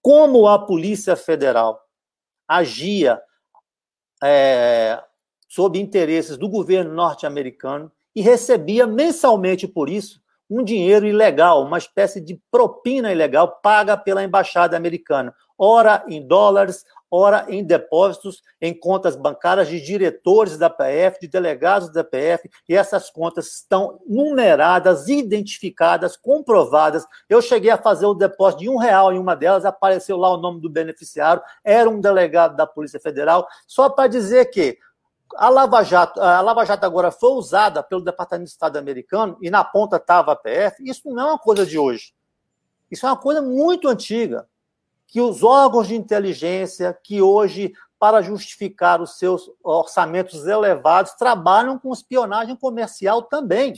como 0.01 0.47
a 0.47 0.57
Polícia 0.57 1.15
Federal 1.15 1.80
agia 2.47 3.21
é, 4.24 4.99
sob 5.47 5.80
interesses 5.80 6.38
do 6.38 6.49
governo 6.49 6.91
norte-americano 6.91 7.91
e 8.15 8.21
recebia 8.21 8.88
mensalmente 8.88 9.67
por 9.67 9.89
isso 9.89 10.22
um 10.49 10.63
dinheiro 10.63 11.05
ilegal, 11.05 11.63
uma 11.63 11.77
espécie 11.77 12.21
de 12.21 12.39
propina 12.51 13.11
ilegal 13.11 13.59
paga 13.61 13.97
pela 13.97 14.23
embaixada 14.23 14.77
americana, 14.77 15.33
ora 15.57 16.03
em 16.07 16.25
dólares, 16.25 16.83
ora 17.09 17.45
em 17.47 17.63
depósitos 17.63 18.41
em 18.59 18.73
contas 18.73 19.15
bancárias 19.15 19.67
de 19.67 19.79
diretores 19.79 20.57
da 20.57 20.67
PF, 20.67 21.19
de 21.21 21.27
delegados 21.27 21.93
da 21.93 22.03
PF, 22.03 22.49
e 22.67 22.75
essas 22.75 23.09
contas 23.11 23.53
estão 23.53 23.99
numeradas, 24.07 25.07
identificadas, 25.07 26.17
comprovadas. 26.17 27.05
Eu 27.29 27.39
cheguei 27.39 27.69
a 27.69 27.77
fazer 27.77 28.07
o 28.07 28.15
depósito 28.15 28.63
de 28.63 28.69
um 28.69 28.77
real 28.77 29.13
em 29.13 29.19
uma 29.19 29.35
delas, 29.35 29.63
apareceu 29.63 30.17
lá 30.17 30.33
o 30.33 30.37
nome 30.37 30.59
do 30.59 30.69
beneficiário, 30.69 31.43
era 31.63 31.87
um 31.87 32.01
delegado 32.01 32.55
da 32.55 32.65
Polícia 32.65 32.99
Federal, 32.99 33.47
só 33.67 33.89
para 33.89 34.09
dizer 34.09 34.45
que 34.45 34.79
a 35.36 35.49
Lava 35.49 35.84
Jato, 35.84 36.21
a 36.21 36.41
Lava 36.41 36.65
Jato 36.65 36.86
agora 36.86 37.11
foi 37.11 37.32
usada 37.32 37.82
pelo 37.82 38.01
Departamento 38.01 38.45
de 38.45 38.51
Estado 38.51 38.78
americano 38.78 39.38
e 39.41 39.49
na 39.49 39.63
ponta 39.63 39.97
estava 39.97 40.32
a 40.32 40.36
PF. 40.36 40.84
Isso 40.84 41.09
não 41.09 41.21
é 41.21 41.26
uma 41.32 41.39
coisa 41.39 41.65
de 41.65 41.78
hoje. 41.78 42.13
Isso 42.89 43.05
é 43.05 43.09
uma 43.09 43.17
coisa 43.17 43.41
muito 43.41 43.88
antiga. 43.88 44.47
Que 45.07 45.21
os 45.21 45.43
órgãos 45.43 45.88
de 45.88 45.95
inteligência, 45.95 46.97
que 47.03 47.21
hoje, 47.21 47.74
para 47.99 48.21
justificar 48.21 49.01
os 49.01 49.17
seus 49.17 49.49
orçamentos 49.63 50.45
elevados, 50.47 51.13
trabalham 51.13 51.78
com 51.78 51.93
espionagem 51.93 52.55
comercial 52.55 53.21
também. 53.21 53.74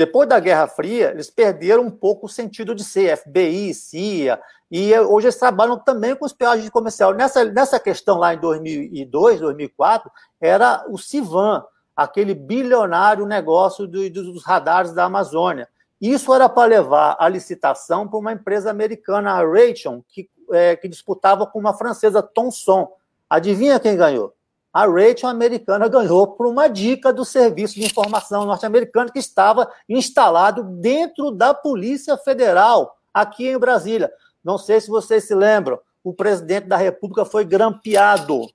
Depois 0.00 0.26
da 0.26 0.40
Guerra 0.40 0.66
Fria, 0.66 1.10
eles 1.10 1.28
perderam 1.28 1.82
um 1.82 1.90
pouco 1.90 2.24
o 2.24 2.28
sentido 2.28 2.74
de 2.74 2.82
ser 2.82 3.18
FBI, 3.18 3.74
CIA, 3.74 4.40
e 4.70 4.98
hoje 4.98 5.26
eles 5.26 5.36
trabalham 5.36 5.78
também 5.78 6.16
com 6.16 6.24
espionagem 6.24 6.70
comercial. 6.70 7.12
Nessa, 7.12 7.44
nessa 7.44 7.78
questão 7.78 8.16
lá 8.16 8.32
em 8.32 8.38
2002, 8.38 9.40
2004, 9.40 10.10
era 10.40 10.86
o 10.88 10.96
Civan, 10.96 11.62
aquele 11.94 12.34
bilionário 12.34 13.26
negócio 13.26 13.86
do, 13.86 14.08
dos 14.08 14.42
radares 14.42 14.94
da 14.94 15.04
Amazônia. 15.04 15.68
Isso 16.00 16.32
era 16.32 16.48
para 16.48 16.66
levar 16.66 17.18
a 17.20 17.28
licitação 17.28 18.08
para 18.08 18.18
uma 18.18 18.32
empresa 18.32 18.70
americana, 18.70 19.32
a 19.32 19.46
Raytheon, 19.46 20.00
que, 20.08 20.30
é, 20.50 20.76
que 20.76 20.88
disputava 20.88 21.46
com 21.46 21.58
uma 21.58 21.74
francesa, 21.74 22.22
Thomson. 22.22 22.90
Adivinha 23.28 23.78
quem 23.78 23.98
ganhou? 23.98 24.32
A 24.72 24.86
Raytheon 24.86 25.28
americana 25.28 25.88
ganhou 25.88 26.28
por 26.28 26.46
uma 26.46 26.68
dica 26.68 27.12
do 27.12 27.24
Serviço 27.24 27.74
de 27.74 27.84
Informação 27.84 28.46
norte-americano 28.46 29.12
que 29.12 29.18
estava 29.18 29.70
instalado 29.88 30.62
dentro 30.62 31.30
da 31.30 31.52
Polícia 31.52 32.16
Federal, 32.16 32.96
aqui 33.12 33.48
em 33.48 33.58
Brasília. 33.58 34.10
Não 34.44 34.56
sei 34.56 34.80
se 34.80 34.88
vocês 34.88 35.24
se 35.24 35.34
lembram, 35.34 35.78
o 36.04 36.14
presidente 36.14 36.66
da 36.68 36.76
República 36.76 37.24
foi 37.24 37.44
grampeado. 37.44 38.46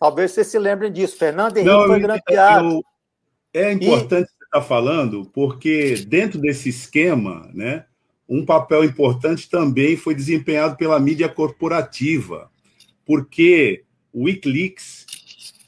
Talvez 0.00 0.32
vocês 0.32 0.46
se 0.46 0.58
lembrem 0.58 0.90
disso. 0.90 1.16
Fernando 1.16 1.56
Henrique 1.56 1.74
Não, 1.74 1.86
foi 1.86 2.00
grampeado. 2.00 2.82
Eu, 3.52 3.62
é 3.62 3.72
importante 3.72 4.28
e... 4.28 4.38
você 4.38 4.44
estar 4.44 4.58
está 4.58 4.62
falando, 4.62 5.24
porque 5.32 6.04
dentro 6.06 6.40
desse 6.40 6.68
esquema, 6.68 7.50
né, 7.52 7.84
um 8.28 8.44
papel 8.44 8.84
importante 8.84 9.48
também 9.48 9.96
foi 9.96 10.14
desempenhado 10.14 10.76
pela 10.76 10.98
mídia 10.98 11.28
corporativa, 11.28 12.50
porque 13.04 13.84
o 14.14 14.24
Wikileaks 14.24 15.04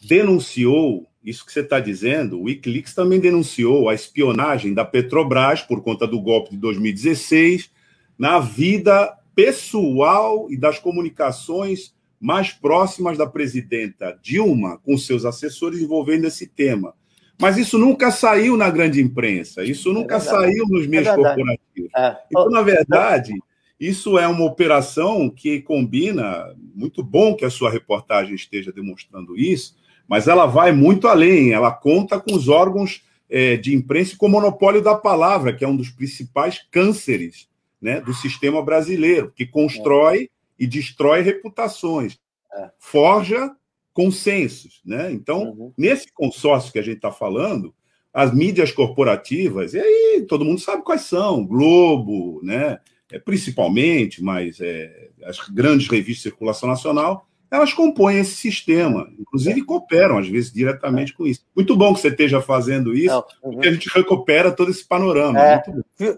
denunciou 0.01 1.07
isso 1.25 1.45
que 1.45 1.53
você 1.53 1.61
está 1.61 1.81
dizendo. 1.81 2.39
O 2.39 2.45
Wikileaks 2.45 2.95
também 2.95 3.19
denunciou 3.19 3.89
a 3.89 3.95
espionagem 3.95 4.73
da 4.73 4.85
Petrobras 4.85 5.61
por 5.61 5.83
conta 5.83 6.07
do 6.07 6.21
golpe 6.21 6.53
de 6.53 6.57
2016 6.59 7.69
na 8.17 8.39
vida 8.39 9.13
pessoal 9.35 10.47
e 10.49 10.57
das 10.57 10.79
comunicações 10.79 11.93
mais 12.21 12.53
próximas 12.53 13.19
da 13.19 13.27
presidenta 13.27 14.19
Dilma 14.23 14.79
com 14.79 14.97
seus 14.97 15.25
assessores 15.25 15.81
envolvendo 15.81 16.27
esse 16.27 16.47
tema. 16.47 16.95
Mas 17.39 17.59
isso 17.59 17.77
nunca 17.77 18.11
saiu 18.11 18.57
na 18.57 18.71
grande 18.71 19.01
imprensa, 19.03 19.63
isso 19.63 19.93
nunca 19.93 20.17
é 20.17 20.21
saiu 20.21 20.65
nos 20.69 20.87
meios 20.87 21.07
é 21.07 21.15
corporativos. 21.15 21.91
É. 21.95 22.17
Então, 22.31 22.49
na 22.49 22.63
verdade, 22.63 23.35
isso 23.79 24.19
é 24.19 24.27
uma 24.27 24.45
operação 24.45 25.29
que 25.29 25.61
combina, 25.61 26.55
muito 26.75 27.03
bom 27.03 27.35
que 27.35 27.45
a 27.45 27.51
sua 27.51 27.71
reportagem 27.71 28.35
esteja 28.35 28.73
demonstrando 28.73 29.37
isso, 29.37 29.77
mas 30.09 30.29
ela 30.29 30.47
vai 30.47 30.73
muito 30.73 31.09
além, 31.09 31.53
ela 31.53 31.71
conta 31.71 32.19
com 32.19 32.35
os 32.35 32.49
órgãos 32.49 33.03
é, 33.29 33.57
de 33.57 33.75
imprensa 33.75 34.17
com 34.17 34.27
o 34.27 34.31
monopólio 34.31 34.83
da 34.83 34.95
palavra, 34.95 35.53
que 35.53 35.65
é 35.65 35.69
um 35.69 35.77
dos 35.77 35.91
principais 35.91 36.65
cânceres 36.71 37.49
né, 37.81 38.01
do 38.01 38.15
sistema 38.15 38.63
brasileiro, 38.63 39.33
que 39.35 39.47
constrói 39.47 40.31
e 40.59 40.67
destrói 40.67 41.21
reputações, 41.23 42.19
é. 42.53 42.71
forja 42.79 43.55
consensos. 43.93 44.81
Né? 44.85 45.13
Então, 45.13 45.51
uhum. 45.51 45.73
nesse 45.77 46.13
consórcio 46.13 46.73
que 46.73 46.79
a 46.79 46.83
gente 46.83 46.97
está 46.97 47.11
falando, 47.11 47.75
as 48.13 48.33
mídias 48.33 48.73
corporativas, 48.73 49.75
e 49.75 49.81
aí 49.81 50.25
todo 50.27 50.45
mundo 50.45 50.61
sabe 50.61 50.83
quais 50.83 51.03
são, 51.03 51.45
Globo, 51.45 52.41
né? 52.43 52.79
É, 53.13 53.19
principalmente, 53.19 54.23
mas 54.23 54.61
é, 54.61 55.11
as 55.25 55.39
grandes 55.49 55.89
revistas 55.89 56.17
de 56.17 56.23
circulação 56.23 56.69
nacional, 56.69 57.27
elas 57.51 57.73
compõem 57.73 58.19
esse 58.19 58.35
sistema, 58.35 59.09
inclusive 59.19 59.63
cooperam, 59.63 60.19
às 60.19 60.29
vezes, 60.29 60.53
diretamente 60.53 61.15
com 61.15 61.27
isso. 61.27 61.45
Muito 61.55 61.77
bom 61.77 61.95
que 61.95 62.01
você 62.01 62.09
esteja 62.09 62.41
fazendo 62.41 62.93
isso, 62.93 63.15
Não, 63.15 63.25
uhum. 63.43 63.53
porque 63.53 63.69
a 63.69 63.73
gente 63.73 63.89
recupera 63.89 64.51
todo 64.51 64.71
esse 64.71 64.85
panorama. 64.85 65.41
É, 65.41 65.63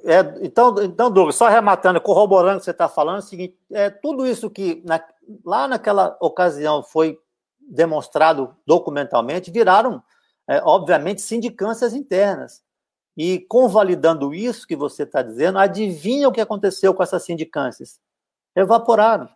é, 0.05 0.39
então, 0.43 0.75
então, 0.83 1.11
Douglas, 1.11 1.37
só 1.37 1.49
rematando, 1.49 2.01
corroborando 2.01 2.57
o 2.57 2.59
que 2.61 2.65
você 2.65 2.71
está 2.71 2.89
falando, 2.89 3.17
é 3.17 3.19
o 3.19 3.23
seguinte: 3.23 3.55
é, 3.71 3.91
tudo 3.91 4.27
isso 4.27 4.49
que 4.49 4.83
na, 4.87 5.03
lá 5.45 5.69
naquela 5.69 6.17
ocasião 6.21 6.83
foi 6.83 7.19
demonstrado 7.61 8.55
documentalmente, 8.67 9.51
viraram, 9.51 10.03
é, 10.49 10.63
obviamente, 10.65 11.21
sindicâncias 11.21 11.93
internas. 11.93 12.63
E 13.19 13.41
convalidando 13.41 14.33
isso 14.33 14.65
que 14.65 14.77
você 14.77 15.03
está 15.03 15.23
dizendo, 15.23 15.59
adivinha 15.59 16.29
o 16.29 16.33
que 16.33 16.41
aconteceu 16.41 16.95
com 16.95 17.03
essas 17.03 17.25
sindicâncias? 17.25 17.99
Evaporaram. 18.55 19.29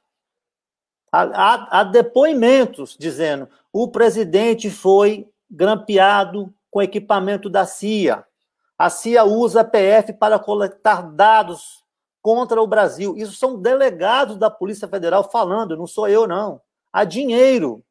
Há, 1.11 1.81
há 1.81 1.85
depoimentos 1.85 2.97
dizendo 2.97 3.49
o 3.73 3.89
presidente 3.89 4.71
foi 4.71 5.29
grampeado 5.51 6.55
com 6.71 6.81
equipamento 6.81 7.51
da 7.51 7.67
CIA. 7.67 8.25
A 8.79 8.89
CIA 8.89 9.25
usa 9.25 9.63
a 9.63 9.65
PF 9.65 10.13
para 10.13 10.39
coletar 10.39 11.03
dados 11.03 11.83
contra 12.23 12.63
o 12.63 12.67
Brasil. 12.69 13.17
Isso 13.17 13.33
são 13.33 13.61
delegados 13.61 14.37
da 14.37 14.49
Polícia 14.49 14.87
Federal 14.87 15.29
falando, 15.29 15.77
não 15.77 15.89
sou 15.89 16.07
eu, 16.07 16.29
não. 16.29 16.61
Há 16.93 17.03
dinheiro 17.03 17.85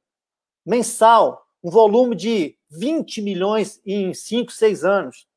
mensal, 0.65 1.45
um 1.61 1.69
volume 1.69 2.15
de 2.15 2.57
20 2.69 3.21
milhões 3.21 3.81
em 3.85 4.13
5, 4.13 4.53
6 4.53 4.85
anos 4.85 5.30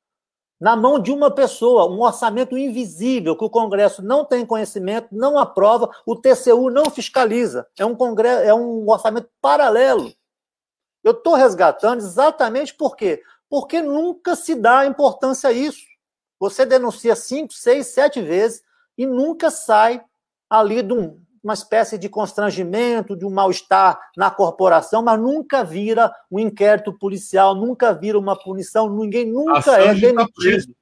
na 0.60 0.76
mão 0.76 0.98
de 0.98 1.10
uma 1.10 1.30
pessoa, 1.30 1.90
um 1.90 2.00
orçamento 2.00 2.56
invisível 2.56 3.36
que 3.36 3.44
o 3.44 3.50
Congresso 3.50 4.02
não 4.02 4.24
tem 4.24 4.46
conhecimento, 4.46 5.08
não 5.12 5.38
aprova, 5.38 5.90
o 6.06 6.16
TCU 6.16 6.70
não 6.70 6.90
fiscaliza. 6.90 7.66
É 7.78 7.84
um, 7.84 7.94
congresso, 7.94 8.44
é 8.44 8.54
um 8.54 8.88
orçamento 8.88 9.28
paralelo. 9.40 10.12
Eu 11.02 11.12
estou 11.12 11.34
resgatando 11.34 11.98
exatamente 11.98 12.74
por 12.74 12.96
quê? 12.96 13.22
Porque 13.48 13.82
nunca 13.82 14.34
se 14.34 14.54
dá 14.54 14.86
importância 14.86 15.50
a 15.50 15.52
isso. 15.52 15.82
Você 16.38 16.64
denuncia 16.64 17.14
cinco, 17.14 17.52
seis, 17.52 17.88
sete 17.88 18.22
vezes 18.22 18.62
e 18.96 19.06
nunca 19.06 19.50
sai 19.50 20.02
ali 20.48 20.82
de 20.82 20.92
um, 20.92 21.20
uma 21.44 21.52
espécie 21.52 21.98
de 21.98 22.08
constrangimento, 22.08 23.14
de 23.14 23.26
um 23.26 23.30
mal-estar 23.30 24.00
na 24.16 24.30
corporação, 24.30 25.02
mas 25.02 25.20
nunca 25.20 25.62
vira 25.62 26.10
um 26.30 26.38
inquérito 26.38 26.90
policial, 26.98 27.54
nunca 27.54 27.92
vira 27.92 28.18
uma 28.18 28.34
punição, 28.34 28.88
ninguém 28.88 29.26
nunca 29.30 29.78
é 29.78 29.94
demitido. 29.94 30.16
Tá 30.16 30.28
preso. 30.34 30.74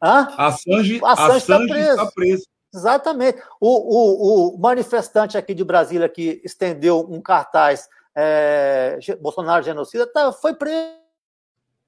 Hã? 0.00 0.28
Assange, 0.38 1.00
Assange, 1.02 1.36
está 1.38 1.58
preso. 1.58 1.96
Tá 1.96 2.12
preso. 2.14 2.46
Exatamente. 2.72 3.42
O, 3.60 3.68
o, 3.68 4.54
o, 4.54 4.58
manifestante 4.58 5.36
aqui 5.36 5.54
de 5.54 5.64
Brasília 5.64 6.08
que 6.08 6.40
estendeu 6.44 7.00
um 7.00 7.20
cartaz 7.20 7.88
é, 8.14 8.98
Bolsonaro 9.20 9.64
genocida 9.64 10.06
tá, 10.06 10.30
foi 10.32 10.54
preso. 10.54 10.94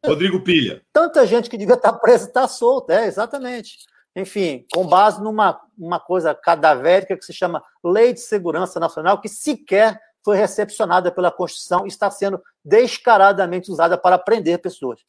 Rodrigo 0.05 0.43
Pilha. 0.43 0.83
Tanta 0.93 1.27
gente 1.27 1.49
que 1.49 1.59
devia 1.59 1.75
estar 1.75 1.93
tá 1.93 1.99
presa 1.99 2.27
está 2.27 2.49
solta, 2.49 2.95
é, 2.95 3.07
exatamente 3.07 3.79
enfim, 4.19 4.67
com 4.73 4.87
base 4.87 5.23
numa 5.23 5.61
uma 5.79 6.01
coisa 6.01 6.35
cadavérica 6.35 7.17
que 7.17 7.25
se 7.25 7.33
chama 7.33 7.63
Lei 7.85 8.13
de 8.13 8.21
Segurança 8.21 8.81
Nacional, 8.81 9.21
que 9.21 9.29
sequer 9.29 10.01
foi 10.25 10.37
recepcionada 10.37 11.13
pela 11.13 11.31
Constituição 11.31 11.85
e 11.85 11.89
está 11.89 12.11
sendo 12.11 12.43
descaradamente 12.65 13.71
usada 13.71 13.97
para 13.97 14.19
prender 14.19 14.59
pessoas. 14.61 15.01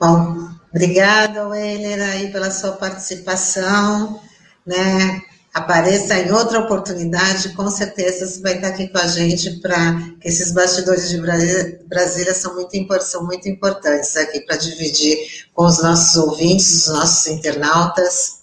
Bom, 0.00 0.48
obrigada, 0.70 1.46
Weiler, 1.46 2.02
aí 2.02 2.32
pela 2.32 2.50
sua 2.50 2.72
participação, 2.72 4.20
né? 4.66 5.22
Apareça 5.52 6.18
em 6.18 6.32
outra 6.32 6.60
oportunidade, 6.60 7.54
com 7.54 7.68
certeza 7.68 8.26
você 8.26 8.40
vai 8.40 8.54
estar 8.54 8.68
aqui 8.68 8.88
com 8.88 8.98
a 8.98 9.06
gente 9.06 9.60
para 9.60 9.94
que 10.20 10.28
esses 10.28 10.52
bastidores 10.52 11.10
de 11.10 11.18
Brasília, 11.18 12.32
são, 12.34 12.54
muito, 12.54 13.02
são 13.02 13.26
muito 13.26 13.48
importantes 13.48 14.16
aqui 14.16 14.40
para 14.40 14.56
dividir 14.56 15.18
com 15.52 15.66
os 15.66 15.82
nossos 15.82 16.16
ouvintes, 16.16 16.86
os 16.86 16.94
nossos 16.94 17.26
internautas. 17.26 18.42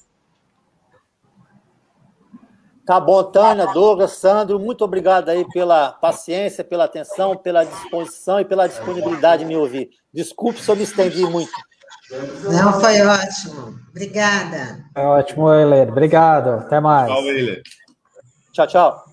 Tá 2.86 3.00
bom, 3.00 3.24
Tânia, 3.24 3.68
Douglas, 3.68 4.14
Sandro, 4.14 4.60
muito 4.60 4.84
obrigado 4.84 5.30
aí 5.30 5.46
pela 5.52 5.92
paciência, 5.92 6.64
pela 6.64 6.86
atenção, 6.86 7.38
pela 7.38 7.64
disposição 7.64 8.40
e 8.40 8.46
pela 8.46 8.68
disponibilidade 8.68 9.44
de 9.44 9.48
me 9.48 9.56
ouvir. 9.56 9.90
Desculpe 10.12 10.60
se 10.60 10.70
eu 10.70 10.76
me 10.76 10.84
estendi 10.84 11.24
muito. 11.24 11.52
Não, 12.12 12.80
foi 12.80 13.02
ótimo. 13.02 13.80
Obrigada. 13.90 14.84
Foi 14.94 15.04
ótimo, 15.04 15.54
Euler. 15.54 15.90
Obrigado. 15.90 16.50
Até 16.50 16.80
mais. 16.80 17.08
Tchau, 17.12 17.26
Euler. 17.26 17.62
Tchau, 18.54 18.68
tchau. 18.68 19.09